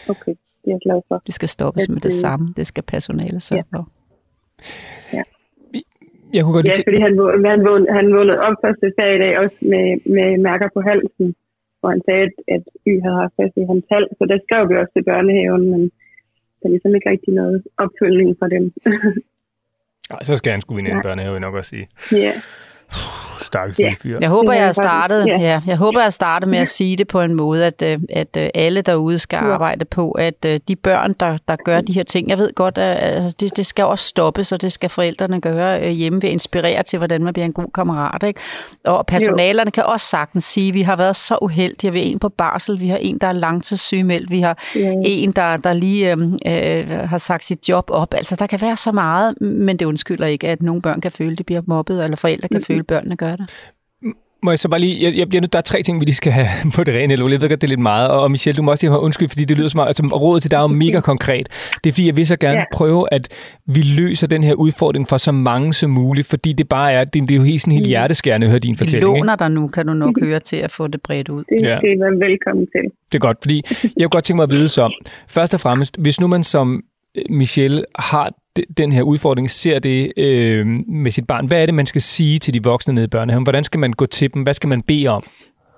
Okay, 0.09 0.35
det 0.63 0.69
er 0.71 0.77
jeg 0.77 0.83
glad 0.87 1.01
for. 1.09 1.23
Det 1.27 1.35
skal 1.35 1.49
stoppes 1.49 1.89
med 1.89 2.01
det 2.01 2.13
samme. 2.13 2.55
Det 2.57 2.67
skal 2.67 2.85
personalet 2.85 3.43
sørge 3.43 3.65
for. 3.75 3.89
Jeg 6.35 6.43
kunne 6.43 6.55
godt 6.57 6.67
Ja, 6.69 6.75
fordi 6.89 7.01
han, 7.07 7.15
han, 7.53 7.61
vågnede, 7.67 7.93
han 7.99 8.07
vågnede 8.17 8.39
op 8.47 8.57
første 8.65 8.87
dag 8.99 9.11
i 9.17 9.23
dag 9.25 9.33
også 9.43 9.59
med, 9.73 9.87
med 10.17 10.29
mærker 10.49 10.69
på 10.75 10.81
halsen, 10.91 11.27
hvor 11.81 11.91
han 11.95 12.03
sagde, 12.09 12.23
at, 12.29 12.35
at 12.57 12.65
Y 12.89 12.93
havde 13.05 13.19
haft 13.23 13.35
fast 13.41 13.55
i 13.63 13.65
hans 13.71 13.85
hals, 13.91 14.11
så 14.19 14.25
der 14.31 14.39
skrev 14.47 14.63
vi 14.69 14.75
også 14.81 14.93
til 14.95 15.05
børnehaven, 15.11 15.65
men 15.73 15.83
der 16.59 16.65
er 16.67 16.75
ligesom 16.75 16.95
ikke 16.95 17.11
rigtig 17.11 17.33
noget 17.41 17.57
opfølgning 17.85 18.31
fra 18.39 18.49
dem. 18.55 18.65
Ej, 20.11 20.19
så 20.25 20.37
skal 20.37 20.51
han 20.51 20.61
skulle 20.61 20.77
vinde 20.77 20.91
en 20.91 21.03
børnehave, 21.03 21.33
vil 21.33 21.41
jeg 21.41 21.51
nok 21.51 21.55
også 21.55 21.69
sige. 21.69 21.89
ja, 22.13 22.33
Stakkels 23.43 23.79
Ja. 23.79 23.93
fyr. 24.03 24.19
Jeg 24.21 24.29
håber, 24.29 24.53
er 24.53 24.65
jeg 24.65 24.75
startet, 24.75 25.27
ja. 25.27 25.37
ja, 25.41 25.61
jeg 25.67 25.77
håber, 25.77 25.99
jeg 26.01 26.05
har 26.05 26.11
startet 26.11 26.49
med 26.49 26.59
at 26.59 26.69
sige 26.69 26.97
det 26.97 27.09
på 27.09 27.21
en 27.21 27.35
måde, 27.35 27.67
at, 27.67 27.83
øh, 27.87 27.99
at 28.11 28.37
øh, 28.39 28.49
alle 28.55 28.81
derude 28.83 29.19
skal 29.19 29.37
Ja. 29.37 29.53
arbejde 29.53 29.85
på, 29.85 30.11
at 30.11 30.35
øh, 30.47 30.61
de 30.69 30.77
børn, 30.77 31.13
der, 31.21 31.39
der 31.49 31.57
gør 31.65 31.81
de 31.81 31.93
her 31.93 32.03
ting, 32.03 32.29
jeg 32.29 32.39
ved 32.39 32.55
godt, 32.55 32.79
at 32.79 32.97
altså, 33.03 33.37
det, 33.41 33.57
det 33.57 33.67
skal 33.67 33.85
også 33.85 34.05
stoppes, 34.09 34.53
og 34.53 34.61
det 34.63 34.73
skal 34.73 34.91
forældrene 34.91 35.41
gøre 35.41 35.91
hjemme 35.91 36.23
ved 36.23 36.29
at 36.29 36.33
inspirere 36.33 36.83
til, 36.83 36.97
hvordan 36.97 37.25
man 37.25 37.33
bliver 37.33 37.47
en 37.47 37.53
god 37.53 37.71
kammerat. 37.75 38.23
Ikke? 38.23 38.41
Og 38.85 39.07
personalerne 39.07 39.71
kan 39.71 39.85
også 39.85 40.07
sagtens 40.07 40.45
sige, 40.45 40.69
at 40.69 40.75
vi 40.75 40.83
har 40.83 40.97
været 40.97 41.17
så 41.17 41.39
uheldige, 41.43 41.93
vi 41.93 41.99
har 41.99 42.07
en 42.07 42.19
på 42.19 42.29
barsel, 42.29 42.81
vi 42.81 42.89
har 42.89 42.97
en, 42.97 43.19
der 43.19 43.27
er 43.27 43.33
langtidssygemeldt, 43.33 44.31
vi 44.31 44.41
har 44.41 44.59
Ja. 44.77 44.93
en, 45.05 45.33
der, 45.33 45.57
der 45.57 45.73
lige 45.73 46.13
øh, 46.13 46.19
øh, 46.47 47.09
har 47.09 47.19
sagt 47.19 47.45
sit 47.45 47.69
job 47.69 47.85
op. 47.91 48.15
Altså, 48.15 48.37
der 48.37 48.47
kan 48.47 48.61
være 48.61 48.77
så 48.77 48.93
meget, 48.93 49.41
men 49.41 49.77
det 49.77 49.87
undskylder 49.87 50.27
ikke, 50.27 50.49
at 50.49 50.63
nogle 50.63 50.83
børn 50.83 51.01
kan 51.01 51.13
føle, 51.13 51.33
at 51.33 51.39
de 51.39 51.45
bliver 51.45 51.61
mobbet, 51.67 52.05
eller 52.05 52.17
forældre 52.17 52.49
kan 52.49 52.63
føle, 52.67 52.80
at 52.81 52.87
børnene 52.87 53.17
gør 53.17 53.37
det. 53.37 53.51
Må 54.43 54.51
jeg 54.51 54.59
så 54.59 54.69
bare 54.69 54.81
lige, 54.81 55.05
jeg, 55.05 55.19
jeg 55.19 55.29
bliver 55.29 55.41
nødt, 55.41 55.53
der 55.53 55.59
er 55.59 55.63
tre 55.63 55.83
ting, 55.83 56.01
vi 56.01 56.05
lige 56.05 56.15
skal 56.15 56.33
have 56.33 56.47
på 56.77 56.85
det 56.85 56.95
rene, 56.95 57.17
Lola. 57.17 57.33
Jeg 57.33 57.41
ved 57.41 57.49
godt, 57.49 57.61
det 57.61 57.67
er 57.67 57.69
lidt 57.69 57.81
meget. 57.81 58.09
Og, 58.11 58.31
Michelle, 58.31 58.57
du 58.57 58.63
må 58.63 58.71
også 58.71 58.85
lige 58.87 58.91
have 58.93 59.01
undskyld, 59.03 59.29
fordi 59.29 59.45
det 59.45 59.57
lyder 59.57 59.69
så 59.69 59.79
meget, 59.79 59.87
altså 59.87 60.03
rådet 60.03 60.43
til 60.43 60.51
dig 60.51 60.57
er 60.57 60.61
jo 60.61 60.67
mega 60.67 61.01
konkret. 61.01 61.49
Det 61.85 61.91
er 61.91 61.95
fordi, 61.95 62.07
jeg 62.07 62.17
vil 62.17 62.27
så 62.27 62.37
gerne 62.37 62.59
Ja. 62.59 62.65
prøve, 62.75 63.07
at 63.13 63.29
vi 63.67 63.81
løser 63.83 64.27
den 64.27 64.45
her 64.45 64.55
udfordring 64.55 65.09
for 65.09 65.17
så 65.17 65.33
mange 65.33 65.73
som 65.73 65.91
muligt, 65.91 66.27
fordi 66.27 66.53
det 66.53 66.69
bare 66.69 66.93
er, 66.93 67.05
det, 67.05 67.23
det 67.23 67.31
er 67.31 67.37
jo 67.37 67.43
helt 67.43 67.61
sådan 67.61 67.73
helt 67.75 67.87
hjerteskærende 67.87 68.45
at 68.47 68.51
høre 68.51 68.59
din 68.61 68.77
fortælling. 68.77 69.11
Ikke? 69.17 69.19
låner 69.21 69.37
dig 69.37 69.51
nu, 69.51 69.69
kan 69.69 69.87
du 69.87 69.93
nok 69.93 70.21
høre 70.23 70.41
til 70.41 70.57
at 70.57 70.73
få 70.73 70.87
det 70.87 71.01
bredt 71.03 71.29
ud. 71.29 71.45
det 71.45 71.63
Ja. 71.63 71.79
I 71.79 72.01
være 72.01 72.29
velkommen 72.29 72.67
til. 72.67 72.91
Det 73.13 73.19
er 73.19 73.19
godt, 73.19 73.37
fordi 73.43 73.63
jeg 73.83 73.91
kunne 74.05 74.09
godt 74.09 74.25
tænke 74.25 74.37
mig 74.37 74.43
at 74.45 74.51
vide 74.51 74.69
så, 74.69 75.05
først 75.29 75.55
og 75.55 75.61
fremmest, 75.61 75.97
hvis 76.01 76.21
nu 76.21 76.27
man 76.27 76.43
som 76.43 76.83
øh, 77.17 77.23
Michelle 77.31 77.85
har 77.99 78.33
den 78.77 78.93
her 78.93 79.03
udfordring, 79.03 79.51
ser 79.51 79.79
det 79.79 80.13
øh, 80.17 80.67
med 80.89 81.11
sit 81.11 81.27
barn, 81.27 81.47
hvad 81.47 81.63
er 81.63 81.67
det, 81.67 81.75
man 81.75 81.87
skal 81.87 82.03
sige 82.03 82.39
til 82.39 82.55
de 82.55 82.63
voksne 82.63 82.95
nede 82.95 83.05
i 83.05 83.09
børnehaven? 83.09 83.45
Hvordan 83.45 83.65
skal 83.65 83.81
man 83.81 83.93
gå 83.93 84.07
til 84.07 84.35
dem? 84.35 84.43
Hvad 84.43 84.55
skal 84.55 84.69
man 84.69 84.83
bede 84.83 85.09
om? 85.09 85.23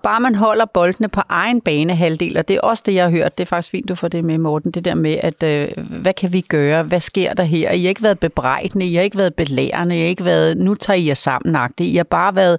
Bare 0.03 0.21
man 0.21 0.35
holder 0.35 0.65
boldene 0.65 1.09
på 1.09 1.21
egen 1.29 1.61
banehalvdel, 1.61 2.37
og 2.37 2.49
det 2.49 2.57
er 2.57 2.61
også 2.61 2.83
det, 2.87 2.95
jeg 2.95 3.05
har 3.05 3.11
hørt. 3.11 3.39
Det 3.39 3.45
er 3.45 3.49
faktisk 3.49 3.71
fint, 3.71 3.89
du 3.89 3.95
får 3.95 4.09
det 4.09 4.25
med, 4.25 4.39
Morten. 4.39 4.71
Det 4.71 4.85
der 4.85 4.95
med, 4.95 5.19
at 5.23 5.43
øh, 5.43 5.69
hvad 6.03 6.15
kan 6.15 6.33
vi 6.33 6.41
gøre? 6.41 6.83
Hvad 6.83 7.01
sker 7.01 7.35
der 7.35 7.43
her? 7.43 7.71
I 7.71 7.83
har 7.83 7.89
ikke 7.89 8.03
været 8.03 8.19
bebrejdende, 8.19 8.87
I 8.87 8.95
har 8.95 9.03
ikke 9.03 9.19
været 9.19 9.35
belærende, 9.35 9.97
I 9.97 10.01
har 10.01 10.07
ikke 10.07 10.25
været, 10.25 10.57
nu 10.57 10.75
tager 10.75 10.97
I 10.97 11.07
jer 11.07 11.15
sammen 11.15 11.57
I 11.81 11.97
har 11.97 12.05
bare 12.05 12.37
været 12.37 12.59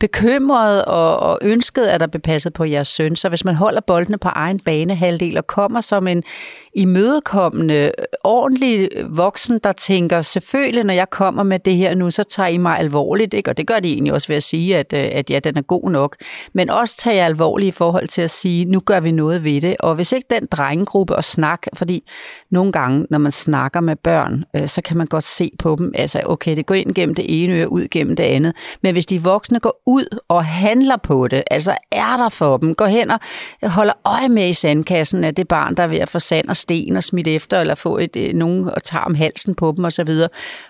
bekymret 0.00 0.84
og, 0.84 1.16
og 1.18 1.38
ønsket, 1.42 1.82
at 1.82 2.00
der 2.00 2.06
blev 2.06 2.20
passet 2.20 2.52
på 2.52 2.64
jeres 2.64 2.88
søn. 2.88 3.16
Så 3.16 3.28
hvis 3.28 3.44
man 3.44 3.54
holder 3.54 3.80
boldene 3.80 4.18
på 4.18 4.28
egen 4.28 4.60
banehalvdel 4.60 5.38
og 5.38 5.46
kommer 5.46 5.80
som 5.80 6.08
en 6.08 6.22
imødekommende, 6.74 7.92
ordentlig 8.24 8.88
voksen, 9.08 9.60
der 9.64 9.72
tænker, 9.72 10.22
selvfølgelig, 10.22 10.84
når 10.84 10.94
jeg 10.94 11.10
kommer 11.10 11.42
med 11.42 11.58
det 11.58 11.76
her 11.76 11.94
nu, 11.94 12.10
så 12.10 12.24
tager 12.24 12.48
I 12.48 12.56
mig 12.56 12.78
alvorligt, 12.78 13.34
ikke? 13.34 13.50
og 13.50 13.56
det 13.56 13.66
gør 13.66 13.80
de 13.80 13.92
egentlig 13.92 14.12
også 14.12 14.28
ved 14.28 14.36
at 14.36 14.42
sige, 14.42 14.76
at, 14.76 14.92
øh, 14.92 15.08
at 15.12 15.30
ja, 15.30 15.38
den 15.38 15.56
er 15.56 15.62
god 15.62 15.90
nok, 15.90 16.16
men 16.52 16.70
også 16.70 16.96
tager 16.96 17.16
jeg 17.16 17.26
alvorligt 17.26 17.68
i 17.68 17.76
forhold 17.78 18.08
til 18.08 18.22
at 18.22 18.30
sige, 18.30 18.64
nu 18.64 18.80
gør 18.80 19.00
vi 19.00 19.10
noget 19.10 19.44
ved 19.44 19.60
det, 19.60 19.76
og 19.80 19.94
hvis 19.94 20.12
ikke 20.12 20.26
den 20.30 20.46
drengegruppe 20.46 21.16
og 21.16 21.24
snak, 21.24 21.66
fordi 21.74 22.02
nogle 22.50 22.72
gange, 22.72 23.06
når 23.10 23.18
man 23.18 23.32
snakker 23.32 23.80
med 23.80 23.96
børn, 23.96 24.44
øh, 24.56 24.68
så 24.68 24.82
kan 24.82 24.96
man 24.96 25.06
godt 25.06 25.24
se 25.24 25.50
på 25.58 25.76
dem, 25.78 25.92
altså 25.94 26.22
okay, 26.26 26.56
det 26.56 26.66
går 26.66 26.74
ind 26.74 26.94
gennem 26.94 27.14
det 27.14 27.42
ene 27.42 27.54
øre, 27.54 27.72
ud 27.72 27.88
gennem 27.90 28.16
det 28.16 28.24
andet, 28.24 28.52
men 28.82 28.92
hvis 28.92 29.06
de 29.06 29.22
voksne 29.22 29.60
går 29.60 29.82
ud 29.88 30.18
og 30.28 30.44
handler 30.44 30.96
på 30.96 31.28
det, 31.28 31.42
altså 31.50 31.76
er 31.92 32.16
der 32.16 32.28
for 32.28 32.56
dem, 32.56 32.74
går 32.74 32.86
hen 32.86 33.10
og 33.10 33.20
holder 33.62 33.92
øje 34.04 34.28
med 34.28 34.48
i 34.48 34.52
sandkassen, 34.52 35.24
at 35.24 35.36
det 35.36 35.48
barn, 35.48 35.74
der 35.74 35.82
er 35.82 35.86
ved 35.86 35.98
at 35.98 36.08
få 36.08 36.18
sand 36.18 36.48
og 36.48 36.56
sten 36.56 36.96
og 36.96 37.04
smidt 37.04 37.28
efter, 37.28 37.60
eller 37.60 37.74
få 37.74 37.98
et, 37.98 38.16
øh, 38.16 38.34
nogen 38.34 38.70
og 38.70 38.82
tager 38.82 39.04
om 39.04 39.14
halsen 39.14 39.54
på 39.54 39.74
dem 39.76 39.84
osv. 39.84 40.10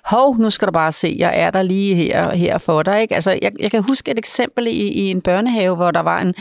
Hov, 0.05 0.37
nu 0.39 0.51
skal 0.51 0.69
du 0.69 0.73
bare 0.73 0.93
se, 0.93 1.17
jeg 1.19 1.33
er 1.35 1.51
der 1.51 1.63
lige 1.63 1.95
her, 1.95 2.35
her 2.35 2.59
for 2.59 2.83
dig. 2.83 3.01
Ikke? 3.01 3.15
Altså, 3.15 3.39
jeg, 3.43 3.53
jeg 3.59 3.71
kan 3.71 3.83
huske 3.83 4.11
et 4.11 4.19
eksempel 4.19 4.67
i, 4.67 4.71
i 4.71 5.11
en 5.11 5.21
børnehave, 5.21 5.77
hvor 5.77 5.91
der 5.91 6.01
var 6.01 6.21
en, 6.21 6.35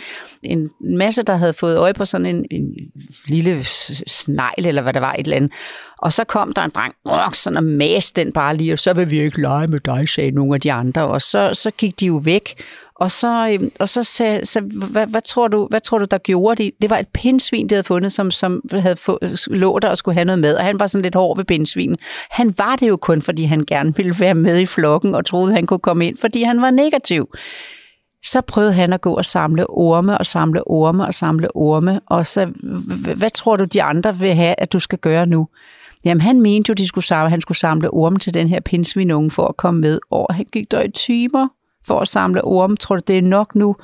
en 0.48 0.70
masse, 0.98 1.24
der 1.24 1.36
havde 1.36 1.54
fået 1.54 1.78
øje 1.78 1.94
på 1.94 2.06
sådan 2.06 2.26
en, 2.26 2.46
en 2.52 2.66
lille 3.28 3.64
snegl, 4.08 4.66
eller 4.66 4.82
hvad 4.82 4.94
det 4.94 5.02
var, 5.02 5.14
et 5.14 5.20
eller 5.20 5.36
andet. 5.36 5.52
Og 5.98 6.14
så 6.14 6.24
kom 6.24 6.54
der 6.54 6.62
en 6.62 6.72
dreng, 6.76 6.94
åh, 7.06 7.32
sådan 7.34 7.58
og 7.58 7.64
maste 7.64 8.24
den 8.24 8.34
bare 8.34 8.58
lige, 8.58 8.74
og 8.74 8.80
så 8.80 8.94
vil 8.94 9.12
vi 9.12 9.22
ikke 9.22 9.42
lege 9.42 9.68
med 9.68 9.80
dig, 9.80 10.10
sagde 10.10 10.32
nogle 10.32 10.54
af 10.54 10.62
de 10.62 10.72
andre. 10.72 11.08
Og 11.08 11.22
så, 11.22 11.54
så 11.54 11.72
gik 11.72 12.00
de 12.00 12.06
jo 12.06 12.22
væk. 12.26 12.64
Og 13.00 13.12
så, 13.12 13.50
øhm, 13.54 13.72
og 13.80 13.90
så 13.90 14.04
sagde, 14.04 14.46
så, 14.46 14.62
hvad, 14.62 15.08
hvad, 15.08 15.22
tror 15.22 15.48
du, 15.48 15.68
hvad 15.70 15.82
tror 15.82 15.98
du, 15.98 16.06
der 16.12 16.18
gjorde 16.18 16.64
det? 16.64 16.72
Det 16.82 16.90
var 16.90 16.98
et 16.98 17.08
pindsvin, 17.14 17.70
de 17.70 17.76
havde 17.76 17.84
fundet, 17.84 18.12
som, 18.12 18.32
som 18.32 18.62
havde 18.72 18.96
få, 18.96 19.20
lå 19.48 19.80
der 19.80 19.90
og 19.90 19.98
skulle 19.98 20.16
have 20.16 20.26
noget 20.26 20.40
med, 20.40 20.56
og 20.56 20.64
han 20.64 20.80
var 20.80 20.88
sådan 20.88 21.04
lidt 21.04 21.16
hård 21.16 21.38
ved 21.38 21.46
pindsvinen. 21.46 21.98
Han 22.30 22.54
var 22.58 22.76
det 22.76 22.90
jo 22.90 22.98
kun, 22.98 23.22
fordi 23.22 23.44
han 23.44 23.66
gerne 23.66 23.96
ville 23.98 24.16
være 24.20 24.36
med 24.36 24.60
i 24.60 24.66
flokken, 24.66 25.16
og 25.16 25.26
troede, 25.26 25.54
han 25.54 25.66
kunne 25.66 25.80
komme 25.80 26.08
ind, 26.08 26.18
fordi 26.18 26.44
han 26.44 26.62
var 26.62 26.72
negativ. 26.72 27.30
Så 28.28 28.42
prøvede 28.42 28.74
han 28.74 28.94
at 28.94 29.02
gå 29.02 29.14
og 29.14 29.26
samle 29.26 29.70
orme 29.70 30.18
og 30.18 30.26
samle 30.26 30.68
orme 30.68 31.06
og 31.06 31.14
samle 31.14 31.56
orme. 31.56 32.00
Og 32.06 32.26
så, 32.26 32.46
hvad 33.16 33.30
tror 33.30 33.56
du, 33.56 33.64
de 33.64 33.84
andre 33.84 34.18
vil 34.18 34.34
have, 34.34 34.56
at 34.58 34.74
du 34.74 34.80
skal 34.80 35.00
gøre 35.00 35.26
nu? 35.26 35.48
Jamen, 36.06 36.22
han 36.22 36.42
mente 36.42 36.70
jo, 36.70 36.74
de 36.74 36.88
skulle 36.88 37.06
samle, 37.06 37.30
han 37.30 37.42
skulle 37.42 37.58
samle 37.58 37.90
orme 37.90 38.20
til 38.20 38.34
den 38.34 38.48
her 38.48 38.60
pinsvinunge 38.60 39.32
for 39.32 39.48
at 39.48 39.58
komme 39.58 39.82
med. 39.82 40.00
Og 40.12 40.28
han 40.32 40.46
gik 40.52 40.72
der 40.72 40.82
i 40.82 40.92
timer 40.92 41.48
for 41.88 42.00
at 42.00 42.08
samle 42.08 42.44
orme. 42.44 42.78
Tror 42.78 42.96
du, 42.96 43.02
det 43.08 43.18
er 43.18 43.22
nok 43.22 43.56
nu? 43.56 43.76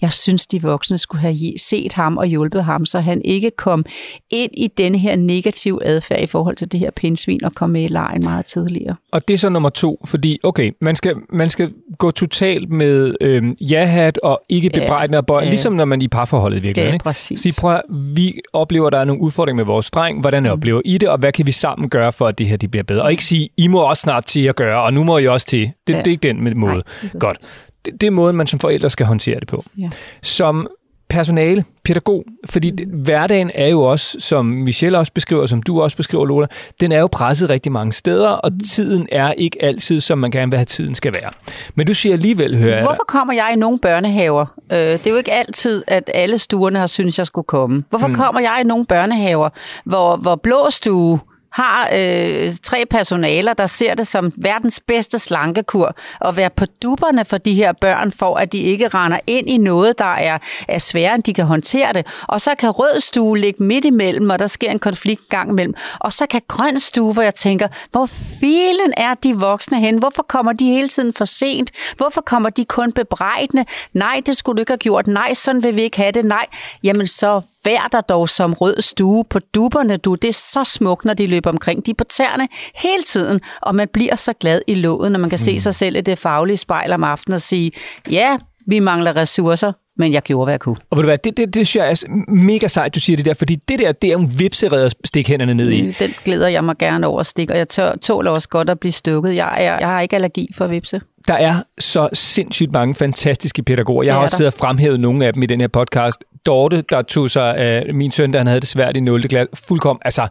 Jeg 0.00 0.12
synes, 0.12 0.46
de 0.46 0.62
voksne 0.62 0.98
skulle 0.98 1.20
have 1.20 1.36
set 1.58 1.92
ham 1.92 2.16
og 2.16 2.26
hjulpet 2.26 2.64
ham, 2.64 2.86
så 2.86 3.00
han 3.00 3.22
ikke 3.24 3.50
kom 3.50 3.84
ind 4.30 4.50
i 4.54 4.66
den 4.78 4.94
her 4.94 5.16
negative 5.16 5.84
adfærd 5.86 6.20
i 6.22 6.26
forhold 6.26 6.56
til 6.56 6.72
det 6.72 6.80
her 6.80 6.90
pindsvin 6.96 7.44
og 7.44 7.54
kom 7.54 7.70
med 7.70 7.82
i 7.84 7.88
lejen 7.88 8.24
meget 8.24 8.46
tidligere. 8.46 8.96
Og 9.12 9.28
det 9.28 9.34
er 9.34 9.38
så 9.38 9.48
nummer 9.48 9.68
to, 9.68 10.00
fordi 10.06 10.38
okay, 10.42 10.72
man 10.80 10.96
skal, 10.96 11.14
man 11.32 11.50
skal 11.50 11.72
gå 11.98 12.10
totalt 12.10 12.70
med 12.70 13.14
øh, 13.20 13.42
ja-hat 13.70 14.18
og 14.22 14.40
ikke 14.48 14.70
bebrejdende 14.70 15.18
og 15.18 15.26
bøj, 15.26 15.42
ja. 15.42 15.48
ligesom 15.48 15.72
når 15.72 15.84
man 15.84 16.02
i 16.02 16.08
parforholdet 16.08 16.58
i 16.58 16.62
virkeligheden. 16.62 16.90
Ja, 16.92 16.94
ikke? 16.94 17.02
præcis. 17.02 17.40
Sig, 17.40 17.52
prøv 17.60 17.72
at, 17.74 17.82
vi 17.90 18.40
oplever, 18.52 18.86
at 18.86 18.92
der 18.92 18.98
er 18.98 19.04
nogle 19.04 19.22
udfordringer 19.22 19.56
med 19.56 19.64
vores 19.72 19.90
dreng. 19.90 20.20
Hvordan 20.20 20.42
Mm. 20.42 20.48
oplever 20.48 20.80
I 20.84 20.98
det, 20.98 21.08
og 21.08 21.18
hvad 21.18 21.32
kan 21.32 21.46
vi 21.46 21.52
sammen 21.52 21.88
gøre 21.88 22.12
for, 22.12 22.26
at 22.26 22.38
det 22.38 22.46
her 22.48 22.56
de 22.56 22.68
bliver 22.68 22.82
bedre? 22.84 23.02
Og 23.02 23.10
ikke 23.10 23.24
sige, 23.24 23.48
I 23.56 23.68
må 23.68 23.80
også 23.80 24.00
snart 24.00 24.24
til 24.24 24.40
at 24.46 24.56
gøre, 24.56 24.82
og 24.82 24.92
nu 24.92 25.04
må 25.04 25.18
I 25.18 25.26
også 25.26 25.46
til. 25.46 25.70
Det, 25.86 25.92
Ja. 25.94 25.98
det 25.98 26.06
er 26.06 26.10
ikke 26.10 26.28
den 26.28 26.58
måde. 26.58 26.82
præcis. 26.86 27.10
Godt. 27.20 27.38
Det, 27.84 28.00
det 28.00 28.06
er 28.06 28.10
måden, 28.10 28.36
man 28.36 28.46
som 28.46 28.58
forældre 28.60 28.90
skal 28.90 29.06
håndtere 29.06 29.40
det 29.40 29.48
på. 29.48 29.62
Ja. 29.78 29.90
Som 30.22 30.68
personale, 31.08 31.64
pædagog, 31.84 32.24
fordi 32.50 32.70
det- 32.70 32.86
hverdagen 32.88 33.50
er 33.54 33.68
jo 33.68 33.82
også, 33.82 34.16
som 34.20 34.44
Michelle 34.46 34.98
også 34.98 35.12
beskriver, 35.12 35.46
som 35.46 35.62
du 35.62 35.82
også 35.82 35.96
beskriver, 35.96 36.26
Lola, 36.26 36.46
den 36.80 36.92
er 36.92 36.98
jo 37.00 37.06
presset 37.12 37.50
rigtig 37.50 37.72
mange 37.72 37.92
steder, 37.92 38.28
og 38.28 38.52
tiden 38.70 39.08
er 39.12 39.32
ikke 39.32 39.64
altid, 39.64 40.00
som 40.00 40.18
man 40.18 40.30
gerne 40.30 40.50
vil 40.50 40.58
have, 40.58 40.64
tiden 40.64 40.94
skal 40.94 41.14
være. 41.14 41.30
Men 41.74 41.86
du 41.86 41.94
siger 41.94 42.12
alligevel, 42.12 42.58
hører 42.58 42.82
Hvorfor 42.82 43.04
kommer 43.08 43.34
jeg 43.34 43.50
i 43.54 43.56
nogle 43.58 43.78
børnehaver? 43.78 44.46
Øh, 44.72 44.78
det 44.78 45.06
er 45.06 45.10
jo 45.10 45.16
ikke 45.16 45.32
altid, 45.32 45.84
at 45.86 46.10
alle 46.14 46.38
stuerne 46.38 46.78
har 46.78 46.86
syntes, 46.86 47.18
jeg 47.18 47.26
skulle 47.26 47.46
komme. 47.46 47.84
Hvorfor 47.90 48.06
mm. 48.08 48.14
kommer 48.14 48.40
jeg 48.40 48.58
i 48.64 48.66
nogle 48.66 48.84
børnehaver, 48.86 49.48
hvor, 49.84 50.16
hvor 50.16 50.36
blå 50.36 50.66
stue 50.70 51.20
har 51.52 51.88
øh, 51.94 52.52
tre 52.62 52.86
personaler, 52.86 53.54
der 53.54 53.66
ser 53.66 53.94
det 53.94 54.06
som 54.06 54.32
verdens 54.36 54.80
bedste 54.86 55.18
slankekur, 55.18 55.94
og 56.20 56.36
være 56.36 56.50
på 56.50 56.64
duberne 56.82 57.24
for 57.24 57.38
de 57.38 57.54
her 57.54 57.72
børn, 57.72 58.12
for 58.12 58.36
at 58.36 58.52
de 58.52 58.58
ikke 58.58 58.88
render 58.88 59.18
ind 59.26 59.48
i 59.48 59.58
noget, 59.58 59.98
der 59.98 60.04
er, 60.04 60.38
er 60.68 60.78
sværere, 60.78 61.14
end 61.14 61.22
de 61.22 61.34
kan 61.34 61.44
håndtere 61.44 61.92
det. 61.92 62.06
Og 62.28 62.40
så 62.40 62.54
kan 62.58 62.70
rød 62.70 63.00
stue 63.00 63.38
ligge 63.38 63.62
midt 63.62 63.84
imellem, 63.84 64.30
og 64.30 64.38
der 64.38 64.46
sker 64.46 64.70
en 64.70 64.78
konflikt 64.78 65.28
gang 65.28 65.50
imellem. 65.50 65.74
Og 65.98 66.12
så 66.12 66.26
kan 66.26 66.40
grøn 66.48 66.80
stue, 66.80 67.12
hvor 67.12 67.22
jeg 67.22 67.34
tænker, 67.34 67.68
hvor 67.90 68.06
filen 68.40 68.92
er 68.96 69.14
de 69.14 69.36
voksne 69.36 69.80
hen? 69.80 69.98
Hvorfor 69.98 70.22
kommer 70.22 70.52
de 70.52 70.64
hele 70.64 70.88
tiden 70.88 71.12
for 71.12 71.24
sent? 71.24 71.70
Hvorfor 71.96 72.20
kommer 72.20 72.50
de 72.50 72.64
kun 72.64 72.92
bebrejdende? 72.92 73.64
Nej, 73.92 74.22
det 74.26 74.36
skulle 74.36 74.56
du 74.56 74.60
ikke 74.60 74.72
have 74.72 74.78
gjort. 74.78 75.06
Nej, 75.06 75.34
sådan 75.34 75.62
vil 75.62 75.76
vi 75.76 75.82
ikke 75.82 75.96
have 75.96 76.12
det. 76.12 76.24
Nej, 76.24 76.46
jamen 76.82 77.06
så 77.06 77.40
vær 77.64 77.88
der 77.92 78.00
dog 78.00 78.28
som 78.28 78.52
rød 78.52 78.80
stue 78.80 79.24
på 79.30 79.38
dupperne, 79.54 79.96
du. 79.96 80.14
Det 80.14 80.28
er 80.28 80.32
så 80.32 80.64
smukt, 80.64 81.04
når 81.04 81.14
de 81.14 81.26
løber 81.26 81.50
omkring. 81.50 81.86
De 81.86 81.90
er 81.90 81.94
på 81.94 82.04
tæerne 82.04 82.48
hele 82.74 83.02
tiden, 83.02 83.40
og 83.62 83.74
man 83.74 83.88
bliver 83.92 84.16
så 84.16 84.32
glad 84.32 84.62
i 84.66 84.74
låget, 84.74 85.12
når 85.12 85.18
man 85.18 85.30
kan 85.30 85.38
se 85.38 85.60
sig 85.60 85.74
selv 85.74 85.96
i 85.96 86.00
det 86.00 86.18
faglige 86.18 86.56
spejl 86.56 86.92
om 86.92 87.04
aftenen 87.04 87.34
og 87.34 87.42
sige, 87.42 87.72
ja, 88.10 88.36
vi 88.66 88.78
mangler 88.78 89.16
ressourcer, 89.16 89.72
men 89.96 90.12
jeg 90.12 90.22
gjorde, 90.22 90.44
hvad 90.46 90.52
jeg 90.52 90.60
kunne. 90.60 90.76
Og 90.90 90.96
ved 90.96 91.02
du 91.02 91.08
hvad, 91.08 91.18
det, 91.18 91.36
det, 91.36 91.54
det 91.54 91.66
synes 91.66 91.76
jeg 91.76 91.90
er 91.90 92.30
mega 92.32 92.68
sejt, 92.68 92.94
du 92.94 93.00
siger 93.00 93.16
det 93.16 93.24
der, 93.26 93.34
fordi 93.34 93.56
det 93.56 93.78
der, 93.78 93.92
det 93.92 94.12
er 94.12 94.16
en 94.16 94.38
vipserede 94.38 94.84
at 94.84 94.94
stikke 95.04 95.30
hænderne 95.30 95.54
ned 95.54 95.70
i. 95.70 95.82
Mm, 95.82 95.94
Den 95.98 96.10
glæder 96.24 96.48
jeg 96.48 96.64
mig 96.64 96.78
gerne 96.78 97.06
over 97.06 97.20
at 97.20 97.26
stikke, 97.26 97.52
og 97.52 97.58
jeg 97.58 97.68
tør, 97.68 97.96
tåler 97.96 98.30
også 98.30 98.48
godt 98.48 98.70
at 98.70 98.80
blive 98.80 98.92
stukket. 98.92 99.34
Jeg, 99.34 99.54
er, 99.58 99.78
jeg 99.78 99.88
har 99.88 100.00
ikke 100.00 100.14
allergi 100.16 100.48
for 100.54 100.66
vipse. 100.66 101.00
Der 101.28 101.34
er 101.34 101.62
så 101.78 102.08
sindssygt 102.12 102.72
mange 102.72 102.94
fantastiske 102.94 103.62
pædagoger. 103.62 104.02
Jeg 104.02 104.14
har 104.14 104.20
også 104.20 104.36
siddet 104.36 104.54
og 104.54 104.58
fremhævet 104.58 105.00
nogle 105.00 105.26
af 105.26 105.32
dem 105.32 105.42
i 105.42 105.46
den 105.46 105.60
her 105.60 105.68
podcast. 105.68 106.24
Dorte, 106.46 106.84
der 106.90 107.02
tog 107.02 107.30
sig 107.30 107.56
af 107.56 107.94
min 107.94 108.10
søn, 108.12 108.32
da 108.32 108.38
han 108.38 108.46
havde 108.46 108.60
det 108.60 108.68
svært 108.68 108.96
i 108.96 109.00
0. 109.00 109.22
klasse, 109.28 109.48
fuldkommen, 109.68 110.00
altså 110.04 110.28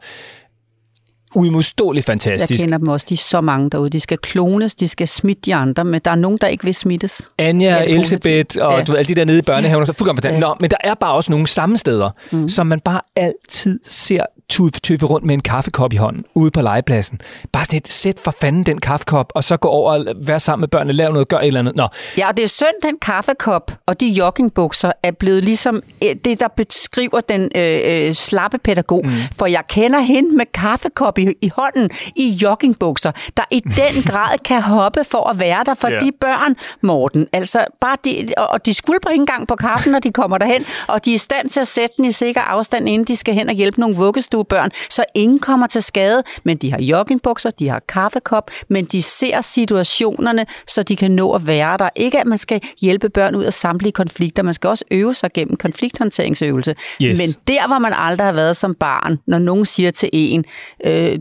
uimodståeligt 1.35 2.07
Jeg 2.07 2.11
fantastisk. 2.13 2.61
kender 2.63 2.77
dem 2.77 2.87
også. 2.87 3.05
De 3.09 3.13
er 3.13 3.17
så 3.17 3.41
mange 3.41 3.69
derude. 3.69 3.89
De 3.89 3.99
skal 3.99 4.17
klones, 4.17 4.75
de 4.75 4.87
skal 4.87 5.07
smitte 5.07 5.41
de 5.41 5.55
andre, 5.55 5.85
men 5.85 6.01
der 6.05 6.11
er 6.11 6.15
nogen, 6.15 6.37
der 6.41 6.47
ikke 6.47 6.63
vil 6.63 6.73
smittes. 6.75 7.29
Anja, 7.37 7.67
Ja, 7.69 7.75
ja, 7.75 7.83
Elisabeth 7.83 8.57
og 8.61 8.71
Ja. 8.71 8.77
ja. 8.77 8.83
du 8.83 8.93
alle 8.95 9.07
de 9.07 9.15
der 9.15 9.25
nede 9.25 9.39
i 9.39 9.41
børnehaven, 9.41 9.85
så 9.85 9.93
fuldkommen 9.93 10.21
fantastisk. 10.21 10.41
Ja. 10.41 10.47
Nå, 10.47 10.55
men 10.59 10.69
der 10.71 10.77
er 10.83 10.93
bare 10.93 11.13
også 11.13 11.31
nogle 11.31 11.47
sammensteder, 11.47 12.09
mm. 12.31 12.49
som 12.49 12.67
man 12.67 12.79
bare 12.79 13.01
altid 13.15 13.79
ser 13.83 14.25
tøffe, 14.49 15.05
rundt 15.05 15.25
med 15.25 15.33
en 15.33 15.41
kaffekop 15.41 15.93
i 15.93 15.95
hånden 15.95 16.23
ude 16.35 16.51
på 16.51 16.61
legepladsen. 16.61 17.19
Bare 17.53 17.65
sådan 17.65 17.77
et, 17.77 17.87
sæt 17.87 18.19
for 18.23 18.31
fanden 18.41 18.63
den 18.63 18.79
kaffekop, 18.81 19.31
og 19.35 19.43
så 19.43 19.57
gå 19.57 19.67
over 19.67 19.91
og 19.93 20.05
være 20.21 20.39
sammen 20.39 20.61
med 20.61 20.67
børnene, 20.67 20.93
lave 20.93 21.13
noget, 21.13 21.27
gør 21.27 21.37
et 21.37 21.47
eller 21.47 21.59
andet. 21.59 21.75
Nå, 21.75 21.87
Ja, 22.17 22.27
og 22.27 22.37
det 22.37 22.43
er 22.43 22.47
synd, 22.47 22.81
den 22.83 22.97
kaffekop 23.01 23.71
og 23.85 23.99
de 23.99 24.07
joggingbukser 24.07 24.91
er 25.03 25.11
blevet 25.11 25.43
ligesom 25.43 25.81
øh, 26.03 26.15
det, 26.25 26.39
der 26.39 26.47
beskriver 26.47 27.21
den 27.21 27.41
øh, 27.55 27.79
øh, 28.07 28.13
slappe 28.13 28.57
pædagog. 28.57 29.01
Mm. 29.05 29.11
For 29.37 29.45
jeg 29.45 29.63
kender 29.69 29.99
hende 29.99 30.35
med 30.35 30.45
kaffekop 30.53 31.17
i, 31.17 31.33
i 31.41 31.51
hånden 31.55 31.89
i 32.15 32.29
joggingbukser, 32.29 33.11
der 33.37 33.43
i 33.51 33.59
den 33.81 34.03
grad 34.07 34.37
kan 34.45 34.61
hoppe 34.61 35.03
for 35.03 35.29
at 35.29 35.39
være 35.39 35.63
der 35.65 35.73
for 35.73 35.87
Ja. 35.87 35.99
de 35.99 36.11
børn, 36.21 36.55
Morten. 36.83 37.27
Altså, 37.33 37.65
bare 37.81 37.97
de, 38.05 38.27
og- 38.37 38.65
de 38.65 38.73
skvulper 38.73 39.09
ikke 39.09 39.21
engang 39.21 39.47
på 39.47 39.55
kaffen, 39.55 39.91
når 39.91 39.99
de 39.99 40.11
kommer 40.11 40.37
derhen, 40.37 40.65
og 40.87 41.05
de 41.05 41.11
er 41.11 41.15
i 41.15 41.17
stand 41.17 41.49
til 41.49 41.59
at 41.59 41.67
sætte 41.67 41.93
den 41.97 42.05
i 42.05 42.11
sikker 42.11 42.41
afstand, 42.41 42.89
inden 42.89 43.07
de 43.07 43.15
skal 43.15 43.33
hen 43.33 43.49
og 43.49 43.55
hjælpe 43.55 43.79
nogle 43.79 43.95
vuggestuebørn, 44.39 44.71
så 44.89 45.05
ingen 45.15 45.39
kommer 45.39 45.67
til 45.67 45.83
skade, 45.83 46.23
men 46.43 46.57
de 46.57 46.71
har 46.71 46.81
joggingbukser, 46.81 47.51
de 47.51 47.69
har 47.69 47.81
kaffekop, 47.87 48.51
men 48.67 48.85
de 48.85 49.03
ser 49.03 49.41
situationerne, 49.41 50.45
så 50.67 50.83
de 50.83 50.95
kan 50.95 51.11
nå 51.11 51.31
at 51.31 51.47
være 51.47 51.77
der. 51.77 51.89
Ikke 51.95 52.19
at 52.19 52.27
man 52.27 52.37
skal 52.37 52.61
hjælpe 52.81 53.09
børn 53.09 53.35
ud 53.35 53.43
af 53.43 53.53
samtlige 53.53 53.91
konflikter, 53.91 54.43
man 54.43 54.53
skal 54.53 54.67
også 54.67 54.85
øve 54.91 55.15
sig 55.15 55.29
gennem 55.33 55.57
konflikthåndteringsøvelse. 55.57 56.75
Yes. 57.03 57.17
Men 57.17 57.29
der, 57.47 57.67
hvor 57.67 57.79
man 57.79 57.93
aldrig 57.95 58.27
har 58.27 58.33
været 58.33 58.57
som 58.57 58.75
barn, 58.75 59.19
når 59.27 59.39
nogen 59.39 59.65
siger 59.65 59.91
til 59.91 60.09
en, 60.13 60.45
øh, 60.85 61.19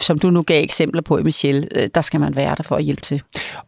som 0.00 0.18
du 0.18 0.30
nu 0.30 0.42
gav 0.42 0.62
eksempler 0.62 1.02
på, 1.02 1.20
Michelle, 1.24 1.68
øh, 1.76 1.88
der 1.94 2.00
skal 2.00 2.20
man 2.20 2.36
være 2.36 2.54
der 2.56 2.62
for 2.62 2.76
at 2.76 2.84
hjælpe 2.84 3.02
til. 3.02 3.22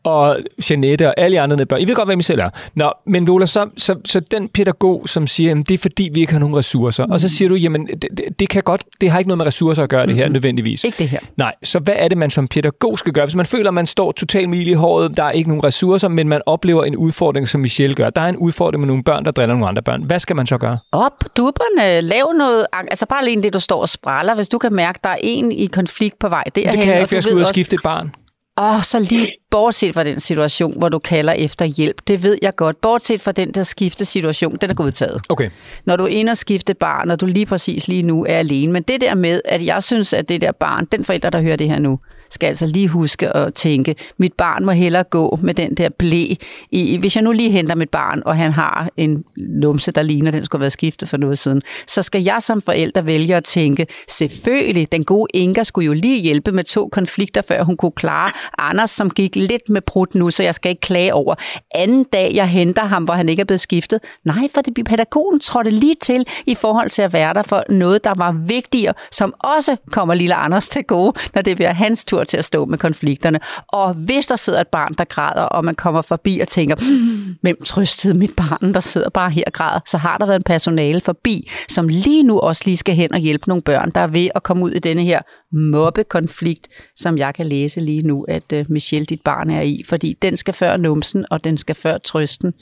og 0.05 0.39
Janette 0.71 1.09
og 1.09 1.15
alle 1.17 1.41
andre 1.41 1.67
børn. 1.67 1.81
I 1.81 1.85
ved 1.85 1.95
godt, 1.95 2.09
hvem 2.09 2.19
I 2.19 2.23
selv 2.23 2.41
er. 2.41 2.51
Nå, 2.75 2.93
men 3.07 3.25
Lola, 3.25 3.47
så, 3.47 3.69
så, 3.77 3.95
så 4.05 4.21
den 4.21 4.49
pædagog, 4.49 5.09
som 5.09 5.27
siger, 5.27 5.59
at 5.59 5.69
det 5.69 5.75
er 5.75 5.79
fordi, 5.79 6.11
vi 6.15 6.21
ikke 6.21 6.33
har 6.33 6.41
nogen 6.41 6.57
ressourcer, 6.57 7.05
og 7.05 7.21
så 7.21 7.29
siger 7.29 7.49
du, 7.49 7.55
jamen, 7.55 7.87
det, 7.87 8.39
det 8.39 8.49
kan 8.49 8.63
godt, 8.63 8.85
det 9.01 9.11
har 9.11 9.19
ikke 9.19 9.29
noget 9.29 9.39
med 9.39 9.47
ressourcer 9.47 9.83
at 9.83 9.89
gøre, 9.89 10.07
det 10.07 10.15
her 10.15 10.29
nødvendigvis. 10.29 10.85
Ikke 10.85 10.99
det 10.99 11.09
her. 11.09 11.19
Nej, 11.37 11.55
så 11.63 11.79
hvad 11.79 11.95
er 11.97 12.09
det, 12.09 12.19
man 12.19 12.31
som 12.31 12.49
pædagog 12.49 12.99
skal 12.99 13.13
gøre? 13.13 13.25
Hvis 13.25 13.35
man 13.35 13.47
føler, 13.47 13.69
at 13.69 13.75
man 13.75 13.87
står 13.87 14.13
totalt 14.13 14.49
mil 14.49 14.69
i 14.69 14.73
håret, 14.73 15.17
der 15.17 15.25
er 15.25 15.31
ikke 15.31 15.49
nogen 15.49 15.65
ressourcer, 15.65 16.09
men 16.09 16.29
man 16.29 16.43
oplever 16.47 16.85
en 16.85 16.97
udfordring, 16.97 17.49
som 17.49 17.61
Michelle 17.61 17.95
gør. 17.95 18.11
Der 18.11 18.21
er 18.21 18.29
en 18.29 18.37
udfordring 18.37 18.81
med 18.81 18.87
nogle 18.87 19.03
børn, 19.03 19.25
der 19.25 19.31
driller 19.31 19.55
nogle 19.55 19.69
andre 19.69 19.83
børn. 19.83 20.03
Hvad 20.03 20.19
skal 20.19 20.37
man 20.37 20.47
så 20.47 20.59
gøre? 20.59 20.79
Op 20.93 21.25
dupperne, 21.37 22.01
lav 22.01 22.33
noget, 22.39 22.67
altså 22.91 23.07
bare 23.07 23.21
alene 23.21 23.43
det, 23.43 23.55
du 23.55 23.61
står 23.61 23.81
og 23.81 23.89
spræller, 23.89 24.35
hvis 24.35 24.49
du 24.49 24.59
kan 24.59 24.73
mærke, 24.73 24.99
der 25.05 25.11
er 25.11 25.19
en 25.21 25.53
i 25.53 25.67
konflikt 25.67 26.19
på 26.19 26.29
vej 26.29 26.45
derhen. 26.55 26.73
Det 26.73 26.85
kan 26.85 26.93
jeg 26.93 27.03
ikke, 27.03 27.15
jeg 27.15 27.23
skal 27.23 27.37
ud 27.37 27.41
og 27.41 27.47
skifte 27.47 27.75
et 27.75 27.83
barn. 27.83 28.15
Åh, 28.61 28.83
så 28.83 28.99
lige 28.99 29.27
bortset 29.51 29.95
fra 29.95 30.05
den 30.05 30.21
situation, 30.21 30.79
hvor 30.79 30.89
du 30.89 30.99
kalder 30.99 31.33
efter 31.33 31.65
hjælp, 31.65 31.97
det 32.07 32.23
ved 32.23 32.39
jeg 32.43 32.57
godt. 32.57 32.81
Bortset 32.81 33.21
fra 33.21 33.33
den 33.33 33.53
der 33.53 33.63
skifte 33.63 34.05
situation, 34.05 34.57
den 34.61 34.71
er 34.71 34.75
godtaget. 34.75 35.23
Okay. 35.29 35.51
Når 35.85 35.97
du 35.97 36.05
er 36.05 36.09
inde 36.09 36.31
og 36.31 36.37
skifte 36.37 36.75
barn, 36.75 37.09
når 37.09 37.17
du 37.17 37.27
lige 37.27 37.47
præcis 37.47 37.89
lige 37.89 38.03
nu 38.03 38.25
er 38.29 38.37
alene. 38.39 38.73
Men 38.73 38.83
det 38.83 39.01
der 39.01 39.15
med, 39.15 39.41
at 39.45 39.65
jeg 39.65 39.83
synes, 39.83 40.13
at 40.13 40.29
det 40.29 40.41
der 40.41 40.53
barn, 40.53 40.85
den 40.85 41.05
forælder, 41.05 41.31
der 41.31 41.41
hører 41.41 41.57
det 41.57 41.69
her 41.69 41.79
nu, 41.79 41.99
skal 42.31 42.47
altså 42.47 42.67
lige 42.67 42.89
huske 42.89 43.37
at 43.37 43.55
tænke, 43.55 43.95
mit 44.19 44.33
barn 44.33 44.65
må 44.65 44.73
hellere 44.73 45.05
gå 45.05 45.39
med 45.43 45.55
den 45.55 45.75
der 45.75 45.89
blæ. 45.89 46.35
I, 46.71 46.97
hvis 46.97 47.17
jeg 47.17 47.25
nu 47.25 47.33
lige 47.33 47.51
henter 47.51 47.75
mit 47.75 47.91
barn, 47.91 48.23
og 48.27 48.37
han 48.37 48.53
har 48.53 48.89
en 48.97 49.25
numse, 49.37 49.91
der 49.91 50.03
ligner, 50.03 50.31
den 50.31 50.45
skulle 50.45 50.59
have 50.59 50.63
været 50.63 50.73
skiftet 50.73 51.09
for 51.09 51.17
noget 51.17 51.39
siden, 51.39 51.63
så 51.87 52.03
skal 52.03 52.23
jeg 52.23 52.43
som 52.43 52.63
forælder 52.63 53.03
vælge 53.03 53.37
at 53.37 53.45
tænke, 53.45 53.87
selvfølgelig, 54.09 54.93
den 54.93 55.05
gode 55.05 55.27
Inga 55.35 55.63
skulle 55.63 55.87
jo 55.87 55.93
lige 55.93 56.21
hjælpe 56.21 56.53
med 56.53 56.65
to 56.65 56.89
konflikter, 56.93 57.43
før 57.43 57.63
hun 57.63 57.77
kunne 57.77 57.93
klare 57.93 58.33
Anders, 58.59 58.91
som 58.91 59.11
gik 59.11 59.37
lidt 59.37 59.69
med 59.69 59.81
brudt 59.81 60.15
nu, 60.15 60.31
så 60.31 60.43
jeg 60.43 60.55
skal 60.55 60.71
ikke 60.71 60.81
klage 60.81 61.15
over. 61.15 61.35
Anden 61.75 62.05
dag, 62.05 62.35
jeg 62.35 62.49
henter 62.49 62.85
ham, 62.85 63.05
hvor 63.05 63.15
han 63.15 63.29
ikke 63.29 63.41
er 63.41 63.45
blevet 63.45 63.61
skiftet. 63.61 64.01
Nej, 64.25 64.49
for 64.55 64.61
det 64.61 64.85
pædagogen 64.85 65.41
trådte 65.41 65.71
lige 65.71 65.95
til 66.03 66.27
i 66.47 66.55
forhold 66.55 66.91
til 66.91 67.03
at 67.03 67.13
være 67.13 67.35
der 67.35 67.43
for 67.43 67.63
noget, 67.69 68.05
der 68.05 68.15
var 68.17 68.33
vigtigere, 68.47 68.95
som 69.13 69.35
også 69.39 69.77
kommer 69.93 70.15
lille 70.15 70.35
Anders 70.35 70.69
til 70.69 70.85
gode, 70.85 71.13
når 71.35 71.43
det 71.43 71.57
bliver 71.57 71.73
hans 71.73 72.05
tur 72.05 72.20
til 72.25 72.37
at 72.37 72.45
stå 72.45 72.65
med 72.65 72.79
konflikterne. 72.79 73.41
Og 73.69 73.95
hvis 73.95 74.27
der 74.27 74.37
sidder 74.37 74.61
et 74.61 74.69
barn, 74.69 74.95
der 74.99 75.05
græder, 75.05 75.43
og 75.43 75.65
man 75.65 75.75
kommer 75.75 76.03
forbi 76.03 76.39
og 76.41 76.49
tænker, 76.49 76.77
hmm, 76.77 77.37
hvem 77.41 77.57
trøstede 77.65 78.15
mit 78.15 78.37
barn, 78.37 78.75
der 78.75 78.81
sidder 78.81 79.11
bare 79.11 79.31
her 79.31 79.45
og 79.47 79.53
græder, 79.53 79.81
så 79.87 79.99
har 79.99 80.19
der 80.19 80.27
været 80.27 80.37
en 80.37 80.43
personale 80.43 81.01
forbi, 81.01 81.51
som 81.69 81.89
lige 81.89 82.23
nu 82.23 82.39
også 82.39 82.63
lige 82.65 82.77
skal 82.77 82.95
hen 82.95 83.15
og 83.15 83.19
hjælpe 83.19 83.49
nogle 83.49 83.63
børn, 83.63 83.91
der 83.91 84.01
er 84.01 84.07
ved 84.07 84.29
at 84.35 84.43
komme 84.43 84.65
ud 84.65 84.71
i 84.71 84.79
denne 84.79 85.05
her 85.05 85.21
mobbekonflikt, 85.53 86.69
som 86.97 87.19
jeg 87.19 87.35
kan 87.35 87.47
læse 87.47 87.81
lige 87.81 88.03
nu, 88.03 88.25
at 88.29 88.53
øh, 88.53 88.65
Michelle, 88.69 89.07
dit 89.07 89.21
barn 89.25 89.51
er 89.51 89.63
i. 89.63 89.83
Fordi 89.89 90.17
den 90.23 90.37
skal 90.37 90.55
før 90.55 90.77
numsen, 90.77 91.27
og 91.31 91.45
den 91.45 91.59
skal 91.59 91.75
før 91.75 91.99
trøsten. 91.99 92.53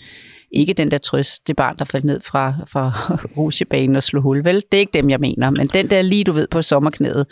Ikke 0.52 0.72
den 0.72 0.90
der 0.90 0.98
trøst, 0.98 1.46
det 1.46 1.56
barn, 1.56 1.76
der 1.78 1.84
faldt 1.84 2.04
ned 2.04 2.20
fra, 2.20 2.54
fra 2.72 2.92
rusjebanen 3.36 3.96
og 3.96 4.02
slog 4.02 4.22
hul. 4.22 4.44
Vel, 4.44 4.54
det 4.56 4.78
er 4.78 4.80
ikke 4.80 4.92
dem, 4.94 5.10
jeg 5.10 5.20
mener. 5.20 5.50
Men 5.50 5.66
den 5.66 5.90
der 5.90 6.02
lige, 6.02 6.24
du 6.24 6.32
ved, 6.32 6.46
på 6.50 6.62
sommerknædet, 6.62 7.26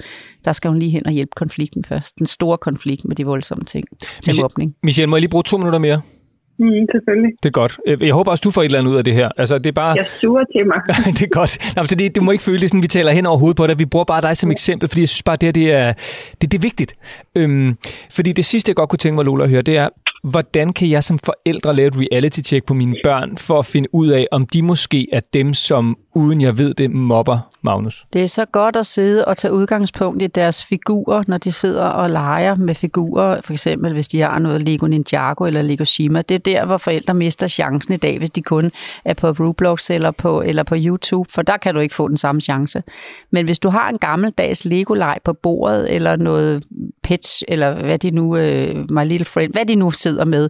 der 0.44 0.52
skal 0.52 0.68
hun 0.70 0.78
lige 0.78 0.90
hen 0.90 1.06
og 1.06 1.12
hjælpe 1.12 1.32
konflikten 1.36 1.84
først. 1.84 2.18
Den 2.18 2.26
store 2.26 2.58
konflikt 2.58 3.04
med 3.04 3.16
de 3.16 3.24
voldsomme 3.26 3.64
ting 3.64 3.84
til 4.22 4.30
Michel- 4.32 4.42
mobning. 4.42 4.74
Michelle, 4.82 5.10
må 5.10 5.16
jeg 5.16 5.20
lige 5.20 5.30
bruge 5.30 5.42
to 5.42 5.56
minutter 5.56 5.78
mere? 5.78 6.00
Mm, 6.58 6.66
selvfølgelig. 6.92 7.30
Det 7.42 7.48
er 7.48 7.52
godt. 7.52 7.78
Øh, 7.86 8.02
Jeg 8.02 8.14
håber 8.14 8.30
også, 8.30 8.42
du 8.42 8.50
får 8.50 8.62
et 8.62 8.64
eller 8.64 8.78
andet 8.78 8.90
ud 8.92 8.96
af 8.96 9.04
det 9.04 9.14
her. 9.14 9.28
Altså, 9.36 9.58
det 9.58 9.66
er 9.66 9.72
bare... 9.72 9.94
Jeg 9.96 10.06
suger 10.20 10.44
til 10.52 10.66
mig. 10.66 10.80
det 11.18 11.22
er 11.22 11.28
godt. 11.32 11.76
Nå, 11.76 11.82
det, 11.82 12.16
du 12.16 12.22
må 12.22 12.30
ikke 12.30 12.44
føle 12.44 12.60
det 12.60 12.68
sådan, 12.68 12.82
vi 12.82 12.86
taler 12.86 13.12
hen 13.12 13.26
over 13.26 13.38
hovedet 13.38 13.56
på 13.56 13.66
dig. 13.66 13.78
Vi 13.78 13.84
bruger 13.84 14.04
bare 14.04 14.20
dig 14.20 14.36
som 14.36 14.50
eksempel, 14.50 14.88
fordi 14.88 15.00
jeg 15.00 15.08
synes 15.08 15.22
bare, 15.22 15.36
det, 15.36 15.46
her, 15.46 15.52
det, 15.52 15.72
er, 15.72 15.92
det, 16.40 16.52
det 16.52 16.58
er 16.58 16.62
vigtigt. 16.62 16.94
Øhm, 17.34 17.76
fordi 18.10 18.32
det 18.32 18.44
sidste, 18.44 18.70
jeg 18.70 18.76
godt 18.76 18.88
kunne 18.90 18.98
tænke 18.98 19.14
mig, 19.14 19.24
Lola, 19.24 19.44
at 19.44 19.50
høre, 19.50 19.62
det 19.62 19.76
er, 19.76 19.88
hvordan 20.30 20.72
kan 20.72 20.90
jeg 20.90 21.04
som 21.04 21.18
forældre 21.18 21.74
lave 21.74 21.88
et 21.88 21.96
reality-check 21.96 22.66
på 22.66 22.74
mine 22.74 22.96
børn, 23.04 23.36
for 23.36 23.58
at 23.58 23.66
finde 23.66 23.94
ud 23.94 24.08
af, 24.08 24.26
om 24.30 24.46
de 24.46 24.62
måske 24.62 25.06
er 25.12 25.20
dem, 25.32 25.54
som 25.54 25.96
uden 26.14 26.40
jeg 26.40 26.58
ved 26.58 26.74
det, 26.74 26.90
mobber 26.90 27.38
Magnus? 27.62 28.04
Det 28.12 28.22
er 28.22 28.26
så 28.26 28.44
godt 28.44 28.76
at 28.76 28.86
sidde 28.86 29.24
og 29.24 29.36
tage 29.36 29.52
udgangspunkt 29.52 30.22
i 30.22 30.26
deres 30.26 30.64
figurer, 30.64 31.22
når 31.26 31.38
de 31.38 31.52
sidder 31.52 31.84
og 31.84 32.10
leger 32.10 32.54
med 32.54 32.74
figurer. 32.74 33.40
For 33.44 33.52
eksempel, 33.52 33.92
hvis 33.92 34.08
de 34.08 34.20
har 34.20 34.38
noget 34.38 34.62
Lego 34.68 34.86
Ninjago 34.86 35.44
eller 35.44 35.62
Lego 35.62 35.84
Shima. 35.84 36.22
Det 36.22 36.34
er 36.34 36.38
der, 36.38 36.66
hvor 36.66 36.78
forældre 36.78 37.14
mister 37.14 37.48
chancen 37.48 37.94
i 37.94 37.96
dag, 37.96 38.18
hvis 38.18 38.30
de 38.30 38.42
kun 38.42 38.72
er 39.04 39.14
på 39.14 39.30
Roblox 39.30 39.90
eller 39.90 40.10
på, 40.10 40.42
eller 40.42 40.62
på 40.62 40.74
YouTube, 40.78 41.32
for 41.32 41.42
der 41.42 41.56
kan 41.56 41.74
du 41.74 41.80
ikke 41.80 41.94
få 41.94 42.08
den 42.08 42.16
samme 42.16 42.40
chance. 42.40 42.82
Men 43.30 43.44
hvis 43.44 43.58
du 43.58 43.68
har 43.68 43.88
en 43.88 43.98
gammeldags 43.98 44.64
Lego-leg 44.64 45.16
på 45.24 45.32
bordet, 45.32 45.94
eller 45.94 46.16
noget 46.16 46.64
Pets, 47.06 47.44
eller 47.48 47.84
hvad 47.84 47.98
de 47.98 48.10
nu, 48.10 48.36
øh, 48.36 48.74
My 48.90 49.06
Little 49.06 49.24
Friend, 49.24 49.52
hvad 49.52 49.66
de 49.66 49.74
nu 49.74 49.90
sidder 49.90 50.24
med, 50.24 50.48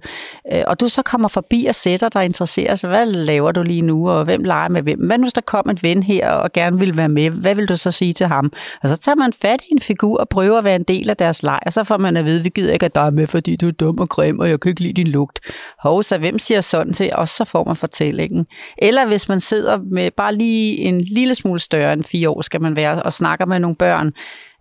Øh, 0.53 0.63
og 0.67 0.81
du 0.81 0.89
så 0.89 1.03
kommer 1.03 1.29
forbi 1.29 1.67
og 1.69 1.75
sætter 1.75 2.09
dig 2.09 2.21
og 2.21 2.25
interesserer 2.25 2.75
sig, 2.75 2.91
hvad 2.91 3.07
laver 3.07 3.53
du 3.53 3.63
lige 3.63 3.83
nu, 3.83 4.11
og 4.11 4.25
hvem 4.25 4.45
leger 4.45 4.69
med 4.69 4.83
hvem? 4.83 4.99
Hvad 4.99 5.19
nu, 5.19 5.25
hvis 5.25 5.33
der 5.33 5.41
kom 5.41 5.71
en 5.71 5.79
ven 5.83 6.03
her 6.03 6.31
og 6.31 6.53
gerne 6.53 6.79
vil 6.79 6.97
være 6.97 7.09
med? 7.09 7.31
Hvad 7.31 7.55
vil 7.55 7.69
du 7.69 7.77
så 7.77 7.91
sige 7.91 8.13
til 8.13 8.27
ham? 8.27 8.53
Og 8.83 8.89
så 8.89 8.97
tager 8.97 9.17
man 9.17 9.33
fat 9.33 9.61
i 9.61 9.73
en 9.73 9.81
figur 9.81 10.21
og 10.21 10.29
prøver 10.29 10.59
at 10.59 10.65
være 10.65 10.77
en 10.77 10.83
del 10.83 11.11
af 11.11 11.17
deres 11.17 11.43
leg, 11.43 11.59
og 11.67 11.73
så 11.73 11.85
får 11.85 11.97
man 11.97 12.17
at 12.17 12.25
vide, 12.25 12.43
vi 12.43 12.49
gider 12.49 12.73
ikke 12.73 12.87
at 12.87 12.95
dig 12.95 13.01
er 13.01 13.11
med, 13.11 13.27
fordi 13.27 13.57
du 13.57 13.69
er 13.69 13.73
dum 13.73 13.99
og 13.99 14.09
grim, 14.09 14.39
og 14.39 14.49
jeg 14.49 14.61
kan 14.61 14.69
ikke 14.69 14.81
lide 14.81 14.93
din 14.93 15.07
lugt. 15.07 15.41
Hov, 15.83 16.03
så 16.03 16.19
hvem 16.19 16.39
siger 16.39 16.61
sådan 16.61 16.93
til? 16.93 17.11
Og 17.13 17.29
så 17.29 17.45
får 17.45 17.65
man 17.65 17.77
fortællingen. 17.77 18.47
Eller 18.79 19.07
hvis 19.07 19.29
man 19.29 19.41
sidder 19.41 19.79
med 19.93 20.11
bare 20.17 20.35
lige 20.35 20.77
en 20.79 21.01
lille 21.01 21.35
smule 21.35 21.61
større 21.61 21.93
end 21.93 22.05
fire 22.05 22.31
år, 22.31 22.43
skal 22.43 22.63
man 22.63 22.77
være, 22.77 23.03
og 23.03 23.13
snakker 23.13 23.47
med 23.47 23.61
nogle 23.61 23.77
børn, 23.77 24.13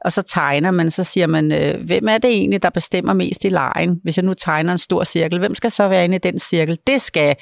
og 0.06 0.12
så 0.12 0.22
tegner 0.22 0.72
man, 0.72 0.92
så 0.92 1.04
siger 1.04 1.28
man, 1.28 1.52
øh, 1.52 1.86
hvem 1.86 2.08
er 2.08 2.18
det 2.18 2.30
egentlig, 2.30 2.64
der 2.64 2.70
bestemmer 2.70 3.14
mest 3.14 3.46
i 3.46 3.50
lejen? 3.50 4.00
Hvis 4.04 4.18
jeg 4.18 4.26
nu 4.26 4.34
tegner 4.34 4.72
en 4.72 4.78
stor 4.78 5.04
cirkel, 5.04 5.40
hvem 5.40 5.56
skal 5.56 5.72
så 5.72 5.88
være 5.88 6.06
inde 6.06 6.16
i 6.16 6.20
den 6.20 6.40
cirkel? 6.40 6.78
Det 6.88 7.02
skal 7.02 7.36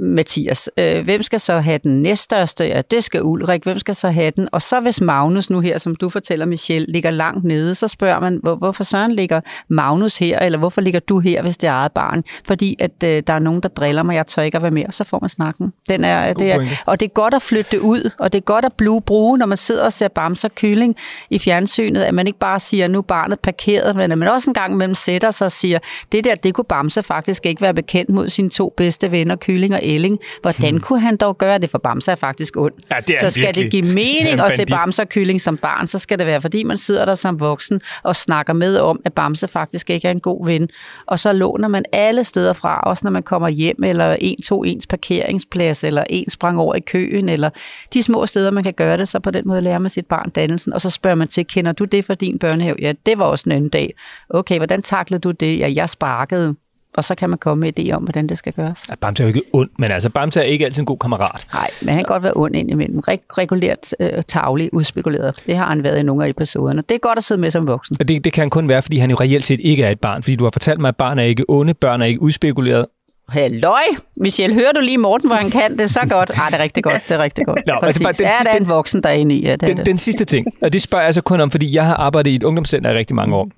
Mathias. 0.00 0.70
Øh, 0.76 1.04
hvem 1.04 1.22
skal 1.22 1.40
så 1.40 1.60
have 1.60 1.78
den 1.78 2.02
næststørste? 2.02 2.64
Ja, 2.64 2.82
det 2.90 3.04
skal 3.04 3.22
Ulrik. 3.22 3.62
Hvem 3.62 3.78
skal 3.78 3.94
så 3.94 4.10
have 4.10 4.30
den? 4.30 4.48
Og 4.52 4.62
så 4.62 4.80
hvis 4.80 5.00
Magnus 5.00 5.50
nu 5.50 5.60
her, 5.60 5.78
som 5.78 5.96
du 5.96 6.08
fortæller, 6.08 6.46
Michelle, 6.46 6.92
ligger 6.92 7.10
langt 7.10 7.44
nede, 7.44 7.74
så 7.74 7.88
spørger 7.88 8.20
man, 8.20 8.38
hvor, 8.42 8.54
hvorfor 8.54 8.84
Søren 8.84 9.12
ligger 9.14 9.40
Magnus 9.68 10.16
her, 10.16 10.38
eller 10.38 10.58
hvorfor 10.58 10.80
ligger 10.80 11.00
du 11.00 11.18
her, 11.18 11.42
hvis 11.42 11.56
det 11.56 11.66
er 11.66 11.72
eget 11.72 11.92
barn? 11.92 12.24
Fordi 12.46 12.76
at 12.78 13.02
øh, 13.04 13.22
der 13.26 13.32
er 13.32 13.38
nogen, 13.38 13.60
der 13.60 13.68
driller 13.68 14.02
mig, 14.02 14.14
jeg 14.14 14.26
tør 14.26 14.42
ikke 14.42 14.56
at 14.56 14.62
være 14.62 14.70
med, 14.70 14.84
og 14.86 14.94
så 14.94 15.04
får 15.04 15.18
man 15.20 15.28
snakken. 15.28 15.72
Den 15.88 16.04
er, 16.04 16.32
det 16.32 16.50
er, 16.50 16.56
pointe. 16.56 16.72
og 16.86 17.00
det 17.00 17.06
er 17.06 17.12
godt 17.12 17.34
at 17.34 17.42
flytte 17.42 17.70
det 17.70 17.78
ud, 17.78 18.10
og 18.18 18.32
det 18.32 18.38
er 18.38 18.42
godt 18.42 18.64
at 18.64 18.72
blue 18.72 19.00
bruge, 19.00 19.38
når 19.38 19.46
man 19.46 19.56
sidder 19.56 19.84
og 19.84 19.92
ser 19.92 20.08
bamser 20.08 20.48
kylling 20.56 20.96
i 21.30 21.38
fjernsynet, 21.38 22.02
at 22.02 22.14
man 22.14 22.26
ikke 22.26 22.38
bare 22.38 22.60
siger, 22.60 22.88
nu 22.88 22.98
er 22.98 23.02
barnet 23.02 23.40
parkeret, 23.40 23.96
men 23.96 24.12
at 24.12 24.18
man 24.18 24.28
også 24.28 24.50
en 24.50 24.54
gang 24.54 24.72
imellem 24.72 24.94
sætter 24.94 25.30
sig 25.30 25.44
og 25.44 25.52
siger, 25.52 25.78
det 26.12 26.24
der, 26.24 26.34
det 26.34 26.54
kunne 26.54 26.64
Bamse 26.64 27.02
faktisk 27.02 27.46
ikke 27.46 27.62
være 27.62 27.74
bekendt 27.74 28.10
mod 28.10 28.28
sine 28.28 28.50
to 28.50 28.74
bedste 28.76 29.10
venner, 29.10 29.36
Kylling 29.36 29.74
og 29.78 29.84
Elling. 29.84 30.18
Hvordan 30.42 30.70
hmm. 30.70 30.80
kunne 30.80 31.00
han 31.00 31.16
dog 31.16 31.38
gøre 31.38 31.58
det, 31.58 31.70
for 31.70 31.78
Bamse 31.78 32.10
er 32.10 32.16
faktisk 32.16 32.56
ond. 32.56 32.72
Ja, 32.90 32.96
det 33.06 33.16
er 33.16 33.20
så 33.20 33.30
skal 33.30 33.42
virkelig. 33.42 33.64
det 33.64 33.72
give 33.72 33.94
mening 33.94 34.28
en 34.28 34.40
at 34.40 34.52
se. 34.52 34.66
Bamse 34.66 35.02
og 35.02 35.08
Kylling 35.08 35.40
som 35.40 35.56
barn, 35.56 35.86
så 35.86 35.98
skal 35.98 36.18
det 36.18 36.26
være, 36.26 36.40
fordi 36.40 36.64
man 36.64 36.76
sidder 36.76 37.04
der 37.04 37.14
som 37.14 37.40
voksen 37.40 37.80
og 38.02 38.16
snakker 38.16 38.52
med 38.52 38.78
om, 38.78 39.00
at 39.04 39.12
Bamse 39.12 39.48
faktisk 39.48 39.90
ikke 39.90 40.08
er 40.08 40.12
en 40.12 40.20
god 40.20 40.46
ven. 40.46 40.68
Og 41.06 41.18
så 41.18 41.32
låner 41.32 41.68
man 41.68 41.84
alle 41.92 42.24
steder 42.24 42.52
fra, 42.52 42.80
også 42.80 43.00
når 43.04 43.10
man 43.10 43.22
kommer 43.22 43.48
hjem, 43.48 43.84
eller 43.84 44.16
en 44.20 44.42
tog 44.42 44.68
ens 44.68 44.86
parkeringsplads, 44.86 45.84
eller 45.84 46.04
en 46.10 46.30
sprang 46.30 46.58
over 46.58 46.74
i 46.74 46.80
køen, 46.80 47.28
eller 47.28 47.50
de 47.94 48.02
små 48.02 48.26
steder, 48.26 48.50
man 48.50 48.64
kan 48.64 48.72
gøre 48.72 48.96
det, 48.96 49.08
så 49.08 49.20
på 49.20 49.30
den 49.30 49.42
måde 49.46 49.60
lærer 49.60 49.78
man 49.78 49.90
sit 49.90 50.06
barn 50.06 50.30
dannelsen, 50.30 50.72
og 50.72 50.80
så 50.80 50.90
spørger 50.90 51.16
man 51.16 51.28
til, 51.28 51.46
kender 51.46 51.72
du 51.72 51.84
det 51.84 52.04
fra 52.04 52.14
din 52.14 52.38
børnehave? 52.38 52.76
Ja, 52.80 52.92
det 53.06 53.18
var 53.18 53.24
også 53.24 53.42
en 53.46 53.52
anden 53.52 53.70
dag. 53.70 53.94
Okay, 54.30 54.56
hvordan 54.56 54.82
taklede 54.82 55.20
du 55.20 55.30
det? 55.30 55.58
Ja, 55.58 55.72
jeg 55.74 55.90
sparkede. 55.90 56.54
Og 56.98 57.04
så 57.04 57.14
kan 57.14 57.30
man 57.30 57.38
komme 57.38 57.60
med 57.60 57.78
idé 57.80 57.92
om, 57.92 58.02
hvordan 58.02 58.26
det 58.26 58.38
skal 58.38 58.52
gøres. 58.52 58.78
Ja, 58.88 58.94
Bamse 59.00 59.22
er 59.22 59.24
jo 59.24 59.28
ikke 59.28 59.42
ond, 59.52 59.70
men 59.78 59.90
altså, 59.90 60.10
Bamse 60.10 60.40
er 60.40 60.44
ikke 60.44 60.64
altid 60.64 60.82
en 60.82 60.86
god 60.86 60.98
kammerat. 60.98 61.46
Nej, 61.54 61.70
men 61.80 61.88
han 61.88 61.98
kan 61.98 62.04
godt 62.04 62.22
være 62.22 62.32
ond 62.36 62.56
indimellem. 62.56 62.98
Reg- 63.10 63.26
regulært, 63.38 63.94
øh, 64.00 64.08
tavlig, 64.28 64.74
udspekuleret. 64.74 65.42
Det 65.46 65.56
har 65.56 65.66
han 65.66 65.82
været 65.82 65.98
i 65.98 66.02
nogle 66.02 66.24
af 66.24 66.28
episoderne. 66.28 66.82
Det 66.88 66.94
er 66.94 66.98
godt 66.98 67.16
at 67.18 67.24
sidde 67.24 67.40
med 67.40 67.50
som 67.50 67.66
voksen. 67.66 67.96
Og 68.00 68.08
det, 68.08 68.24
det 68.24 68.32
kan 68.32 68.42
han 68.42 68.50
kun 68.50 68.68
være, 68.68 68.82
fordi 68.82 68.98
han 68.98 69.10
jo 69.10 69.16
reelt 69.20 69.44
set 69.44 69.60
ikke 69.62 69.82
er 69.84 69.90
et 69.90 70.00
barn. 70.00 70.22
Fordi 70.22 70.36
du 70.36 70.44
har 70.44 70.50
fortalt 70.50 70.80
mig, 70.80 70.88
at 70.88 70.96
barn 70.96 71.18
er 71.18 71.22
ikke 71.22 71.44
onde, 71.48 71.74
børn 71.74 72.02
er 72.02 72.06
ikke 72.06 72.22
udspekuleret. 72.22 72.86
Halløj! 73.28 73.80
Michelle, 74.16 74.54
hører 74.54 74.72
du 74.74 74.80
lige 74.80 74.98
Morten, 74.98 75.28
hvor 75.28 75.36
han 75.36 75.50
kan? 75.50 75.72
Det 75.72 75.80
er 75.80 75.86
så 75.86 76.00
godt. 76.10 76.30
Ah, 76.30 76.50
det 76.52 76.58
er 76.58 76.62
rigtig 76.62 76.84
godt. 76.84 77.02
Det 77.08 77.10
er 77.14 77.18
rigtig 77.18 77.46
godt. 77.46 77.58
Nå, 77.66 77.74
altså 77.82 78.02
bare 78.02 78.12
den 78.12 78.16
sidste- 78.16 78.44
der 78.44 78.50
er 78.50 78.56
en 78.56 78.68
voksen, 78.68 79.02
der 79.02 79.08
er 79.08 79.12
inde 79.12 79.34
i. 79.34 79.44
Ja, 79.44 79.52
det 79.52 79.62
er 79.62 79.66
Den, 79.66 79.76
det. 79.76 79.86
den 79.86 79.98
sidste 79.98 80.24
ting, 80.24 80.46
og 80.62 80.72
det 80.72 80.82
spørger 80.82 81.04
jeg 81.04 81.14
så 81.14 81.20
kun 81.20 81.40
om, 81.40 81.50
fordi 81.50 81.74
jeg 81.74 81.86
har 81.86 81.94
arbejdet 81.94 82.30
i 82.30 82.34
et 82.34 82.42
ungdomscenter 82.42 82.90
i 82.90 82.94
rigtig 82.94 83.16
mange 83.16 83.36
år. 83.36 83.48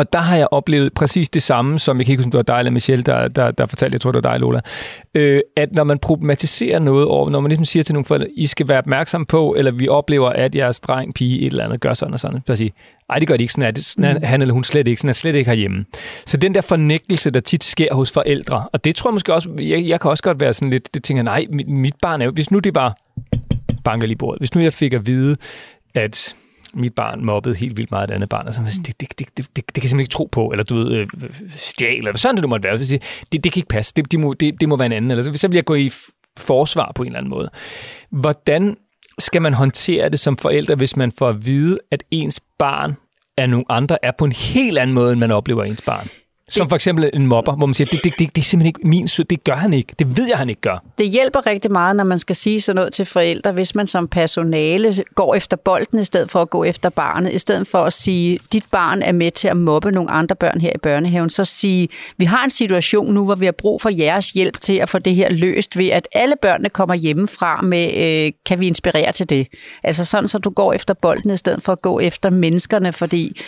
Og 0.00 0.12
der 0.12 0.18
har 0.18 0.36
jeg 0.36 0.48
oplevet 0.50 0.92
præcis 0.92 1.28
det 1.28 1.42
samme, 1.42 1.78
som 1.78 1.98
jeg 1.98 2.06
kan 2.06 2.12
ikke 2.12 2.22
huske, 2.22 2.30
det 2.30 2.36
var 2.36 2.54
dig 2.54 2.58
eller 2.58 2.70
Michelle, 2.70 3.02
der, 3.02 3.28
der, 3.28 3.50
der 3.50 3.66
fortalte, 3.66 3.94
jeg 3.94 4.00
tror, 4.00 4.12
det 4.12 4.24
var 4.24 4.30
dig, 4.30 4.40
Lola, 4.40 4.60
øh, 5.14 5.40
at 5.56 5.72
når 5.72 5.84
man 5.84 5.98
problematiserer 5.98 6.78
noget 6.78 7.06
over, 7.06 7.30
når 7.30 7.40
man 7.40 7.48
ligesom 7.48 7.64
siger 7.64 7.82
til 7.82 7.94
nogle 7.94 8.04
forældre, 8.04 8.28
I 8.36 8.46
skal 8.46 8.68
være 8.68 8.78
opmærksom 8.78 9.26
på, 9.26 9.54
eller 9.58 9.70
vi 9.70 9.88
oplever, 9.88 10.28
at 10.30 10.54
jeres 10.54 10.80
dreng, 10.80 11.14
pige, 11.14 11.40
et 11.40 11.46
eller 11.46 11.64
andet, 11.64 11.80
gør 11.80 11.94
sådan 11.94 12.14
og 12.14 12.20
sådan, 12.20 12.40
så 12.46 12.56
sige, 12.56 12.72
ej, 13.10 13.18
det 13.18 13.28
gør 13.28 13.36
de 13.36 13.42
ikke, 13.42 13.52
sådan 13.52 13.68
er, 13.68 13.70
det, 13.70 13.84
sådan 13.84 14.04
er 14.22 14.26
han 14.26 14.40
eller 14.42 14.52
hun 14.52 14.64
slet 14.64 14.88
ikke, 14.88 15.00
sådan 15.00 15.08
er 15.08 15.12
slet 15.12 15.34
ikke 15.34 15.50
herhjemme. 15.50 15.84
Så 16.26 16.36
den 16.36 16.54
der 16.54 16.60
fornægtelse, 16.60 17.30
der 17.30 17.40
tit 17.40 17.64
sker 17.64 17.94
hos 17.94 18.12
forældre, 18.12 18.68
og 18.72 18.84
det 18.84 18.96
tror 18.96 19.10
jeg 19.10 19.14
måske 19.14 19.34
også, 19.34 19.48
jeg, 19.58 19.84
jeg 19.86 20.00
kan 20.00 20.10
også 20.10 20.22
godt 20.22 20.40
være 20.40 20.52
sådan 20.52 20.70
lidt, 20.70 20.94
det 20.94 21.04
tænker, 21.04 21.22
nej, 21.22 21.46
mit, 21.50 21.68
mit 21.68 21.94
barn 22.02 22.20
er 22.20 22.24
jo, 22.24 22.30
hvis 22.30 22.50
nu 22.50 22.58
det 22.58 22.74
bare 22.74 22.92
banker 23.84 24.06
lige 24.06 24.18
bordet, 24.18 24.40
hvis 24.40 24.54
nu 24.54 24.60
jeg 24.60 24.72
fik 24.72 24.92
at 24.92 25.06
vide, 25.06 25.36
at 25.94 26.34
mit 26.74 26.94
barn 26.94 27.24
mobbede 27.24 27.54
helt 27.54 27.76
vildt 27.76 27.90
meget 27.90 28.10
et 28.10 28.14
andet 28.14 28.28
barn, 28.28 28.46
og 28.46 28.54
så 28.54 28.60
sådan, 28.66 28.82
det, 28.82 29.00
det, 29.00 29.18
det, 29.18 29.28
det, 29.36 29.36
det, 29.36 29.46
det 29.56 29.64
kan 29.74 29.82
jeg 29.82 29.90
simpelthen 29.90 30.00
ikke 30.00 30.12
tro 30.12 30.28
på, 30.32 30.48
eller 30.48 30.64
du 30.64 30.74
ved, 30.74 30.92
øh, 30.92 31.06
stjæl, 31.56 31.98
eller 31.98 32.16
sådan 32.16 32.36
det 32.36 32.42
du 32.42 32.48
måtte 32.48 32.68
være. 32.68 32.78
Så 32.78 32.84
siger 32.84 33.00
Det, 33.32 33.44
det 33.44 33.52
kan 33.52 33.60
ikke 33.60 33.68
passe, 33.68 33.92
det, 33.96 34.12
det, 34.12 34.20
må, 34.20 34.34
det, 34.34 34.60
det 34.60 34.68
må 34.68 34.76
være 34.76 34.86
en 34.86 34.92
anden, 34.92 35.10
eller 35.10 35.24
så, 35.24 35.32
så 35.34 35.48
vil 35.48 35.54
jeg 35.54 35.64
gå 35.64 35.74
i 35.74 35.90
forsvar 36.38 36.92
på 36.94 37.02
en 37.02 37.06
eller 37.06 37.18
anden 37.18 37.30
måde. 37.30 37.50
Hvordan 38.10 38.76
skal 39.18 39.42
man 39.42 39.54
håndtere 39.54 40.08
det 40.08 40.20
som 40.20 40.36
forældre, 40.36 40.74
hvis 40.74 40.96
man 40.96 41.12
får 41.12 41.28
at 41.28 41.46
vide, 41.46 41.78
at 41.90 42.02
ens 42.10 42.40
barn 42.58 42.94
er 43.36 43.46
nogle 43.46 43.64
andre, 43.68 44.04
er 44.04 44.12
på 44.18 44.24
en 44.24 44.32
helt 44.32 44.78
anden 44.78 44.94
måde, 44.94 45.12
end 45.12 45.20
man 45.20 45.30
oplever 45.30 45.64
ens 45.64 45.82
barn? 45.82 46.08
Som 46.50 46.68
for 46.68 46.76
eksempel 46.76 47.10
en 47.14 47.26
mobber, 47.26 47.56
hvor 47.56 47.66
man 47.66 47.74
siger, 47.74 47.88
det, 47.92 48.00
det, 48.04 48.12
det, 48.18 48.36
det 48.36 48.42
er 48.42 48.44
simpelthen 48.44 48.66
ikke 48.66 48.88
min 48.88 49.08
søn, 49.08 49.26
det 49.30 49.44
gør 49.44 49.54
han 49.54 49.72
ikke. 49.72 49.94
Det 49.98 50.16
ved 50.16 50.26
jeg, 50.28 50.38
han 50.38 50.48
ikke 50.48 50.60
gør. 50.60 50.84
Det 50.98 51.08
hjælper 51.08 51.46
rigtig 51.46 51.72
meget, 51.72 51.96
når 51.96 52.04
man 52.04 52.18
skal 52.18 52.36
sige 52.36 52.60
sådan 52.60 52.76
noget 52.76 52.92
til 52.92 53.04
forældre, 53.06 53.52
hvis 53.52 53.74
man 53.74 53.86
som 53.86 54.08
personale 54.08 55.04
går 55.14 55.34
efter 55.34 55.56
bolden, 55.56 55.98
i 55.98 56.04
stedet 56.04 56.30
for 56.30 56.42
at 56.42 56.50
gå 56.50 56.64
efter 56.64 56.88
barnet, 56.88 57.32
i 57.32 57.38
stedet 57.38 57.66
for 57.66 57.84
at 57.84 57.92
sige, 57.92 58.38
dit 58.52 58.64
barn 58.70 59.02
er 59.02 59.12
med 59.12 59.30
til 59.30 59.48
at 59.48 59.56
mobbe 59.56 59.90
nogle 59.90 60.10
andre 60.10 60.36
børn 60.36 60.60
her 60.60 60.70
i 60.74 60.78
børnehaven, 60.82 61.30
så 61.30 61.44
sige, 61.44 61.88
vi 62.16 62.24
har 62.24 62.44
en 62.44 62.50
situation 62.50 63.14
nu, 63.14 63.24
hvor 63.24 63.34
vi 63.34 63.44
har 63.44 63.52
brug 63.52 63.82
for 63.82 63.90
jeres 63.90 64.30
hjælp 64.30 64.60
til 64.60 64.76
at 64.76 64.88
få 64.88 64.98
det 64.98 65.14
her 65.14 65.30
løst 65.30 65.76
ved, 65.78 65.88
at 65.88 66.08
alle 66.12 66.34
børnene 66.42 66.68
kommer 66.68 66.94
hjemmefra 66.94 67.62
med, 67.62 67.86
øh, 67.96 68.32
kan 68.46 68.60
vi 68.60 68.66
inspirere 68.66 69.12
til 69.12 69.30
det? 69.30 69.46
Altså 69.82 70.04
sådan, 70.04 70.28
så 70.28 70.38
du 70.38 70.50
går 70.50 70.72
efter 70.72 70.94
bolden, 70.94 71.30
i 71.30 71.36
stedet 71.36 71.62
for 71.62 71.72
at 71.72 71.82
gå 71.82 72.00
efter 72.00 72.30
menneskerne, 72.30 72.92
fordi 72.92 73.40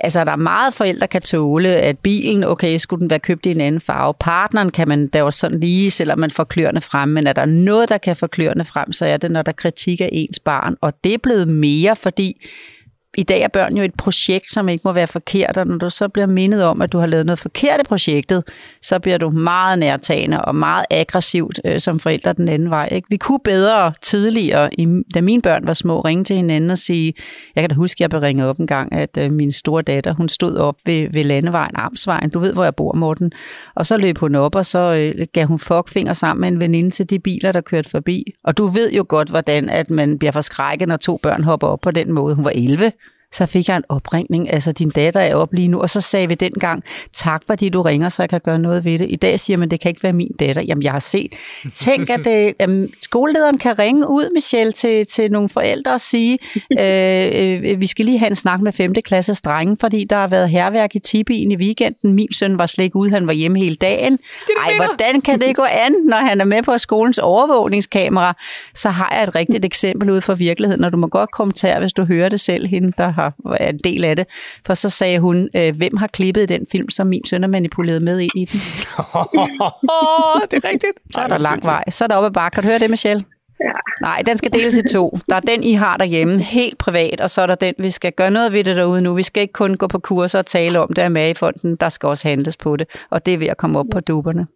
Altså, 0.00 0.24
der 0.24 0.32
er 0.32 0.36
meget 0.36 0.74
forældre 0.74 1.06
kan 1.06 1.22
tåle, 1.22 1.68
at 1.68 1.98
bilen, 1.98 2.44
okay, 2.44 2.78
skulle 2.78 3.00
den 3.00 3.10
være 3.10 3.18
købt 3.18 3.46
i 3.46 3.50
en 3.50 3.60
anden 3.60 3.80
farve. 3.80 4.14
Partneren 4.20 4.70
kan 4.70 4.88
man 4.88 5.06
da 5.08 5.22
også 5.22 5.38
sådan 5.38 5.60
lige, 5.60 5.90
selvom 5.90 6.18
man 6.18 6.30
får 6.30 6.44
kløerne 6.44 6.80
frem, 6.80 7.08
men 7.08 7.26
er 7.26 7.32
der 7.32 7.44
noget, 7.44 7.88
der 7.88 7.98
kan 7.98 8.16
få 8.16 8.26
kløerne 8.26 8.64
frem, 8.64 8.92
så 8.92 9.06
er 9.06 9.16
det, 9.16 9.30
når 9.30 9.42
der 9.42 9.52
kritik 9.52 10.00
af 10.00 10.08
ens 10.12 10.38
barn. 10.38 10.76
Og 10.80 10.92
det 11.04 11.14
er 11.14 11.18
blevet 11.18 11.48
mere, 11.48 11.96
fordi 11.96 12.46
i 13.18 13.22
dag 13.22 13.40
er 13.40 13.48
børn 13.48 13.76
jo 13.76 13.82
et 13.82 13.94
projekt, 13.94 14.50
som 14.50 14.68
ikke 14.68 14.82
må 14.84 14.92
være 14.92 15.06
forkert, 15.06 15.56
og 15.56 15.66
når 15.66 15.76
du 15.76 15.90
så 15.90 16.08
bliver 16.08 16.26
mindet 16.26 16.64
om, 16.64 16.82
at 16.82 16.92
du 16.92 16.98
har 16.98 17.06
lavet 17.06 17.26
noget 17.26 17.38
forkert 17.38 17.80
i 17.80 17.84
projektet, 17.84 18.44
så 18.82 18.98
bliver 18.98 19.18
du 19.18 19.30
meget 19.30 19.78
nærtagende 19.78 20.44
og 20.44 20.54
meget 20.54 20.84
aggressivt 20.90 21.60
øh, 21.64 21.80
som 21.80 22.00
forældre 22.00 22.32
den 22.32 22.48
anden 22.48 22.70
vej. 22.70 22.88
Ikke? 22.92 23.06
Vi 23.10 23.16
kunne 23.16 23.38
bedre 23.44 23.92
tidligere, 24.02 24.74
i, 24.74 24.86
da 25.14 25.20
mine 25.20 25.42
børn 25.42 25.66
var 25.66 25.72
små, 25.72 26.00
ringe 26.00 26.24
til 26.24 26.36
hinanden 26.36 26.70
og 26.70 26.78
sige, 26.78 27.14
jeg 27.54 27.62
kan 27.62 27.70
da 27.70 27.74
huske, 27.74 27.96
at 27.96 28.00
jeg 28.00 28.10
blev 28.10 28.20
ringet 28.20 28.46
op 28.46 28.58
en 28.58 28.66
gang, 28.66 28.92
at 28.92 29.18
øh, 29.18 29.32
min 29.32 29.52
store 29.52 29.82
datter, 29.82 30.14
hun 30.14 30.28
stod 30.28 30.56
op 30.56 30.76
ved, 30.86 31.06
ved 31.12 31.24
landevejen, 31.24 31.72
Amtsvejen, 31.74 32.30
du 32.30 32.38
ved, 32.38 32.52
hvor 32.52 32.64
jeg 32.64 32.74
bor, 32.74 32.92
Morten, 32.94 33.32
og 33.74 33.86
så 33.86 33.96
løb 33.96 34.18
hun 34.18 34.34
op, 34.34 34.54
og 34.54 34.66
så 34.66 35.12
øh, 35.18 35.26
gav 35.32 35.46
hun 35.46 35.58
fuckfinger 35.58 36.12
sammen 36.12 36.40
med 36.40 36.48
en 36.48 36.60
veninde 36.60 36.90
til 36.90 37.10
de 37.10 37.18
biler, 37.18 37.52
der 37.52 37.60
kørte 37.60 37.90
forbi. 37.90 38.24
Og 38.44 38.58
du 38.58 38.66
ved 38.66 38.92
jo 38.92 39.04
godt, 39.08 39.28
hvordan 39.28 39.68
at 39.68 39.90
man 39.90 40.18
bliver 40.18 40.32
forskrækket, 40.32 40.88
når 40.88 40.96
to 40.96 41.20
børn 41.22 41.44
hopper 41.44 41.66
op 41.66 41.80
på 41.80 41.90
den 41.90 42.12
måde. 42.12 42.34
Hun 42.34 42.44
var 42.44 42.52
11, 42.54 42.92
så 43.32 43.46
fik 43.46 43.68
jeg 43.68 43.76
en 43.76 43.84
opringning, 43.88 44.52
altså 44.52 44.72
din 44.72 44.90
datter 44.90 45.20
er 45.20 45.34
op 45.34 45.52
lige 45.52 45.68
nu, 45.68 45.80
og 45.80 45.90
så 45.90 46.00
sagde 46.00 46.28
vi 46.28 46.34
dengang, 46.34 46.84
tak 47.12 47.42
fordi 47.46 47.68
du 47.68 47.82
ringer, 47.82 48.08
så 48.08 48.22
jeg 48.22 48.28
kan 48.28 48.40
gøre 48.44 48.58
noget 48.58 48.84
ved 48.84 48.98
det. 48.98 49.06
I 49.10 49.16
dag 49.16 49.40
siger 49.40 49.56
man, 49.56 49.70
det 49.70 49.80
kan 49.80 49.88
ikke 49.88 50.02
være 50.02 50.12
min 50.12 50.32
datter. 50.40 50.62
Jamen, 50.62 50.82
jeg 50.82 50.92
har 50.92 50.98
set. 50.98 51.32
Tænk, 51.72 52.10
at 52.10 52.26
øh, 52.68 52.88
skolelederen 53.02 53.58
kan 53.58 53.78
ringe 53.78 54.10
ud, 54.10 54.32
Michelle, 54.34 54.72
til, 54.72 55.06
til 55.06 55.32
nogle 55.32 55.48
forældre 55.48 55.92
og 55.92 56.00
sige, 56.00 56.38
øh, 56.80 57.62
øh, 57.62 57.80
vi 57.80 57.86
skal 57.86 58.04
lige 58.04 58.18
have 58.18 58.30
en 58.30 58.34
snak 58.34 58.60
med 58.60 58.72
5. 58.72 58.94
klasses 58.94 59.40
drenge, 59.40 59.76
fordi 59.80 60.04
der 60.04 60.16
har 60.16 60.28
været 60.28 60.50
herværk 60.50 60.94
i 60.94 60.98
Tibien 60.98 61.50
i 61.50 61.56
weekenden. 61.56 62.12
Min 62.12 62.32
søn 62.32 62.58
var 62.58 62.66
slet 62.66 62.84
ikke 62.84 62.96
ude, 62.96 63.10
han 63.10 63.26
var 63.26 63.32
hjemme 63.32 63.58
hele 63.58 63.76
dagen. 63.76 64.18
Ej, 64.64 64.86
hvordan 64.86 65.20
kan 65.20 65.40
det 65.40 65.56
gå 65.56 65.64
an, 65.70 65.94
når 66.08 66.16
han 66.16 66.40
er 66.40 66.44
med 66.44 66.62
på 66.62 66.78
skolens 66.78 67.18
overvågningskamera? 67.18 68.36
Så 68.74 68.88
har 68.88 69.14
jeg 69.14 69.22
et 69.22 69.34
rigtigt 69.34 69.64
eksempel 69.70 70.10
ud 70.10 70.20
fra 70.20 70.34
virkeligheden, 70.34 70.84
og 70.84 70.92
du 70.92 70.96
må 70.96 71.06
godt 71.06 71.30
kommentere, 71.30 71.80
hvis 71.80 71.92
du 71.92 72.04
hører 72.04 72.28
det 72.28 72.40
selv, 72.40 72.66
hende, 72.66 72.92
der 72.98 73.12
har 73.20 73.34
er 73.56 73.68
en 73.68 73.78
del 73.78 74.04
af 74.04 74.16
det. 74.16 74.26
For 74.66 74.74
så 74.74 74.90
sagde 74.90 75.18
hun, 75.18 75.48
øh, 75.56 75.76
hvem 75.76 75.96
har 75.96 76.06
klippet 76.06 76.48
den 76.48 76.66
film, 76.72 76.90
som 76.90 77.06
min 77.06 77.26
søn 77.26 77.44
er 77.44 77.48
manipuleret 77.48 78.02
med 78.02 78.20
ind 78.20 78.30
i 78.36 78.44
den? 78.44 78.60
oh, 79.14 80.40
det 80.50 80.64
er 80.64 80.68
rigtigt. 80.68 80.92
Så 81.14 81.20
er 81.20 81.26
der 81.26 81.38
lang 81.38 81.64
vej. 81.64 81.84
Så 81.90 82.04
er 82.04 82.08
der 82.08 82.16
oppe 82.16 82.26
ad 82.26 82.32
bakke. 82.32 82.54
Kan 82.54 82.62
du 82.62 82.68
høre 82.68 82.78
det, 82.78 82.90
Michelle? 82.90 83.24
Ja. 83.60 84.06
Nej, 84.06 84.22
den 84.26 84.38
skal 84.38 84.52
deles 84.52 84.76
i 84.76 84.82
to. 84.92 85.18
Der 85.28 85.36
er 85.36 85.40
den, 85.40 85.62
I 85.62 85.72
har 85.72 85.96
derhjemme, 85.96 86.42
helt 86.42 86.78
privat, 86.78 87.20
og 87.20 87.30
så 87.30 87.42
er 87.42 87.46
der 87.46 87.54
den, 87.54 87.74
vi 87.78 87.90
skal 87.90 88.12
gøre 88.12 88.30
noget 88.30 88.52
ved 88.52 88.64
det 88.64 88.76
derude 88.76 89.02
nu. 89.02 89.14
Vi 89.14 89.22
skal 89.22 89.40
ikke 89.40 89.52
kun 89.52 89.76
gå 89.76 89.86
på 89.86 89.98
kurser 89.98 90.38
og 90.38 90.46
tale 90.46 90.80
om 90.80 90.88
det 90.88 91.02
af 91.02 91.10
Magefonden. 91.10 91.76
Der 91.76 91.88
skal 91.88 92.06
også 92.06 92.28
handles 92.28 92.56
på 92.56 92.76
det, 92.76 92.86
og 93.10 93.26
det 93.26 93.34
er 93.34 93.38
ved 93.38 93.46
at 93.46 93.56
komme 93.56 93.78
op 93.78 93.86
på 93.92 94.00
duberne. 94.00 94.46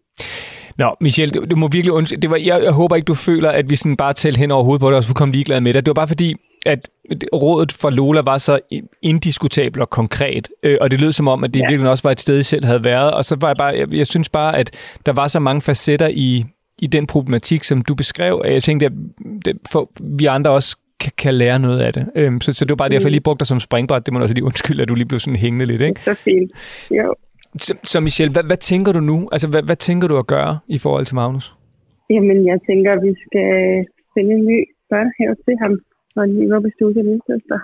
Nå, 0.77 0.95
Michelle, 1.01 1.31
du, 1.31 1.45
du 1.51 1.55
må 1.55 1.67
virkelig 1.67 1.91
undskylde. 1.93 2.21
Det 2.21 2.29
var, 2.29 2.37
jeg, 2.37 2.63
jeg 2.63 2.71
håber 2.71 2.95
ikke, 2.95 3.05
du 3.05 3.13
føler, 3.13 3.49
at 3.49 3.69
vi 3.69 3.75
sådan 3.75 3.97
bare 3.97 4.13
tæller 4.13 4.39
hen 4.39 4.51
over 4.51 4.63
hovedet 4.63 4.81
på 4.81 4.89
dig, 4.89 4.97
og 4.97 5.03
så 5.03 5.13
kom 5.13 5.31
ligeglade 5.31 5.61
med 5.61 5.73
det. 5.73 5.85
Det 5.85 5.89
var 5.89 5.93
bare 5.93 6.07
fordi, 6.07 6.35
at 6.65 6.89
rådet 7.33 7.71
for 7.71 7.89
Lola 7.89 8.21
var 8.21 8.37
så 8.37 8.59
indiskutabel 9.01 9.81
og 9.81 9.89
konkret, 9.89 10.47
øh, 10.63 10.77
og 10.81 10.91
det 10.91 11.01
lød 11.01 11.11
som 11.11 11.27
om, 11.27 11.43
at 11.43 11.53
det 11.53 11.59
ja. 11.59 11.65
virkelig 11.69 11.91
også 11.91 12.03
var 12.03 12.11
et 12.11 12.19
sted, 12.19 12.39
I 12.39 12.43
selv 12.43 12.65
havde 12.65 12.83
været, 12.83 13.11
og 13.11 13.25
så 13.25 13.37
var 13.41 13.47
jeg 13.47 13.57
bare, 13.57 13.77
jeg, 13.77 13.93
jeg 13.93 14.07
synes 14.07 14.29
bare, 14.29 14.57
at 14.57 14.71
der 15.05 15.13
var 15.13 15.27
så 15.27 15.39
mange 15.39 15.61
facetter 15.61 16.07
i, 16.07 16.45
i 16.81 16.87
den 16.87 17.07
problematik, 17.07 17.63
som 17.63 17.81
du 17.81 17.95
beskrev, 17.95 18.41
at 18.45 18.53
jeg 18.53 18.63
tænkte, 18.63 18.85
at 18.85 18.91
det, 19.45 19.57
for 19.71 19.91
vi 20.01 20.25
andre 20.25 20.51
også 20.51 20.77
kan, 20.99 21.11
kan 21.17 21.33
lære 21.33 21.61
noget 21.61 21.79
af 21.79 21.93
det. 21.93 22.05
Øhm, 22.15 22.41
så, 22.41 22.53
så 22.53 22.65
det 22.65 22.69
var 22.69 22.75
bare 22.75 22.89
derfor, 22.89 23.07
jeg 23.07 23.11
lige 23.11 23.21
brugte 23.21 23.39
dig 23.39 23.47
som 23.47 23.59
springbræt. 23.59 24.05
Det 24.05 24.13
må 24.13 24.19
også 24.19 24.33
lige 24.33 24.43
undskylde, 24.43 24.81
at 24.81 24.89
du 24.89 24.95
lige 24.95 25.07
blev 25.07 25.19
sådan 25.19 25.35
hængende 25.35 25.65
lidt, 25.65 25.81
ikke? 25.81 26.01
Så 26.03 26.13
fint. 26.13 26.51
Jo. 26.91 27.15
Så, 27.63 27.73
så 27.83 27.99
Michelle, 27.99 28.33
hvad, 28.33 28.43
hvad 28.43 28.57
tænker 28.57 28.91
du 28.97 29.01
nu? 29.11 29.17
Altså, 29.33 29.47
hvad, 29.51 29.63
hvad 29.63 29.75
tænker 29.75 30.07
du 30.07 30.17
at 30.17 30.27
gøre 30.27 30.53
i 30.67 30.77
forhold 30.83 31.05
til 31.05 31.15
Magnus? 31.15 31.45
Jamen, 32.09 32.39
jeg 32.51 32.59
tænker, 32.69 32.89
at 32.93 33.01
vi 33.07 33.13
skal 33.25 33.49
finde 34.13 34.31
en 34.37 34.45
ny 34.51 34.59
børnehave 34.89 35.35
til 35.45 35.55
ham, 35.63 35.73
og 36.15 36.21
en 36.23 36.33
ny 36.39 36.45
vuggestue 36.53 36.93
til 36.93 37.05
min 37.09 37.21
søster. 37.29 37.59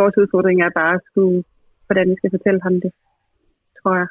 Vores 0.00 0.16
udfordring 0.20 0.58
er 0.60 0.70
bare 0.80 0.94
at 0.94 1.04
skulle, 1.08 1.38
hvordan 1.86 2.06
vi 2.10 2.16
skal 2.18 2.30
fortælle 2.36 2.60
ham 2.66 2.74
det, 2.84 2.92
tror 3.80 3.94
jeg. 4.00 4.08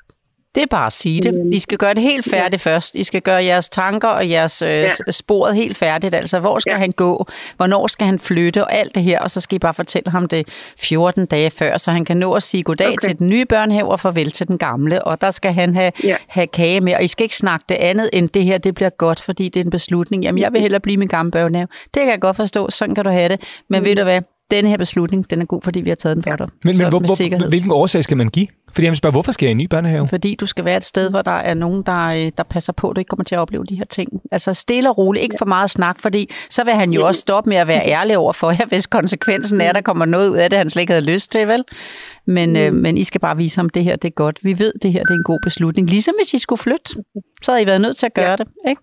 Det 0.56 0.64
er 0.64 0.68
bare 0.68 0.86
at 0.86 0.93
sige 0.93 1.22
det. 1.22 1.50
I 1.54 1.60
skal 1.60 1.78
gøre 1.78 1.93
det 1.93 2.04
helt 2.04 2.30
færdigt 2.30 2.66
ja. 2.66 2.72
først. 2.72 2.95
I 2.95 3.04
skal 3.04 3.22
gøre 3.22 3.43
jeres 3.43 3.70
tanker 3.70 4.08
og 4.08 4.30
jeres 4.30 4.62
øh, 4.62 4.70
ja. 4.70 4.89
sporet 5.12 5.56
helt 5.56 5.78
færdigt. 5.78 6.16
Altså, 6.16 6.39
hvor 6.39 6.60
skal 6.60 6.72
ja. 6.72 6.78
han 6.78 6.91
gå? 6.91 7.28
Hvornår 7.58 7.88
skal 7.88 8.08
han 8.08 8.20
flytte? 8.20 8.64
Og 8.64 8.74
alt 8.74 8.95
det 8.95 9.04
her. 9.04 9.20
Og 9.20 9.32
så 9.32 9.41
skal 9.41 9.56
I 9.56 9.60
bare 9.60 9.74
fortælle 9.74 10.12
ham 10.12 10.28
det 10.28 10.48
14 10.80 11.26
dage 11.26 11.50
før, 11.50 11.78
så 11.78 11.91
han 11.91 12.06
kan 12.06 12.18
nå 12.18 12.34
at 12.34 12.43
sige 12.43 12.64
goddag 12.64 12.88
okay. 12.88 13.10
til 13.10 13.20
den 13.20 13.30
nye 13.30 13.45
børnehave 13.45 13.91
og 13.91 14.00
farvel 14.00 14.32
til 14.32 14.48
den 14.48 14.58
gamle. 14.58 15.04
Og 15.04 15.22
der 15.22 15.32
skal 15.32 15.54
han 15.54 15.76
have, 15.76 15.91
ja. 16.04 16.18
have 16.28 16.48
kage 16.48 16.82
med. 16.82 16.95
Og 16.95 17.04
I 17.04 17.08
skal 17.08 17.24
ikke 17.24 17.36
snakke 17.36 17.66
det 17.70 17.76
andet 17.76 18.10
end 18.14 18.30
det 18.30 18.43
her. 18.43 18.58
Det 18.58 18.76
bliver 18.76 18.89
godt, 18.89 19.22
fordi 19.22 19.50
det 19.50 19.60
er 19.60 19.64
en 19.64 19.72
beslutning. 19.72 20.24
Jamen, 20.24 20.41
jeg 20.41 20.54
vil 20.54 20.62
hellere 20.62 20.82
blive 20.82 20.98
min 20.98 21.08
gamle 21.08 21.32
børnehave. 21.32 21.68
Det 21.93 22.02
kan 22.02 22.10
jeg 22.10 22.22
godt 22.22 22.36
forstå. 22.36 22.70
Sådan 22.70 22.95
kan 22.95 23.04
du 23.04 23.10
have 23.10 23.30
det. 23.30 23.41
Men 23.70 23.80
mm. 23.80 23.86
ved 23.86 23.95
du 23.95 24.04
hvad? 24.04 24.22
Denne 24.52 24.70
her 24.70 24.78
beslutning, 24.78 25.30
den 25.30 25.41
er 25.41 25.45
god, 25.45 25.62
fordi 25.62 25.82
vi 25.82 25.89
har 25.89 25.95
taget 25.95 26.16
den 26.16 26.24
for 26.24 26.36
dig. 26.36 26.48
Men, 26.64 26.78
men 26.78 26.89
hvor, 26.89 27.00
hvor, 27.00 27.50
hvilken 27.50 27.72
årsag 27.72 28.04
skal 28.04 28.18
man 28.18 28.30
give? 28.30 28.48
Fordi 28.74 28.86
jeg 28.86 28.91
vil 28.91 28.98
spørge, 28.98 29.12
hvorfor 29.12 29.32
skal 29.32 29.45
jeg 29.45 29.50
i 29.50 29.52
en 29.52 29.58
ny 29.58 29.68
børnehave? 29.70 30.08
Fordi 30.08 30.36
du 30.36 30.45
skal 30.45 30.66
være 30.66 30.78
et 30.78 30.84
sted, 30.84 31.10
hvor 31.10 31.22
der 31.22 31.32
er 31.32 31.54
nogen, 31.54 31.84
der, 31.84 32.08
øh, 32.08 32.32
der 32.38 32.43
passer 32.43 32.74
på, 32.74 32.89
at 32.89 32.95
du 32.95 33.00
ikke 33.00 33.10
kommer 33.10 33.24
til 33.24 33.36
at 33.36 33.39
opleve 33.39 33.66
de 33.66 33.76
her 33.76 33.86
ting. 33.86 34.10
Altså 34.32 34.54
stille 34.54 34.89
og 34.89 34.98
roligt, 34.98 35.24
ikke 35.24 35.36
for 35.38 35.45
meget 35.45 35.72
snak, 35.72 36.00
fordi 36.00 36.30
så 36.50 36.64
vil 36.64 36.74
han 36.74 36.91
jo 36.91 37.08
også 37.08 37.22
stoppe 37.22 37.50
med 37.50 37.58
at 37.58 37.68
være 37.68 37.88
ærlig 37.88 38.18
over 38.18 38.34
for 38.34 38.52
jer, 38.52 38.66
hvis 38.68 38.88
konsekvensen 38.88 39.62
er, 39.62 39.70
at 39.70 39.76
der 39.76 39.82
kommer 39.82 40.06
noget 40.06 40.30
ud 40.30 40.38
af 40.38 40.50
det, 40.50 40.58
han 40.58 40.70
slet 40.70 40.82
ikke 40.82 40.93
havde 40.93 41.06
lyst 41.06 41.32
til, 41.32 41.48
vel? 41.48 41.64
Men, 42.28 42.56
øh, 42.56 42.74
men 42.74 42.98
I 42.98 43.04
skal 43.04 43.22
bare 43.22 43.38
vise 43.38 43.56
ham, 43.58 43.70
det 43.70 43.84
her 43.84 43.95
det 43.95 44.08
er 44.08 44.14
godt. 44.14 44.39
Vi 44.43 44.60
ved, 44.60 44.72
at 44.76 44.84
det 44.84 44.91
her 44.91 45.04
det 45.04 45.10
er 45.10 45.18
en 45.18 45.24
god 45.24 45.39
beslutning. 45.43 45.89
Ligesom 45.89 46.16
hvis 46.20 46.34
I 46.34 46.38
skulle 46.38 46.60
flytte, 46.60 47.04
så 47.41 47.52
havde 47.52 47.64
I 47.64 47.66
været 47.66 47.82
nødt 47.82 47.98
til 47.98 48.06
at 48.06 48.14
gøre 48.14 48.38
det, 48.38 48.48
ikke? 48.68 48.82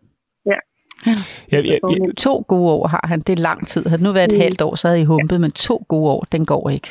Ja. 1.07 1.12
Jeg, 1.52 1.64
jeg, 1.64 1.78
jeg, 1.82 2.16
To 2.18 2.44
gode 2.48 2.72
år 2.72 2.86
har 2.88 3.05
han. 3.09 3.20
Det 3.20 3.38
er 3.38 3.42
lang 3.42 3.66
tid. 3.68 3.84
Havde 3.86 3.98
det 3.98 4.05
nu 4.05 4.12
været 4.12 4.32
et 4.32 4.42
halvt 4.42 4.62
år, 4.62 4.74
så 4.74 4.88
havde 4.88 5.00
I 5.00 5.05
humpet, 5.05 5.40
men 5.40 5.52
to 5.52 5.84
gode 5.88 6.11
år, 6.11 6.26
den 6.32 6.46
går 6.46 6.70
ikke. 6.70 6.88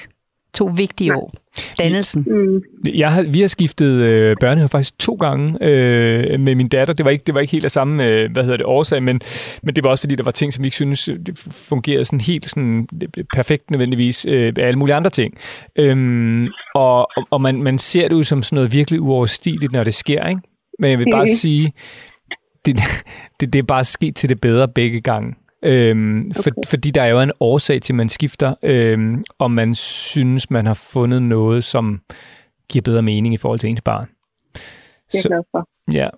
To 0.54 0.72
vigtige 0.76 1.16
år. 1.16 1.32
Dannelsen. 1.78 2.26
Mm. 2.28 2.62
jeg 2.96 3.12
har, 3.12 3.22
vi 3.24 3.42
har 3.42 3.48
skiftet 3.48 4.02
øh, 4.02 4.36
børnehave 4.42 4.70
faktisk 4.70 5.00
to 5.00 5.14
gange 5.14 5.58
øh, 5.62 6.40
med 6.40 6.56
min 6.56 6.68
datter. 6.68 6.94
Det 6.94 7.06
var 7.06 7.12
ikke, 7.12 7.24
det 7.28 7.36
var 7.36 7.42
ikke 7.42 7.52
helt 7.52 7.66
af 7.66 7.72
samme 7.72 8.06
øh, 8.08 8.32
hvad 8.32 8.44
hedder 8.44 8.58
det, 8.58 8.66
årsag, 8.66 9.04
men, 9.04 9.22
men 9.64 9.76
det 9.76 9.84
var 9.84 9.90
også 9.90 10.02
fordi, 10.02 10.16
der 10.16 10.24
var 10.24 10.32
ting, 10.32 10.54
som 10.54 10.64
vi 10.64 10.68
ikke 10.68 10.76
synes 10.76 11.08
øh, 11.10 11.16
det 11.26 11.38
fungerede 11.52 12.06
sådan 12.06 12.22
helt 12.22 12.50
sådan, 12.50 12.88
perfekt 13.36 13.72
nødvendigvis 13.72 14.26
øh, 14.30 14.54
af 14.58 14.68
alle 14.68 14.80
mulige 14.80 14.96
andre 14.96 15.10
ting. 15.10 15.34
Øhm, 15.80 16.48
og 16.76 17.08
og, 17.32 17.42
man, 17.42 17.64
man 17.64 17.80
ser 17.80 18.08
det 18.08 18.16
ud 18.16 18.24
som 18.24 18.44
sådan 18.44 18.56
noget 18.56 18.74
virkelig 18.74 19.02
uoverstigeligt, 19.02 19.72
når 19.72 19.84
det 19.84 19.94
sker. 19.94 20.28
Ikke? 20.28 20.42
Men 20.80 20.92
jeg 20.92 21.00
vil 21.00 21.08
bare 21.12 21.26
Mhm. 21.26 21.36
sige, 21.36 21.72
det, 22.66 22.76
det, 23.40 23.54
det 23.54 23.60
er 23.60 23.64
bare 23.64 23.84
sket 23.84 24.16
til 24.16 24.30
det 24.30 24.42
bedre 24.42 24.68
begge 24.68 25.02
gange. 25.02 25.36
Øhm, 25.66 26.32
for, 26.34 26.44
fordi 26.68 26.92
der 26.92 27.02
er 27.02 27.08
jo 27.08 27.20
en 27.22 27.32
årsag 27.40 27.82
til, 27.82 27.94
at 27.94 27.98
man 27.98 28.10
skifter, 28.10 28.54
øhm, 28.64 29.24
og 29.40 29.52
man 29.52 29.76
synes, 29.76 30.50
man 30.50 30.66
har 30.66 30.74
fundet 30.74 31.22
noget, 31.22 31.64
som 31.64 32.02
giver 32.70 32.82
bedre 32.84 33.02
mening 33.02 33.34
i 33.34 33.38
forhold 33.38 33.60
til 33.60 33.70
ens 33.70 33.82
barn. 33.82 34.08
Det 34.54 35.18
er 35.18 35.22
Så, 35.22 35.28
glad 35.30 35.42
for. 35.52 35.70
ja. 35.94 36.10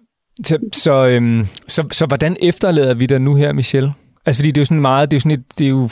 Så, 0.44 0.58
så, 0.74 1.08
øhm, 1.08 1.46
så, 1.68 1.88
så 1.92 2.06
hvordan 2.06 2.38
efterlader 2.42 2.94
vi 2.94 3.06
dig 3.06 3.20
nu 3.22 3.36
her, 3.36 3.54
Michelle? 3.54 3.94
Altså, 4.26 4.40
fordi 4.42 4.52
det 4.52 4.58
er 4.58 4.62
jo 4.62 4.66
sådan 4.66 4.82
meget, 4.82 5.12
det 5.12 5.16
er 5.16 5.18
jo 5.18 5.22
sådan 5.22 5.40
et, 5.40 5.44
det 5.60 5.66
er 5.66 5.70
jo, 5.70 5.84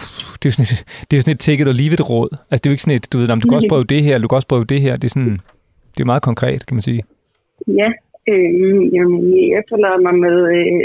det 0.43 0.45
er 0.45 0.51
sådan 0.51 0.63
et, 0.63 0.85
det 1.11 1.17
er 1.17 1.21
sådan 1.21 1.59
et 1.61 1.67
or 1.67 1.71
leave 1.71 1.93
it 1.93 2.09
råd. 2.09 2.27
Altså, 2.31 2.61
det 2.61 2.65
er 2.65 2.69
jo 2.69 2.73
ikke 2.73 2.83
sådan 2.83 2.95
et, 2.97 3.13
du 3.13 3.17
ved, 3.17 3.27
"Nå, 3.27 3.35
men 3.35 3.41
du 3.41 3.47
kan 3.49 3.55
også 3.55 3.67
prøve 3.73 3.83
det 3.83 4.03
her, 4.03 4.17
du 4.17 4.27
kan 4.27 4.35
også 4.35 4.47
prøve 4.47 4.65
det 4.65 4.81
her. 4.81 4.97
Det 4.97 5.03
er 5.07 5.09
sådan, 5.09 5.39
det 5.97 5.99
er 6.01 6.05
meget 6.05 6.21
konkret, 6.21 6.65
kan 6.65 6.75
man 6.75 6.81
sige. 6.81 7.03
Ja, 7.67 7.89
øh, 8.31 8.93
jamen, 8.95 9.19
jeg 9.37 9.59
efterlader 9.59 10.01
mig 10.07 10.15
med 10.25 10.37
øh, 10.57 10.81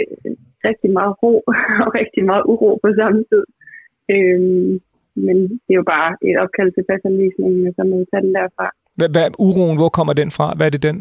rigtig 0.69 0.91
meget 0.99 1.15
ro 1.23 1.33
og 1.85 1.89
rigtig 2.01 2.23
meget 2.31 2.45
uro 2.53 2.71
på 2.85 2.89
samme 3.01 3.21
tid. 3.31 3.45
Øh, 4.15 4.41
men 5.27 5.37
det 5.65 5.73
er 5.75 5.81
jo 5.83 5.89
bare 5.97 6.11
et 6.29 6.37
opkald 6.45 6.71
til 6.73 6.85
passanvisningen, 6.91 7.67
og 7.69 7.73
så 7.77 7.83
må 7.89 7.95
vi 7.99 8.07
tage 8.11 8.25
den 8.27 8.35
derfra. 8.39 8.67
Hvad, 8.99 9.09
hvad, 9.15 9.27
uroen, 9.47 9.79
hvor 9.81 9.91
kommer 9.99 10.15
den 10.21 10.31
fra? 10.37 10.47
Hvad 10.57 10.67
er 10.67 10.75
det, 10.75 10.83
den 10.89 10.99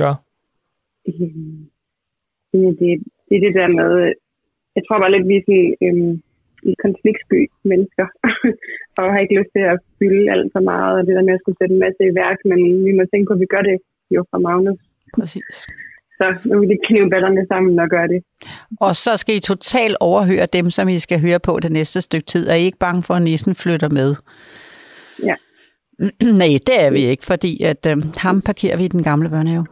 gør? 0.00 0.14
Øh, 1.08 2.70
det, 2.78 2.90
det 3.26 3.34
er 3.36 3.42
det 3.46 3.54
der 3.60 3.68
med, 3.80 3.90
jeg 4.76 4.82
tror 4.84 4.98
bare 4.98 5.14
lidt, 5.14 5.28
vi 5.30 5.36
er 5.36 5.44
sådan 5.46 5.70
øh, 5.86 6.18
i 6.70 6.72
konfliktsky 6.84 7.40
mennesker, 7.70 8.06
og 8.98 9.04
har 9.12 9.20
ikke 9.20 9.38
lyst 9.38 9.52
til 9.56 9.64
at 9.72 9.78
fylde 9.98 10.32
alt 10.34 10.48
for 10.54 10.62
meget, 10.72 10.94
og 10.98 11.02
det 11.06 11.16
der 11.16 11.26
med 11.28 11.36
at 11.36 11.42
skulle 11.42 11.58
sætte 11.58 11.74
en 11.74 11.84
masse 11.86 12.02
i 12.06 12.16
værk, 12.22 12.38
men 12.50 12.60
vi 12.86 12.92
må 12.98 13.02
tænke 13.04 13.26
på, 13.28 13.34
at 13.36 13.42
vi 13.44 13.52
gør 13.54 13.62
det 13.68 13.76
jo 14.14 14.20
fra 14.30 14.38
Magnus. 14.46 14.80
Præcis. 15.16 15.56
Så 16.18 16.26
nu 16.44 16.60
vil 16.60 16.68
de 16.68 16.78
knive 16.88 17.10
ballerne 17.10 17.46
sammen 17.48 17.78
og 17.78 17.88
gøre 17.88 18.08
det. 18.08 18.20
Og 18.80 18.96
så 18.96 19.16
skal 19.16 19.36
I 19.36 19.40
totalt 19.40 19.96
overhøre 20.00 20.46
dem, 20.46 20.70
som 20.70 20.88
I 20.88 20.98
skal 20.98 21.20
høre 21.20 21.40
på 21.40 21.58
det 21.62 21.72
næste 21.72 22.00
stykke 22.00 22.26
tid. 22.26 22.48
Er 22.48 22.54
I 22.54 22.64
ikke 22.64 22.78
bange 22.78 23.02
for, 23.02 23.14
at 23.14 23.22
nissen 23.22 23.54
flytter 23.54 23.88
med? 23.88 24.14
Ja. 25.22 25.34
Nej, 26.40 26.58
det 26.66 26.84
er 26.86 26.90
vi 26.90 26.98
ikke, 26.98 27.24
fordi 27.24 27.62
at 27.62 27.86
øh, 27.90 27.96
ham 28.16 28.42
parkerer 28.42 28.76
vi 28.76 28.84
i 28.84 28.88
den 28.88 29.02
gamle 29.02 29.28
børnehave. 29.28 29.66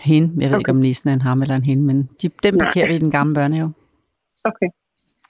Hende, 0.00 0.28
jeg 0.40 0.48
ved 0.50 0.56
okay. 0.56 0.60
ikke, 0.60 0.70
om 0.70 0.76
nissen 0.76 1.08
er 1.08 1.14
en 1.14 1.20
ham 1.20 1.42
eller 1.42 1.56
en 1.56 1.62
hende, 1.62 1.82
men 1.82 2.08
de, 2.22 2.30
dem 2.42 2.54
Nej. 2.54 2.64
parkerer 2.64 2.88
vi 2.88 2.94
i 2.94 2.98
den 2.98 3.10
gamle 3.10 3.34
børnehave. 3.34 3.72
Okay. 4.44 4.68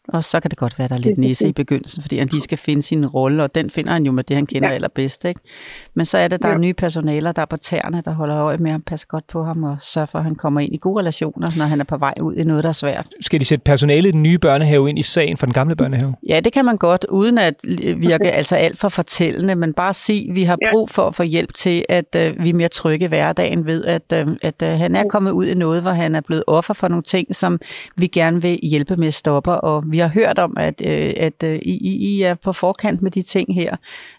Og 0.09 0.25
så 0.25 0.41
kan 0.41 0.51
det 0.51 0.59
godt 0.59 0.79
være, 0.79 0.89
der 0.89 0.95
er 0.95 0.99
lidt 0.99 1.19
nisse 1.19 1.49
i 1.49 1.53
begyndelsen, 1.53 2.03
fordi 2.03 2.19
han 2.19 2.29
lige 2.29 2.41
skal 2.41 2.59
finde 2.59 2.83
sin 2.83 3.07
rolle, 3.07 3.43
og 3.43 3.55
den 3.55 3.71
finder 3.71 3.93
han 3.93 4.07
jo 4.07 4.13
med 4.13 4.25
det, 4.25 4.37
han 4.37 4.47
kender 4.47 4.69
ja. 4.69 4.71
Ja. 4.71 4.75
allerbedst. 4.75 5.25
Ikke? 5.25 5.41
Men 5.95 6.07
så 6.07 6.19
er 6.19 6.29
det, 6.29 6.43
der 6.43 6.49
er 6.49 6.53
Jo. 6.53 6.59
nye 6.59 6.73
personaler, 6.75 7.33
der 7.33 7.43
er 7.43 7.47
på 7.47 7.57
tæerne, 7.57 8.03
der 8.05 8.11
holder 8.11 8.39
øje 8.39 8.57
med 8.57 8.71
ham, 8.71 8.81
passer 8.83 9.07
godt 9.07 9.27
på 9.27 9.45
ham 9.45 9.63
og 9.65 9.77
sørger 9.81 10.07
for, 10.07 10.19
at 10.19 10.25
han 10.25 10.35
kommer 10.35 10.61
ind 10.61 10.75
i 10.75 10.77
gode 10.77 11.01
relationer, 11.01 11.49
når 11.57 11.65
han 11.65 11.81
er 11.81 11.85
på 11.85 11.97
vej 11.97 12.15
ud 12.21 12.35
i 12.35 12.45
noget, 12.45 12.63
der 12.63 12.69
er 12.69 12.73
svært. 12.73 13.07
Skal 13.21 13.41
de 13.41 13.45
sætte 13.45 13.63
personalet 13.63 14.09
i 14.09 14.13
den 14.13 14.23
nye 14.23 14.39
børnehave 14.39 14.89
ind 14.89 14.99
i 14.99 15.03
sagen 15.03 15.37
for 15.37 15.47
den 15.47 15.53
gamle 15.53 15.77
børnehave? 15.77 16.15
Ja, 16.29 16.41
det 16.41 16.53
kan 16.53 16.65
man 16.65 16.77
godt, 16.77 17.07
uden 17.11 17.39
at 17.39 17.55
virke 17.97 18.31
altså 18.33 18.57
alt 18.57 18.79
for 18.79 18.89
fortællende, 18.89 19.55
men 19.55 19.73
bare 19.73 19.95
sige, 19.95 20.31
at 20.31 20.35
vi 20.37 20.43
har 20.43 20.57
Ja. 20.67 20.73
brug 20.73 20.91
for 20.91 21.03
at 21.09 21.15
få 21.15 21.23
hjælp 21.23 21.55
til, 21.55 21.85
at 21.89 22.17
øh, 22.17 22.35
vi 22.45 22.49
er 22.49 22.55
mere 22.55 22.69
trygge 22.69 23.05
i 23.05 23.09
hverdagen 23.09 23.67
ved, 23.67 23.85
at, 23.85 24.03
øh, 24.15 24.27
at 24.43 24.63
øh, 24.63 24.69
han 24.79 24.97
er 24.97 25.05
kommet 25.09 25.31
ud 25.31 25.47
i 25.47 25.55
noget, 25.55 25.83
hvor 25.83 25.91
han 25.91 26.15
er 26.15 26.21
blevet 26.21 26.45
offer 26.47 26.75
for 26.75 26.89
nogle 26.89 27.03
ting, 27.03 27.37
som 27.37 27.61
vi 27.97 28.07
gerne 28.07 28.43
vil 28.43 28.59
hjælpe 28.63 28.97
med 28.97 29.09
at 29.09 29.15
stoppe. 29.15 29.51
Og 29.51 29.85
vi 29.95 29.99
har 29.99 30.09
hørt 30.09 30.39
om, 30.39 30.57
at, 30.57 30.83
øh, 30.87 31.13
at 31.17 31.43
øh, 31.45 31.59
I, 31.63 31.73
I 31.73 32.17
I 32.17 32.23
er 32.23 32.35
på 32.35 32.53
forkant 32.53 33.03
med 33.03 33.11
de 33.11 33.23
ting 33.23 33.55
her, 33.55 33.77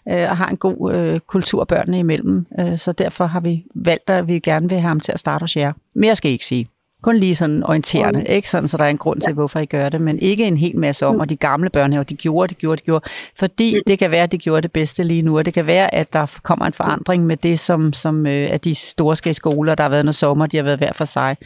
øh, 0.08 0.30
og 0.30 0.36
har 0.36 0.48
en 0.48 0.56
god 0.56 0.94
øh, 0.94 1.20
kultur 1.20 1.64
børnene 1.64 1.98
imellem. 1.98 2.46
Øh, 2.60 2.78
så 2.78 2.92
derfor 2.92 3.26
har 3.26 3.40
vi 3.40 3.64
valgt, 3.74 4.10
at 4.10 4.28
vi 4.28 4.38
gerne 4.38 4.68
vil 4.68 4.78
have 4.78 4.88
ham 4.88 5.00
til 5.00 5.12
at 5.12 5.20
starte 5.20 5.42
hos 5.42 5.56
jer. 5.56 5.72
Mere 5.94 6.16
skal 6.16 6.30
I 6.30 6.32
ikke 6.32 6.44
sige. 6.44 6.68
Kun 7.02 7.16
lige 7.16 7.36
sådan 7.36 7.62
orienterende, 7.64 8.24
ikke 8.28 8.50
sådan, 8.50 8.68
så 8.68 8.76
der 8.76 8.84
er 8.84 8.88
en 8.88 8.98
grund 8.98 9.20
til, 9.20 9.32
hvorfor 9.32 9.58
I 9.58 9.64
gør 9.64 9.88
det, 9.88 10.00
men 10.00 10.18
ikke 10.18 10.44
en 10.44 10.56
hel 10.56 10.78
masse 10.78 11.06
om, 11.06 11.20
og 11.20 11.28
de 11.28 11.36
gamle 11.36 11.70
børnehaver, 11.70 12.04
de 12.04 12.16
gjorde, 12.16 12.54
de 12.54 12.54
gjorde, 12.54 12.80
de 12.80 12.84
gjorde, 12.84 13.04
fordi 13.38 13.80
det 13.86 13.98
kan 13.98 14.10
være, 14.10 14.22
at 14.22 14.32
de 14.32 14.38
gjorde 14.38 14.62
det 14.62 14.72
bedste 14.72 15.04
lige 15.04 15.22
nu, 15.22 15.38
og 15.38 15.44
det 15.44 15.54
kan 15.54 15.66
være, 15.66 15.94
at 15.94 16.12
der 16.12 16.38
kommer 16.42 16.66
en 16.66 16.72
forandring 16.72 17.26
med 17.26 17.36
det, 17.36 17.60
som, 17.60 17.92
som 17.92 18.26
øh, 18.26 18.48
at 18.50 18.64
de 18.64 18.74
store 18.74 19.16
skal 19.16 19.30
i 19.30 19.34
skole, 19.34 19.70
og 19.70 19.78
der 19.78 19.84
har 19.84 19.88
været 19.88 20.04
noget 20.04 20.14
sommer, 20.14 20.46
de 20.46 20.56
har 20.56 20.64
været 20.64 20.78
hver 20.78 20.92
for 20.92 21.04
sig. 21.04 21.36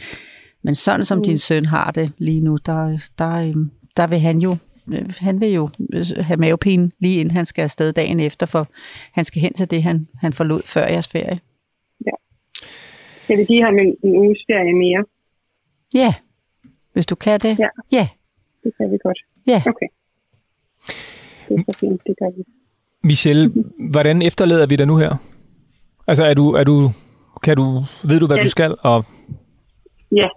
Men 0.63 0.75
sådan 0.75 1.05
som 1.05 1.23
din 1.23 1.37
søn 1.37 1.65
har 1.65 1.91
det 1.91 2.11
lige 2.17 2.41
nu, 2.41 2.57
der, 2.65 2.99
der, 3.17 3.35
øh, 3.35 3.55
der 3.97 4.07
vil 4.07 4.19
han 4.19 4.37
jo 4.39 4.57
øh, 4.93 5.13
han 5.19 5.41
vil 5.41 5.49
jo 5.53 5.69
øh, 5.93 6.05
have 6.21 6.37
mavepine 6.37 6.91
lige 6.99 7.19
inden 7.19 7.31
han 7.35 7.45
skal 7.45 7.63
afsted 7.63 7.93
dagen 7.93 8.19
efter, 8.19 8.45
for 8.45 8.67
han 9.13 9.25
skal 9.25 9.41
hen 9.41 9.53
til 9.53 9.71
det, 9.71 9.83
han, 9.83 10.07
han 10.17 10.33
forlod 10.33 10.61
før 10.65 10.87
jeres 10.87 11.07
ferie. 11.07 11.39
Skal 13.23 13.37
vi 13.37 13.43
give 13.45 13.63
ham 13.63 13.77
en, 13.79 13.95
en 14.03 14.17
uges 14.17 14.39
ferie 14.49 14.73
mere? 14.73 15.05
Ja, 15.93 16.13
hvis 16.93 17.05
du 17.05 17.15
kan 17.15 17.39
det. 17.39 17.59
Ja. 17.59 17.67
ja. 17.91 18.07
Det 18.63 18.71
kan 18.77 18.91
vi 18.91 18.97
godt. 19.03 19.19
ja. 19.47 19.61
Okay. 19.67 19.87
Det 21.49 21.59
er 21.59 21.73
så 21.73 21.79
fint, 21.79 22.01
det 22.07 22.15
gør 22.19 22.29
vi. 22.37 22.43
Michelle, 23.03 23.53
hvordan 23.91 24.21
efterlader 24.21 24.67
vi 24.67 24.75
dig 24.75 24.87
nu 24.87 24.97
her? 24.97 25.15
Altså, 26.07 26.25
er 26.25 26.33
du, 26.33 26.51
er 26.51 26.63
du, 26.63 26.89
kan 27.43 27.57
du, 27.57 27.63
ved 28.07 28.19
du, 28.19 28.27
hvad 28.27 28.37
Ja. 28.37 28.43
du 28.43 28.49
skal? 28.49 28.75
Og 28.79 29.05
Ja, 30.11 30.27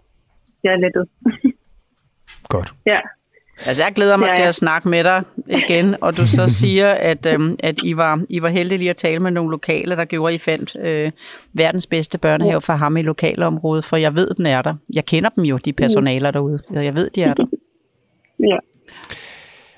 jeg 0.65 0.73
er 0.73 0.77
lettet. 0.77 1.09
godt. 2.55 2.75
ja, 2.87 2.99
Altså, 3.67 3.83
jeg 3.85 3.93
glæder 3.95 4.17
mig 4.17 4.27
Ja, 4.27 4.33
ja, 4.33 4.39
ja. 4.39 4.43
til 4.45 4.49
at 4.49 4.55
snakke 4.55 4.89
med 4.89 5.05
dig 5.05 5.23
igen, 5.49 5.97
og 6.01 6.17
du 6.17 6.27
så 6.27 6.49
siger, 6.61 6.89
at, 6.89 7.27
øhm, 7.27 7.57
at 7.59 7.75
I, 7.85 7.97
var, 7.97 8.23
I 8.29 8.43
var 8.43 8.49
heldige 8.49 8.79
lige 8.79 8.91
at 8.91 8.97
tale 8.97 9.19
med 9.21 9.31
nogle 9.31 9.51
lokale, 9.51 9.97
der 9.97 10.05
gjorde, 10.05 10.35
at 10.35 10.35
I 10.35 10.39
fandt 10.39 10.77
øh, 10.81 11.11
verdens 11.53 11.87
bedste 11.87 12.19
børnehave 12.19 12.61
for 12.63 12.73
ham 12.73 12.97
i 12.97 13.03
lokalområdet, 13.03 13.85
for 13.85 13.97
jeg 13.97 14.15
ved, 14.15 14.29
den 14.37 14.47
er 14.47 14.63
der. 14.63 14.75
Jeg 14.95 15.05
kender 15.05 15.29
dem 15.31 15.45
jo, 15.45 15.59
de 15.59 15.73
personaler 15.73 16.31
derude, 16.31 16.59
så 16.75 16.81
jeg 16.81 16.95
ved, 16.97 17.11
de 17.11 17.23
er 17.23 17.35
der. 17.35 17.45
ja. 18.41 18.57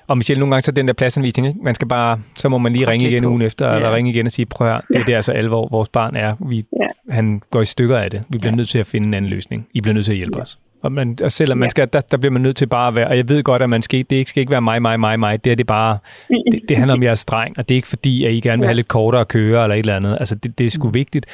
Og 0.07 0.17
Michelle, 0.17 0.39
nogle 0.39 0.51
gange 0.51 0.63
så 0.63 0.71
den 0.71 0.87
der 0.87 0.93
pladsanvisning, 0.93 1.47
ikke? 1.47 1.59
man 1.63 1.75
skal 1.75 1.87
bare, 1.87 2.19
så 2.35 2.49
må 2.49 2.57
man 2.57 2.73
lige 2.73 2.85
Press 2.85 2.95
ringe 2.95 3.09
igen 3.11 3.23
på. 3.23 3.29
ugen 3.29 3.41
efter, 3.41 3.69
eller 3.71 3.89
Ja. 3.89 3.95
ringe 3.95 4.11
igen 4.11 4.25
og 4.25 4.31
sige, 4.31 4.45
prøv 4.45 4.67
høre, 4.67 4.81
det 4.93 5.01
er 5.01 5.05
der 5.05 5.21
så 5.21 5.31
alvor, 5.31 5.67
vores 5.71 5.89
barn 5.89 6.15
er. 6.15 6.35
Vi, 6.49 6.63
Ja. 6.81 7.13
Han 7.13 7.41
går 7.51 7.61
i 7.61 7.65
stykker 7.65 7.97
af 7.97 8.11
det. 8.11 8.23
Vi 8.29 8.37
bliver 8.37 8.55
nødt 8.55 8.67
til 8.69 8.79
at 8.79 8.85
finde 8.85 9.07
en 9.07 9.13
anden 9.13 9.29
løsning. 9.31 9.67
I 9.73 9.81
bliver 9.81 9.93
nødt 9.93 10.05
til 10.05 10.11
at 10.11 10.17
hjælpe 10.17 10.41
os. 10.41 10.59
Og, 10.87 10.93
man, 10.93 11.17
og 11.23 11.31
selvom 11.31 11.57
man 11.57 11.65
Ja. 11.65 11.69
skal, 11.69 11.87
der, 11.93 11.99
der 11.99 12.17
bliver 12.17 12.31
man 12.31 12.41
nødt 12.41 12.55
til 12.55 12.65
bare 12.67 12.87
at 12.87 12.95
være, 12.95 13.07
og 13.07 13.17
jeg 13.17 13.29
ved 13.29 13.43
godt, 13.43 13.61
at 13.61 13.69
man 13.69 13.81
skal, 13.81 13.99
det 14.09 14.15
ikke 14.15 14.29
skal 14.29 14.41
ikke 14.41 14.51
være 14.51 14.61
mig, 14.61 14.81
mig, 14.81 14.99
mig, 14.99 15.19
mig. 15.19 15.43
Det 15.43 15.51
er 15.51 15.55
det 15.55 15.67
bare, 15.67 15.97
det, 16.51 16.61
det 16.69 16.77
handler 16.77 16.93
om 16.93 17.03
jeres 17.03 17.19
streng, 17.19 17.57
og 17.57 17.69
det 17.69 17.75
er 17.75 17.77
ikke 17.77 17.87
fordi, 17.87 18.25
at 18.25 18.31
I 18.33 18.39
gerne 18.39 18.59
vil 18.59 18.65
have 18.67 18.75
lidt 18.75 18.87
kortere 18.87 19.21
at 19.21 19.27
køre 19.27 19.63
eller 19.63 19.75
et 19.75 19.79
eller 19.79 19.95
andet. 19.95 20.17
Altså, 20.19 20.35
det, 20.35 20.57
det 20.57 20.65
er 20.65 20.69
sgu 20.69 20.87
vigtigt. 20.89 21.25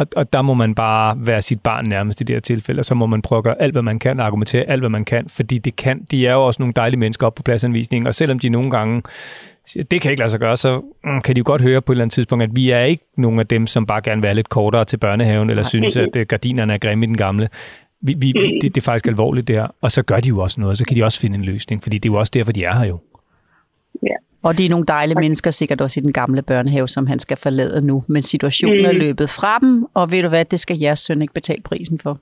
Og, 0.00 0.06
og 0.16 0.32
der 0.32 0.42
må 0.42 0.54
man 0.54 0.74
bare 0.74 1.16
være 1.18 1.42
sit 1.42 1.60
barn 1.60 1.84
nærmest 1.88 2.20
i 2.20 2.24
det 2.24 2.36
her 2.36 2.40
tilfælde, 2.40 2.80
og 2.80 2.84
så 2.84 2.94
må 2.94 3.06
man 3.06 3.22
prøve 3.22 3.38
at 3.38 3.44
gøre 3.44 3.62
alt, 3.62 3.72
hvad 3.74 3.82
man 3.82 3.98
kan, 3.98 4.20
og 4.20 4.26
argumentere 4.26 4.62
alt, 4.64 4.82
hvad 4.82 4.90
man 4.90 5.04
kan, 5.04 5.28
fordi 5.28 5.58
det 5.58 5.76
kan, 5.76 6.02
de 6.10 6.26
er 6.26 6.32
jo 6.32 6.46
også 6.46 6.62
nogle 6.62 6.72
dejlige 6.76 7.00
mennesker 7.00 7.26
op 7.26 7.34
på 7.34 7.42
pladsanvisningen, 7.42 8.06
og 8.06 8.14
selvom 8.14 8.38
de 8.38 8.48
nogle 8.48 8.70
gange 8.70 9.02
siger, 9.66 9.84
det 9.90 10.00
kan 10.00 10.10
ikke 10.10 10.20
lade 10.20 10.30
sig 10.30 10.40
gøre, 10.40 10.56
så 10.56 10.80
mm, 11.04 11.20
kan 11.20 11.34
de 11.36 11.38
jo 11.38 11.44
godt 11.46 11.62
høre 11.62 11.80
på 11.82 11.92
et 11.92 11.94
eller 11.94 12.04
andet 12.04 12.12
tidspunkt, 12.14 12.42
at 12.44 12.50
vi 12.52 12.70
er 12.70 12.80
ikke 12.80 13.04
nogen 13.16 13.38
af 13.40 13.46
dem, 13.46 13.66
som 13.66 13.86
bare 13.86 14.00
gerne 14.00 14.20
vil 14.22 14.28
have 14.28 14.34
lidt 14.34 14.48
kortere 14.48 14.84
til 14.84 14.96
børnehaven, 14.96 15.50
eller 15.50 15.62
synes, 15.62 15.96
at 15.96 16.16
øh, 16.16 16.26
gardinerne 16.26 16.74
er 16.74 16.78
grimme 16.78 17.04
i 17.04 17.06
den 17.06 17.16
gamle. 17.16 17.48
Vi, 18.02 18.14
vi, 18.18 18.26
vi, 18.26 18.58
det, 18.62 18.74
det 18.74 18.80
er 18.80 18.84
faktisk 18.84 19.06
alvorligt, 19.06 19.48
det 19.48 19.56
her. 19.56 19.66
Og 19.80 19.92
så 19.92 20.02
gør 20.02 20.16
de 20.20 20.28
jo 20.28 20.38
også 20.38 20.60
noget, 20.60 20.78
så 20.78 20.84
kan 20.84 20.96
de 20.96 21.04
også 21.04 21.20
finde 21.20 21.34
en 21.38 21.44
løsning, 21.44 21.82
fordi 21.82 21.98
det 21.98 22.08
er 22.08 22.12
jo 22.12 22.18
også 22.18 22.30
derfor, 22.34 22.52
de 22.52 22.64
er 22.64 22.74
her 22.78 22.84
jo. 22.86 22.98
ja. 24.02 24.08
Og 24.42 24.58
de 24.58 24.66
er 24.66 24.70
nogle 24.70 24.86
dejlige 24.88 25.18
mennesker, 25.20 25.50
sikkert 25.50 25.80
også 25.80 26.00
i 26.00 26.02
den 26.02 26.12
gamle 26.12 26.42
børnehave, 26.42 26.88
som 26.88 27.06
han 27.06 27.18
skal 27.18 27.36
forlade 27.36 27.86
nu. 27.86 28.04
Men 28.08 28.22
situationen 28.22 28.84
er 28.86 28.92
Mm. 28.92 28.98
løbet 28.98 29.30
fra 29.30 29.58
dem, 29.60 29.86
og 29.94 30.10
ved 30.12 30.22
du 30.22 30.28
hvad, 30.28 30.44
det 30.44 30.60
skal 30.60 30.78
jeres 30.78 30.98
søn 31.00 31.22
ikke 31.22 31.34
betale 31.34 31.62
prisen 31.62 31.98
for. 31.98 32.18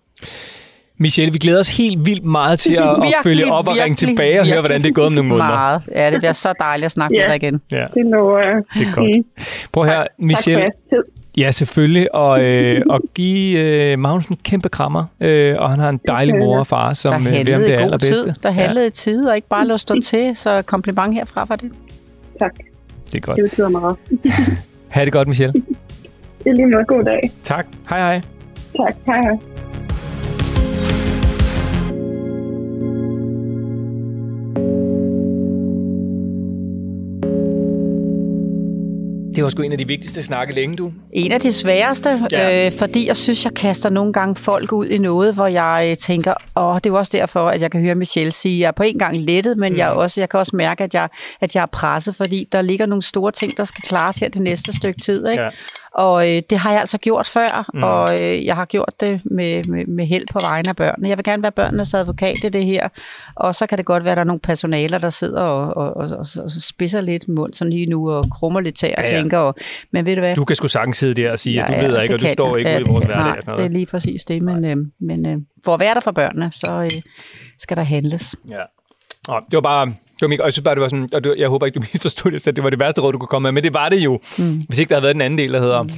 Michelle, 1.00 1.32
vi 1.32 1.38
glæder 1.38 1.58
os 1.60 1.76
helt 1.76 2.06
vildt 2.06 2.24
meget 2.24 2.58
til 2.58 2.74
at, 2.74 2.82
at 2.88 2.94
Virkelig, 2.96 3.14
følge 3.22 3.52
op 3.52 3.66
og 3.68 3.72
ringe 3.72 3.88
virkelig, 3.88 4.08
tilbage 4.08 4.40
og 4.40 4.46
høre, 4.46 4.60
hvordan 4.60 4.82
det 4.82 4.88
er 4.88 4.92
gået 4.92 5.06
om 5.06 5.12
nogle 5.12 5.28
måneder. 5.28 5.48
Meget. 5.48 5.82
Ja, 5.94 6.10
det 6.10 6.18
bliver 6.20 6.32
så 6.32 6.52
dejligt 6.60 6.84
at 6.84 6.92
snakke 6.92 7.16
Ja. 7.16 7.28
med 7.28 7.38
dig 7.38 7.44
igen. 7.46 7.60
Ja, 7.70 7.84
Det 7.94 8.06
lover 8.06 8.38
jeg. 8.38 8.62
det 8.78 8.86
er 8.88 8.92
godt. 8.92 9.26
Prøv 9.72 9.84
her, 9.84 9.94
Tak 9.94 10.06
for 10.18 10.22
Michelle. 10.24 10.60
jeres 10.60 10.74
tid. 10.90 11.02
Ja, 11.36 11.50
selvfølgelig. 11.50 12.14
Og, 12.14 12.44
øh, 12.44 12.82
og 12.90 13.00
give 13.14 13.60
øh, 13.60 13.98
Magnus 13.98 14.26
en 14.26 14.36
kæmpe 14.42 14.68
krammer. 14.68 15.04
Øh, 15.20 15.56
og 15.58 15.70
han 15.70 15.78
har 15.78 15.88
en 15.88 16.00
dejlig 16.08 16.36
mor 16.36 16.58
og 16.58 16.66
far, 16.66 16.94
som 16.94 17.10
Der 17.10 17.18
øh, 17.18 17.24
ham 17.24 17.32
handlede 17.32 17.60
det 17.62 17.68
god 17.70 17.84
allerbedste. 17.84 18.24
tid. 18.24 18.32
Der 18.42 18.50
handlede 18.50 18.86
i 18.86 18.90
tide, 18.90 19.30
og 19.30 19.36
ikke 19.36 19.48
bare 19.48 19.66
lade 19.66 19.78
stå 19.78 19.94
til. 20.04 20.36
Så 20.36 20.62
kompliment 20.62 21.14
herfra 21.14 21.44
for 21.44 21.56
det. 21.56 21.70
Tak. 22.38 22.52
Ja, 22.58 22.64
det 23.06 23.14
er 23.14 23.20
godt. 23.20 23.36
Det 23.36 23.50
betyder 23.50 23.68
meget. 23.68 23.96
Ha' 24.90 25.04
det 25.04 25.12
godt, 25.12 25.28
Michelle. 25.28 25.52
Det 26.44 26.50
er 26.50 26.54
lige 26.54 26.66
meget 26.66 26.86
god 26.86 27.04
dag. 27.04 27.30
Tak. 27.42 27.66
Hej 27.90 27.98
hej. 27.98 28.20
Tak. 28.76 28.94
Hej 29.06 29.20
hej. 29.22 29.36
Det 39.36 39.44
var 39.44 39.50
sgu 39.50 39.62
en 39.62 39.72
af 39.72 39.78
de 39.78 39.86
vigtigste 39.86 40.22
snakke 40.22 40.54
længe, 40.54 40.76
du. 40.76 40.92
En 41.12 41.32
af 41.32 41.40
de 41.40 41.52
sværeste, 41.52 42.28
Ja. 42.32 42.66
øh, 42.66 42.72
fordi 42.72 43.08
jeg 43.08 43.16
synes, 43.16 43.44
jeg 43.44 43.54
kaster 43.54 43.90
nogle 43.90 44.12
gange 44.12 44.34
folk 44.34 44.72
ud 44.72 44.86
i 44.86 44.98
noget, 44.98 45.34
hvor 45.34 45.46
jeg 45.46 45.86
øh, 45.90 45.96
tænker, 45.96 46.34
åh, 46.56 46.78
det 46.84 46.86
er 46.86 46.94
også 46.94 47.10
derfor, 47.14 47.48
at 47.48 47.60
jeg 47.60 47.70
kan 47.70 47.80
høre 47.80 47.94
Michelle 47.94 48.32
sige, 48.32 48.54
at 48.54 48.60
jeg 48.60 48.66
er 48.66 48.72
på 48.72 48.82
en 48.82 48.98
gang 48.98 49.16
lettet, 49.16 49.58
men 49.58 49.72
mm. 49.72 49.78
jeg, 49.78 49.88
også, 49.88 50.20
jeg 50.20 50.28
kan 50.28 50.40
også 50.40 50.56
mærke, 50.56 50.84
at 50.84 50.94
jeg, 50.94 51.08
at 51.40 51.54
jeg 51.54 51.62
er 51.62 51.66
presset, 51.66 52.16
fordi 52.16 52.48
der 52.52 52.62
ligger 52.62 52.86
nogle 52.86 53.02
store 53.02 53.32
ting, 53.32 53.56
der 53.56 53.64
skal 53.64 53.82
klares 53.82 54.16
her 54.16 54.28
det 54.28 54.42
næste 54.42 54.76
stykke 54.76 55.00
tid. 55.00 55.28
Ikke? 55.28 55.42
Ja. 55.42 55.48
Og 55.98 56.28
øh, 56.36 56.42
det 56.50 56.58
har 56.58 56.70
jeg 56.70 56.80
altså 56.80 56.98
gjort 56.98 57.26
før, 57.26 57.70
Mm. 57.74 57.82
og 57.82 58.08
øh, 58.22 58.44
jeg 58.46 58.54
har 58.56 58.64
gjort 58.64 58.92
det 59.00 59.20
med, 59.24 59.64
med, 59.64 59.86
med 59.86 60.06
held 60.06 60.24
på 60.32 60.38
vegne 60.48 60.68
af 60.68 60.76
børnene. 60.76 61.08
Jeg 61.08 61.16
vil 61.18 61.24
gerne 61.24 61.42
være 61.42 61.52
børnenes 61.52 61.94
advokat 61.94 62.44
i 62.44 62.48
det 62.48 62.64
her, 62.64 62.88
og 63.34 63.54
så 63.54 63.66
kan 63.66 63.78
det 63.78 63.86
godt 63.86 64.04
være, 64.04 64.12
at 64.12 64.16
der 64.16 64.20
er 64.20 64.26
nogle 64.26 64.40
personaler, 64.40 64.98
der 64.98 65.10
sidder 65.10 65.40
og, 65.42 65.76
og, 65.76 65.96
og, 65.96 66.08
og, 66.18 66.26
og 66.44 66.50
spidser 66.60 67.00
lidt 67.00 67.28
mund 67.28 67.52
sådan 67.54 67.72
lige 67.72 67.86
nu 67.86 68.10
og 68.10 68.24
krummer 68.32 68.60
lidt 68.60 68.76
tær 68.78 68.94
og 68.96 69.02
Ja, 69.04 69.14
ja. 69.14 69.20
tænker, 69.20 69.38
og, 69.38 69.54
men 69.92 70.06
ved 70.06 70.14
du 70.16 70.20
hvad? 70.20 70.34
Du 70.34 70.44
kan 70.44 70.56
sgu 70.56 70.68
sagtens 70.68 70.96
sidde 70.96 71.22
der 71.22 71.30
og 71.32 71.38
sige, 71.38 71.62
at 71.62 71.68
du 71.68 71.72
Ja, 71.72 71.86
ved 71.86 71.94
ja, 71.94 72.00
ikke, 72.00 72.14
og 72.14 72.20
du 72.20 72.24
kan 72.24 72.32
står 72.32 72.56
ikke 72.56 72.70
Ja, 72.70 72.76
ude 72.76 72.84
i 72.88 72.88
vores 72.92 73.04
hverdag. 73.04 73.22
Nej, 73.24 73.40
og 73.48 73.56
det 73.56 73.64
er 73.64 73.68
lige 73.68 73.86
præcis 73.86 74.24
det, 74.24 74.42
men, 74.42 74.64
øh, 74.64 74.76
men 75.00 75.26
øh, 75.26 75.36
for 75.64 75.74
at 75.74 75.80
være 75.80 75.94
der 75.94 76.00
for 76.00 76.10
børnene, 76.12 76.50
så 76.52 76.80
øh, 76.94 77.02
skal 77.58 77.76
der 77.76 77.82
handles. 77.82 78.36
Ja. 78.50 78.62
Nå, 79.28 79.34
det 79.50 79.54
var 79.56 79.60
bare... 79.60 79.92
Det 80.20 80.22
var 80.22 80.28
mega, 80.28 80.42
og 80.42 80.46
jeg 80.46 80.52
synes 80.52 80.64
bare, 80.64 80.74
det 80.74 80.82
var 80.82 80.88
sådan, 80.88 81.08
og 81.14 81.24
du, 81.24 81.34
jeg 81.38 81.48
håber 81.48 81.66
ikke, 81.66 81.80
du 81.80 81.84
misforstod 81.92 82.30
det, 82.30 82.42
så 82.42 82.50
det 82.52 82.64
var 82.64 82.70
det 82.70 82.78
værste 82.78 83.00
råd, 83.00 83.12
du 83.12 83.18
kunne 83.18 83.28
komme 83.28 83.46
med, 83.46 83.52
men 83.52 83.64
det 83.64 83.74
var 83.74 83.88
det 83.88 83.96
jo, 83.98 84.20
mm. 84.38 84.60
hvis 84.68 84.78
ikke 84.78 84.88
der 84.88 84.94
havde 84.94 85.02
været 85.02 85.14
den 85.14 85.22
anden 85.22 85.38
del, 85.38 85.52
der 85.52 85.60
hedder, 85.60 85.82
mm. 85.82 85.90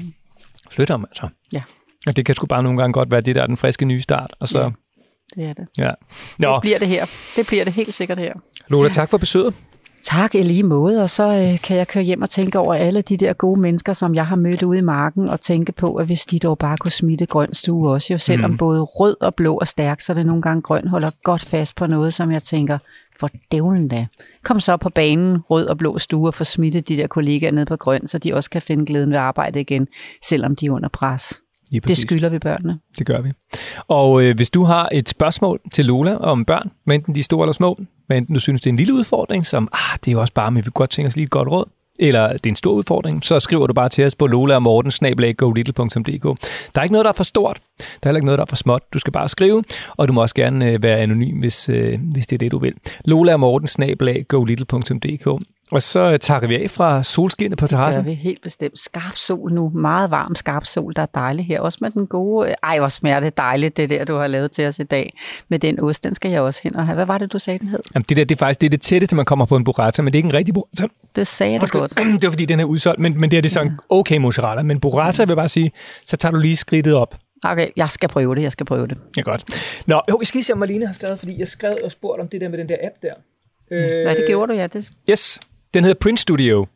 flyt 0.71 0.91
om, 0.91 1.05
altså. 1.11 1.29
Ja. 1.53 1.63
Og 2.07 2.17
det 2.17 2.27
kan 2.27 2.35
sgu 2.35 2.47
bare 2.47 2.63
nogle 2.63 2.79
gange 2.79 2.93
godt 2.93 3.11
være 3.11 3.21
det 3.21 3.35
der, 3.35 3.43
er 3.43 3.47
den 3.47 3.57
friske 3.57 3.85
nye 3.85 4.01
start, 4.01 4.31
og 4.41 4.49
så, 4.49 4.59
Ja. 4.61 4.71
Det 5.37 5.45
er 5.49 5.53
det. 5.53 5.67
ja. 5.79 5.91
Nå, 6.39 6.55
Det 6.55 6.61
bliver 6.61 6.79
det 6.79 6.89
her. 6.89 7.05
Det 7.37 7.47
bliver 7.49 7.65
det 7.65 7.73
helt 7.73 7.95
sikkert 7.95 8.19
her. 8.19 8.33
Lola, 8.69 8.89
tak 8.89 9.11
for 9.11 9.19
besøget. 9.19 9.55
Tak 10.03 10.35
i 10.35 10.43
lige 10.43 10.63
måde, 10.63 11.03
og 11.03 11.11
så 11.11 11.25
øh, 11.25 11.61
kan 11.61 11.77
jeg 11.77 11.89
køre 11.89 12.05
hjem 12.05 12.23
og 12.23 12.31
tænke 12.31 12.59
over 12.59 12.75
alle 12.75 13.03
de 13.03 13.17
der 13.17 13.33
gode 13.33 13.61
mennesker, 13.61 13.93
som 13.93 14.15
jeg 14.15 14.27
har 14.27 14.37
mødt 14.37 14.63
ude 14.63 14.79
i 14.79 14.83
marken, 14.83 15.29
og 15.29 15.41
tænke 15.41 15.73
på, 15.73 15.95
at 15.95 16.07
hvis 16.07 16.23
de 16.23 16.39
dog 16.39 16.59
bare 16.59 16.77
kunne 16.77 16.91
smitte 16.91 17.27
grøn 17.27 17.55
stue 17.55 17.91
også, 17.91 18.13
jo 18.13 18.19
selvom 18.19 18.51
Mm. 18.51 18.57
både 18.57 18.81
rød 18.83 19.17
og 19.21 19.35
blå 19.35 19.59
er 19.59 19.65
stærk, 19.65 20.01
så 20.01 20.15
det 20.15 20.27
nogle 20.27 20.43
gange 20.43 20.63
grøn 20.63 20.89
holder 20.89 21.11
godt 21.25 21.45
fast 21.45 21.77
på 21.77 21.87
noget, 21.87 22.15
som 22.15 22.33
jeg 22.33 22.43
tænker, 22.43 22.79
for 23.21 23.31
dævlen 23.53 23.89
da. 23.89 24.07
Kom 24.45 24.61
så 24.61 24.77
på 24.77 24.89
banen, 24.89 25.39
rød 25.39 25.67
og 25.67 25.79
blå 25.79 25.99
stue, 25.99 26.29
og 26.29 26.35
få 26.35 26.45
smittet 26.45 26.89
de 26.89 26.97
der 26.97 27.07
kollegaer 27.07 27.51
ned 27.51 27.67
på 27.67 27.77
grøn, 27.77 28.07
så 28.07 28.19
de 28.19 28.35
også 28.35 28.51
kan 28.51 28.63
finde 28.63 28.87
glæden 28.87 29.11
ved 29.11 29.19
arbejde 29.19 29.61
igen, 29.61 29.87
selvom 30.25 30.57
de 30.57 30.67
er 30.67 30.71
under 30.71 30.89
pres. 30.89 31.41
Lige 31.71 31.81
Det 31.81 31.99
skylder 31.99 32.29
vi 32.29 32.39
børnene. 32.39 32.79
Det 32.99 33.07
gør 33.07 33.21
vi. 33.21 33.33
Og 33.89 34.23
øh, 34.23 34.37
hvis 34.37 34.51
du 34.51 34.65
har 34.65 34.89
et 34.93 35.09
spørgsmål 35.09 35.61
til 35.73 35.87
Lola 35.87 36.17
om 36.17 36.45
børn, 36.45 36.71
enten 36.93 37.15
de 37.15 37.21
er 37.21 37.25
store 37.25 37.45
eller 37.45 37.53
små, 37.53 37.79
hvad 38.07 38.17
enten 38.17 38.35
du 38.35 38.41
synes, 38.41 38.61
det 38.61 38.67
er 38.67 38.73
en 38.73 38.77
lille 38.77 38.95
udfordring, 38.95 39.47
som, 39.47 39.69
ah, 39.73 39.99
det 40.05 40.09
er 40.09 40.13
jo 40.13 40.21
også 40.21 40.33
bare, 40.33 40.51
men 40.51 40.57
vi 40.57 40.63
kunne 40.63 40.73
godt 40.73 40.91
tænke 40.91 41.07
os 41.07 41.17
lige 41.17 41.25
et 41.25 41.31
godt 41.31 41.49
råd, 41.49 41.65
eller 42.01 42.33
det 42.33 42.47
er 42.47 42.51
en 42.51 42.57
stor 42.57 42.73
udfordring, 42.73 43.25
så 43.25 43.41
skriver 43.41 43.67
du 43.67 43.73
bare 43.73 43.89
til 43.89 44.05
os 44.05 44.15
på 44.15 44.27
lola 44.27 44.55
og 44.55 44.63
morten, 44.63 44.91
Der 46.75 46.81
er 46.81 46.83
ikke 46.83 46.93
noget, 46.93 47.05
der 47.05 47.09
er 47.09 47.17
for 47.17 47.25
stort. 47.25 47.61
Der 47.79 47.85
er 48.03 48.09
heller 48.09 48.19
ikke 48.19 48.27
noget, 48.27 48.39
der 48.39 48.45
er 48.45 48.49
for 48.49 48.57
småt. 48.57 48.83
Du 48.95 48.99
skal 48.99 49.13
bare 49.13 49.29
skrive, 49.29 49.65
og 49.97 50.09
du 50.09 50.13
må 50.13 50.23
også 50.23 50.35
gerne 50.35 50.67
øh, 50.67 50.83
være 50.83 50.99
anonym, 50.99 51.39
hvis, 51.39 51.69
øh, 51.69 51.99
hvis 52.13 52.27
det 52.27 52.37
er 52.37 52.39
det, 52.39 52.53
du 52.53 52.59
vil. 52.59 52.75
Lola 53.05 53.33
og 53.33 53.41
morten, 53.41 53.69
og 55.71 55.83
så 55.83 56.01
øh, 56.01 56.19
takker 56.19 56.49
vi 56.49 56.63
af 56.63 56.71
fra 56.71 57.03
solskinnet 57.03 57.59
på 57.59 57.63
gør 57.63 57.67
terrassen. 57.67 58.07
vi 58.07 58.15
helt 58.15 58.43
bestemt. 58.43 58.79
Skarp 58.79 59.17
sol 59.17 59.53
nu. 59.53 59.69
Meget 59.75 60.11
varm, 60.11 60.35
skarp 60.35 60.67
sol. 60.67 60.93
Der 60.97 61.03
er 61.03 61.07
dejligt 61.07 61.47
her. 61.49 61.61
Også 61.61 61.79
med 61.81 61.91
den 61.91 62.07
gode... 62.07 62.55
Ej, 62.63 62.79
hvor 62.79 62.89
smager 62.89 63.21
det 63.21 63.37
dejligt, 63.37 63.77
det 63.77 63.91
der, 63.91 64.05
du 64.05 64.17
har 64.17 64.27
lavet 64.27 64.51
til 64.51 64.67
os 64.67 64.79
i 64.79 64.83
dag. 64.83 65.13
Med 65.49 65.59
den 65.59 65.81
ost, 65.81 66.05
den 66.05 66.15
skal 66.15 66.31
jeg 66.31 66.41
også 66.41 66.61
hen 66.63 66.77
og 66.77 66.87
have. 66.87 66.95
Hvad 66.95 67.07
var 67.07 67.19
det, 67.19 67.33
du 67.33 67.39
sagde, 67.39 67.59
den 67.59 67.69
hed? 67.69 67.81
Jamen, 67.95 68.05
det 68.09 68.17
der, 68.17 68.25
det 68.25 68.35
er 68.35 68.39
faktisk 68.39 68.61
det, 68.61 68.67
er 68.67 68.71
det 68.71 68.81
tætteste, 68.81 69.17
man 69.17 69.25
kommer 69.25 69.45
på 69.45 69.57
en 69.57 69.65
burrata, 69.65 70.03
men 70.03 70.13
det 70.13 70.17
er 70.17 70.19
ikke 70.19 70.29
en 70.29 70.35
rigtig 70.35 70.55
burrata. 70.55 70.87
Det 71.17 71.27
sagde 71.27 71.59
du 71.59 71.67
godt. 71.67 71.97
Det 72.21 72.23
var 72.23 72.31
fordi, 72.31 72.45
den 72.45 72.61
er 72.61 72.65
udsolgt, 72.65 73.01
men, 73.01 73.21
men 73.21 73.31
det 73.31 73.37
er 73.37 73.43
det 73.43 73.53
så 73.53 73.61
en 73.61 73.73
okay 73.89 74.17
mozzarella. 74.17 74.63
Men 74.63 74.81
burrata 74.81 75.23
vil 75.23 75.29
jeg 75.31 75.37
bare 75.37 75.49
sige, 75.49 75.71
så 76.05 76.17
tager 76.17 76.33
du 76.33 76.39
lige 76.39 76.57
skridtet 76.57 76.95
op. 76.95 77.15
Okay, 77.45 77.69
jeg 77.77 77.91
skal 77.91 78.09
prøve 78.09 78.35
det. 78.35 78.43
Jeg 78.43 78.53
skal 78.53 78.67
prøve 78.67 78.87
det. 78.87 78.99
Ja, 79.17 79.23
godt. 79.23 79.45
Nå, 79.87 80.01
jo, 80.11 80.17
vi 80.17 80.25
skal 80.25 80.39
lige 80.39 80.45
se, 80.45 80.53
om 80.53 80.59
Marlene 80.59 80.87
har 80.87 80.93
skrevet, 80.93 81.19
fordi 81.19 81.41
jeg 81.41 81.49
skrev 81.49 81.79
og 81.85 81.91
spurgte 81.93 82.21
om 82.21 82.29
det 82.29 82.41
der 82.41 82.49
med 82.49 82.59
den 82.59 82.69
der 82.69 82.77
app 82.83 82.95
der. 83.03 83.15
Øh, 83.71 84.03
Hvad 84.03 84.17
det 84.17 84.25
gjorde 84.27 84.53
du, 84.53 84.59
ja? 84.59 84.67
Det... 84.67 84.91
Yes, 85.11 85.41
den 85.75 85.85
hedder 85.85 85.99
Print 86.01 86.21
Studio. 86.21 86.67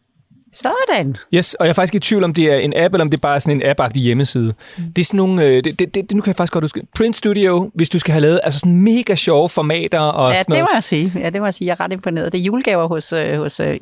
Sådan. 0.52 1.16
Yes, 1.34 1.54
og 1.54 1.66
jeg 1.66 1.70
er 1.70 1.74
faktisk 1.74 1.94
i 1.94 1.98
tvivl, 1.98 2.24
om 2.24 2.34
det 2.34 2.52
er 2.52 2.56
en 2.56 2.72
app, 2.76 2.94
eller 2.94 3.04
om 3.04 3.10
det 3.10 3.18
er 3.18 3.20
bare 3.20 3.40
sådan 3.40 3.62
en 3.62 3.68
app 3.78 3.94
hjemmeside. 3.96 4.54
Mm. 4.78 4.84
Det 4.92 5.02
er 5.02 5.04
sådan 5.04 5.16
nogle, 5.18 5.44
øh, 5.46 5.64
det, 5.64 5.78
det, 5.78 5.94
det, 5.94 6.12
nu 6.14 6.22
kan 6.22 6.28
jeg 6.30 6.36
faktisk 6.36 6.52
godt 6.52 6.64
huske, 6.64 6.82
Print 6.96 7.16
Studio, 7.16 7.70
hvis 7.74 7.88
du 7.88 7.98
skal 7.98 8.12
have 8.12 8.20
lavet 8.22 8.40
altså 8.44 8.60
sådan 8.60 8.80
mega 8.80 9.14
sjove 9.14 9.48
formater 9.48 10.00
og 10.00 10.32
Ja, 10.32 10.38
sådan 10.38 10.44
det 10.44 10.48
noget. 10.48 10.62
må 10.72 10.76
jeg 10.76 10.84
sige. 10.84 11.12
Ja, 11.18 11.30
det 11.30 11.40
må 11.40 11.46
jeg 11.46 11.54
sige. 11.54 11.66
Jeg 11.66 11.76
er 11.78 11.84
ret 11.84 11.92
imponeret. 11.92 12.32
Det 12.32 12.38
er 12.40 12.42
julegaver 12.42 12.88
hos... 12.88 13.12
Øh, 13.12 13.38
hos 13.38 13.60
øh, 13.60 13.76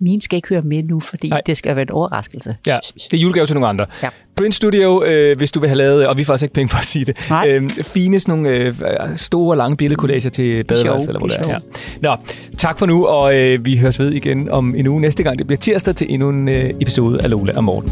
mine 0.00 0.22
skal 0.22 0.36
ikke 0.36 0.48
høre 0.48 0.62
med 0.62 0.82
nu, 0.82 1.00
fordi 1.00 1.28
Nej. 1.28 1.40
Det 1.46 1.56
skal 1.56 1.76
være 1.76 1.82
en 1.82 1.90
overraskelse. 1.90 2.56
Ja, 2.66 2.78
det 3.10 3.14
er 3.16 3.22
julegave 3.22 3.46
til 3.46 3.54
nogle 3.54 3.68
andre. 3.68 3.86
Ja. 4.02 4.08
Print 4.36 4.54
Studio, 4.54 5.04
øh, 5.04 5.36
hvis 5.36 5.52
du 5.52 5.60
vil 5.60 5.68
have 5.68 5.78
lavet, 5.78 6.06
og 6.06 6.18
vi 6.18 6.24
får 6.24 6.32
altså 6.32 6.46
ikke 6.46 6.54
penge 6.54 6.68
for 6.68 6.78
at 6.78 6.84
sige 6.84 7.04
det, 7.04 7.26
Nej. 7.30 7.48
øh, 7.48 7.70
fine 7.70 8.20
sådan 8.20 8.42
nogle 8.42 8.56
øh, 8.56 8.74
store, 9.16 9.56
lange 9.56 9.76
billedkollager 9.76 10.30
til 10.30 10.64
badeværelset, 10.64 11.08
eller 11.08 11.18
hvor 11.18 11.28
de 11.28 11.34
det 11.34 11.46
er. 11.46 11.48
Ja. 11.48 11.58
Nå, 12.00 12.16
tak 12.58 12.78
for 12.78 12.86
nu, 12.86 13.06
og 13.06 13.36
øh, 13.36 13.64
vi 13.64 13.76
høres 13.76 13.98
ved 13.98 14.12
igen 14.12 14.48
om 14.50 14.74
en 14.74 14.88
uge 14.88 15.00
næste 15.00 15.22
gang. 15.22 15.38
Det 15.38 15.46
bliver 15.46 15.58
tirsdag 15.58 15.94
til 15.94 16.06
endnu 16.10 16.28
en 16.28 16.48
øh, 16.48 16.70
episode 16.80 17.24
af 17.24 17.30
Lola 17.30 17.52
og 17.56 17.64
Morten. 17.64 17.90